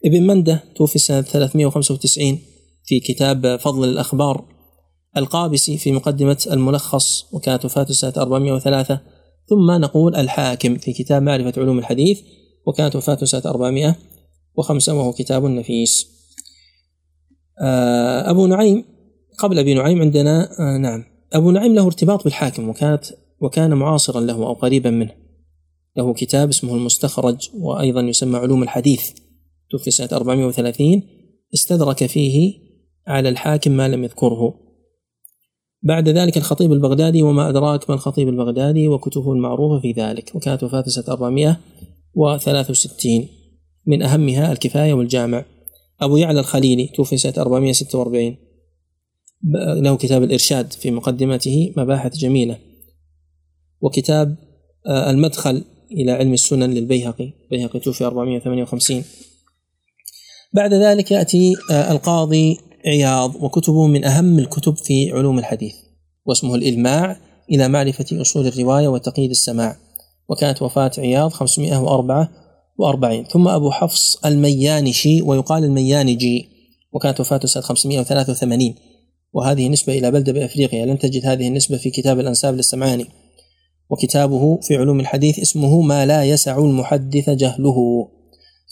[0.05, 2.39] ابن مندة توفي سنة 395
[2.85, 4.45] في كتاب فضل الأخبار.
[5.17, 9.01] القابسي في مقدمة الملخص وكانت وفاته سنة 403
[9.49, 12.21] ثم نقول الحاكم في كتاب معرفة علوم الحديث
[12.67, 13.43] وكانت وفاته سنة
[14.59, 16.07] 405 وهو كتاب نفيس.
[17.63, 18.85] آه، أبو نعيم
[19.39, 21.05] قبل أبي نعيم عندنا آه، نعم.
[21.33, 23.05] أبو نعيم له ارتباط بالحاكم وكانت
[23.41, 25.15] وكان معاصرا له أو قريبا منه.
[25.97, 29.11] له كتاب اسمه المستخرج وأيضا يسمى علوم الحديث.
[29.71, 31.03] توفي سنة 430
[31.55, 32.53] استدرك فيه
[33.07, 34.55] على الحاكم ما لم يذكره.
[35.83, 40.33] بعد ذلك الخطيب البغدادي وما أدراك ما الخطيب البغدادي وكتبه المعروفة في ذلك.
[40.35, 43.38] وكانت وفاته سنة 463
[43.89, 45.45] من أهمها الكفاية والجامع.
[46.01, 48.37] أبو يعلى الخليلي توفي سنة 446
[49.83, 52.59] له كتاب الإرشاد في مقدمته مباحث جميلة.
[53.81, 54.37] وكتاب
[54.87, 57.33] آه، المدخل إلى علم السنن للبيهقي.
[57.45, 59.05] البيهقي توفي 458
[60.53, 65.75] بعد ذلك يأتي آه، القاضي عياض وكتبه من أهم الكتب في علوم الحديث
[66.27, 67.21] واسمه الإلماع
[67.51, 69.77] إلى معرفة أصول الرواية وتقييد السماع.
[70.29, 71.31] وكانت وفاة عياض
[72.79, 76.49] 544 ثم أبو حفص الميانشي ويقال الميانجي
[76.93, 78.75] وكانت وفاته سنة 583
[79.33, 80.87] وهذه نسبة إلى بلدة بأفريقيا.
[80.87, 83.07] لن تجد هذه النسبة في كتاب الأنساب للسمعاني
[83.91, 88.09] وكتابه في علوم الحديث اسمه ما لا يسع المحدث جهله.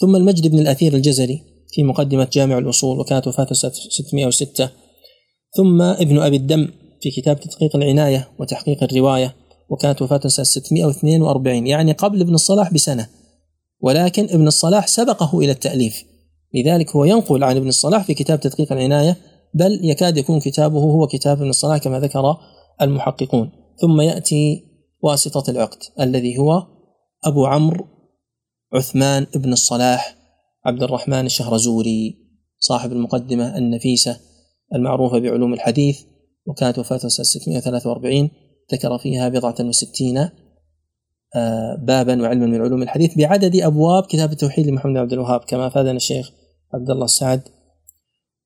[0.01, 4.71] ثم المجد بن الأثير الجزري في مقدمة جامع الأصول وكانت وفاته 606
[5.57, 6.69] ثم ابن أبي الدم
[7.01, 9.35] في كتاب تدقيق العناية وتحقيق الرواية
[9.69, 13.09] وكانت وفاته سنة 642 يعني قبل ابن الصلاح بسنة.
[13.81, 16.05] ولكن ابن الصلاح سبقه إلى التأليف.
[16.55, 19.17] لذلك هو ينقل عن ابن الصلاح في كتاب تدقيق العناية
[19.55, 22.37] بل يكاد يكون كتابه هو كتاب ابن الصلاح كما ذكر
[22.83, 23.53] المحققون.
[23.81, 24.65] ثم يأتي
[25.03, 26.67] واسطة العقد الذي هو
[27.25, 27.87] أبو عمرو
[28.73, 30.17] عثمان بن الصلاح
[30.65, 32.27] عبد الرحمن الشهرزوري
[32.59, 34.21] صاحب المقدمة النفيسة
[34.75, 36.01] المعروفة بعلوم الحديث
[36.47, 38.31] وكانت وفاته سنة 643
[38.73, 40.29] ذكر فيها بضعة وستين
[41.79, 46.31] بابا وعلما من علوم الحديث بعدد أبواب كتاب التوحيد لمحمد عبد الوهاب كما أفادنا الشيخ
[46.75, 47.43] عبد الله السعد.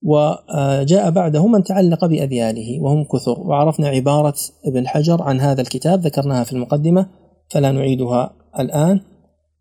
[0.03, 3.41] وجاء بعده من تعلق بأذياله وهم كثر.
[3.41, 4.35] وعرفنا عبارة
[4.67, 7.07] ابن حجر عن هذا الكتاب ذكرناها في المقدمة
[7.51, 9.01] فلا نعيدها الآن.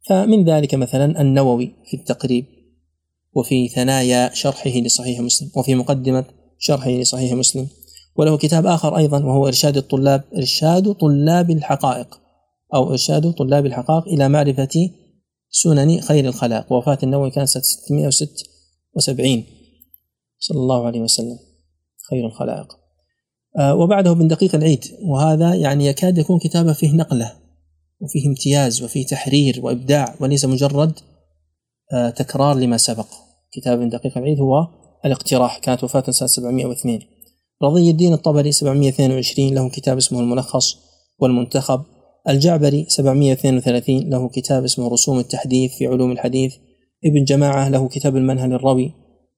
[0.09, 2.45] فمن ذلك مثلا النووي في التقريب
[3.33, 6.25] وفي ثنايا شرحه لصحيح مسلم وفي مقدمة
[6.57, 7.67] شرحه لصحيح مسلم.
[8.15, 12.19] وله كتاب آخر أيضا وهو إرشاد الطلاب إرشاد طلاب الحقائق.
[12.75, 14.89] أو إرشاد طلاب الحقائق إلى معرفة
[15.49, 16.71] سنن خير الخلائق.
[16.71, 19.43] ووفاة النووي كانت سنة 676
[20.39, 21.39] صلى الله عليه وسلم.
[22.09, 22.67] خير الخلائق.
[23.59, 24.85] آه، وبعده ابن دقيق العيد.
[25.03, 27.33] وهذا يعني يكاد يكون كتابة فيه نقلة
[28.01, 30.99] وفيه امتياز وفيه تحرير وإبداع وليس مجرد
[31.93, 33.07] آه، تكرار لما سبق.
[33.51, 34.67] كتاب ابن دقيق العيد هو
[35.05, 35.57] الاقتراح.
[35.57, 36.99] كانت وفاة سنة 702
[37.63, 40.77] رضي الدين الطبري 722 له كتاب اسمه الملخص
[41.19, 41.83] والمنتخب.
[42.29, 46.53] الجعبري 732 له كتاب اسمه رسوم التحديث في علوم الحديث.
[47.05, 48.93] ابن جماعة له كتاب المنهل الروي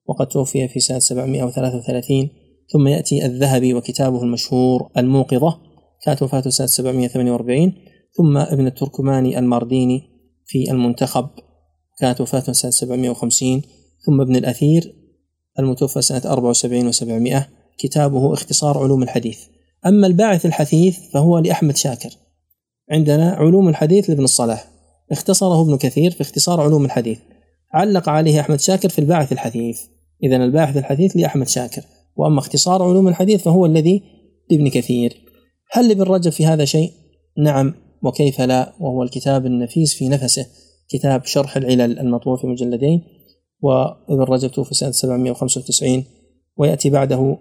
[0.06, 2.30] وقد توفي في سنة 733
[2.74, 5.58] ثم يأتي الذهبي وكتابه المشهور الموقظة
[6.06, 7.74] كانت وفاته سنة 748
[8.18, 10.02] ثم ابن التركماني المارديني
[10.46, 11.30] في المنتخب
[12.00, 13.62] كانت وفاته سنة 750
[14.06, 14.96] ثم ابن الأثير
[15.60, 17.44] المتوفى سنة 74 و700
[17.78, 19.40] كتابه اختصار علوم الحديث.
[19.86, 22.10] أما الباعث الحثيث فهو لأحمد شاكر.
[22.92, 24.68] عندنا علوم الحديث لابن الصلاح.
[25.12, 27.20] اختصره ابن كثير في اختصار علوم الحديث.
[27.74, 29.82] علق عليه أحمد شاكر في الباعث الحثيث
[30.24, 31.82] إذا الباحث الحديث لأحمد شاكر.
[32.16, 34.04] وأما اختصار علوم الحديث فهو الذي
[34.52, 35.18] لابن كثير.
[35.72, 36.92] هل لابن رجب في هذا شيء؟
[37.38, 37.74] نعم.
[38.04, 40.48] وكيف لا؟ وهو الكتاب النفيس في نفسه.
[40.90, 43.04] كتاب شرح العلل المطبوع في مجلدين.
[43.62, 46.04] وابن رجب توفي سنة 795
[46.58, 47.38] ويأتي بعده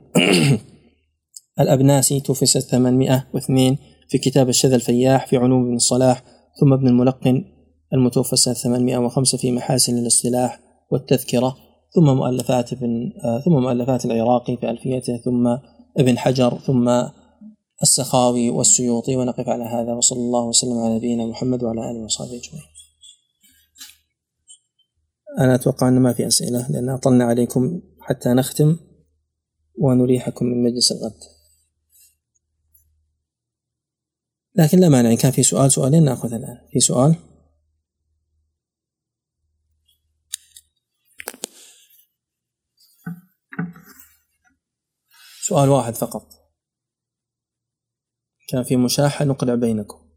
[1.60, 3.78] الأبناسي توفي سنة 802
[4.10, 6.24] في كتاب الشذا الفياح في علوم ابن الصلاح
[6.60, 7.44] ثم ابن الملقن
[7.92, 10.60] المتوفى سنة 805 في محاسن الاصطلاح
[10.90, 11.56] والتذكرة
[11.94, 15.56] ثم مؤلفات ابن آه، ثم مؤلفات العراقي في ألفيته ثم
[15.98, 16.88] ابن حجر ثم
[17.82, 22.66] السخاوي والسيوطي ونقف على هذا وصلى الله وسلم على نبينا محمد وعلى آله وصحبه أجمعين.
[25.38, 28.76] أنا أتوقع أن ما في أسئلة لأن أطلنا عليكم حتى نختم
[29.78, 31.39] ونريحكم من مجلس الغد.
[34.54, 36.68] لكن لا مانع إن كان في سؤال سؤالين نأخذ الآن.
[36.72, 37.14] في سؤال.
[45.42, 46.28] سؤال واحد فقط.
[48.48, 50.10] كان في مشاحة نقلع بينكم.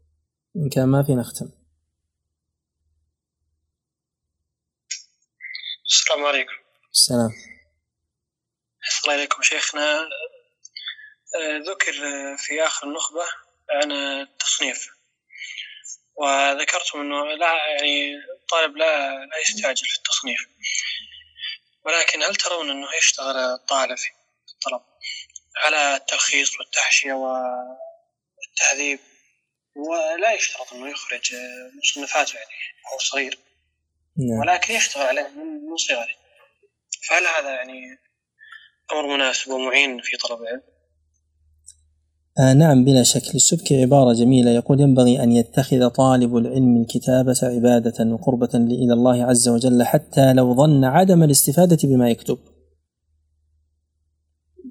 [0.56, 1.50] إن كان ما في نختم.
[5.86, 6.52] السلام عليكم.
[6.92, 7.30] السلام.
[9.04, 10.08] الله عليكم شيخنا.
[11.34, 11.92] آه، ذكر
[12.38, 13.43] في آخر النخبة
[13.74, 14.88] عن التصنيف.
[16.16, 20.48] وذكرتم أنه لا يعني الطالب لا لا يستعجل في التصنيف.
[21.84, 24.08] ولكن هل ترون أنه يشتغل الطالب في
[24.52, 24.82] الطلب
[25.56, 28.98] على التلخيص والتحشية والتهذيب؟
[29.76, 31.34] ولا يشترط أنه يخرج
[31.78, 32.50] مصنفاته يعني
[32.84, 33.38] وهو صغير.
[34.16, 34.38] نعم.
[34.38, 36.14] ولكن يشتغل عليه من صغره.
[37.08, 37.98] فهل هذا يعني
[38.92, 40.73] أمر مناسب ومعين في طلب العلم؟
[42.38, 43.34] آه نعم بلا شك.
[43.34, 44.50] للسبكي عبارة جميلة.
[44.50, 50.54] يقول ينبغي أن يتخذ طالب العلم الكتابة عبادة وقربة إلى الله عز وجل حتى لو
[50.54, 52.38] ظن عدم الاستفادة بما يكتب.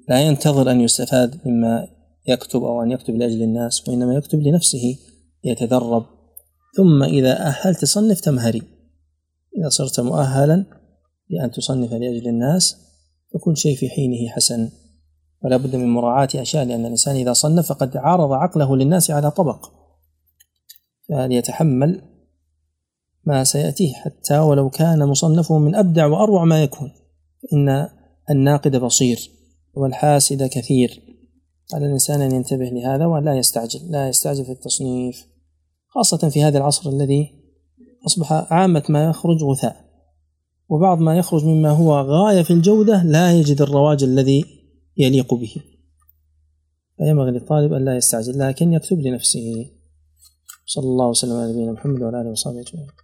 [0.08, 1.88] لا ينتظر أن يستفاد مما
[2.28, 4.98] يكتب أو أن يكتب لأجل الناس وإنما يكتب لنفسه
[5.44, 6.06] ليتدرب.
[6.76, 8.62] ثم إذا أهلت صنف تمهري.
[9.58, 10.64] إذا صرت مؤهلا
[11.30, 12.76] لأن تصنف لأجل الناس
[13.34, 14.70] فكل شيء في حينه حسن.
[15.44, 19.66] ولا بد من مراعاة أشياء لأن الإنسان إذا صنف فقد عرض عقله للناس على طبق.
[21.08, 22.02] فليتحمل
[23.24, 26.92] ما سيأتيه حتى ولو كان مصنفه من أبدع وأروع ما يكون.
[27.52, 27.88] إن
[28.30, 29.30] الناقد بصير
[29.74, 31.02] والحاسد كثير.
[31.74, 35.26] على الإنسان أن ينتبه لهذا ولا يستعجل لا يستعجل في التصنيف
[35.88, 37.30] خاصة في هذا العصر الذي
[38.06, 39.84] أصبح عامة ما يخرج غثاء.
[40.68, 44.63] وبعض ما يخرج مما هو غاية في الجودة لا يجد الرواج الذي
[44.98, 45.54] يليق به.
[46.96, 49.70] فينبغي للطالب أن لا يستعجل لكن يكتب لنفسه.
[50.66, 53.03] صلى الله وسلم على نبينا محمد وعلى آله وصحبه أجمعين.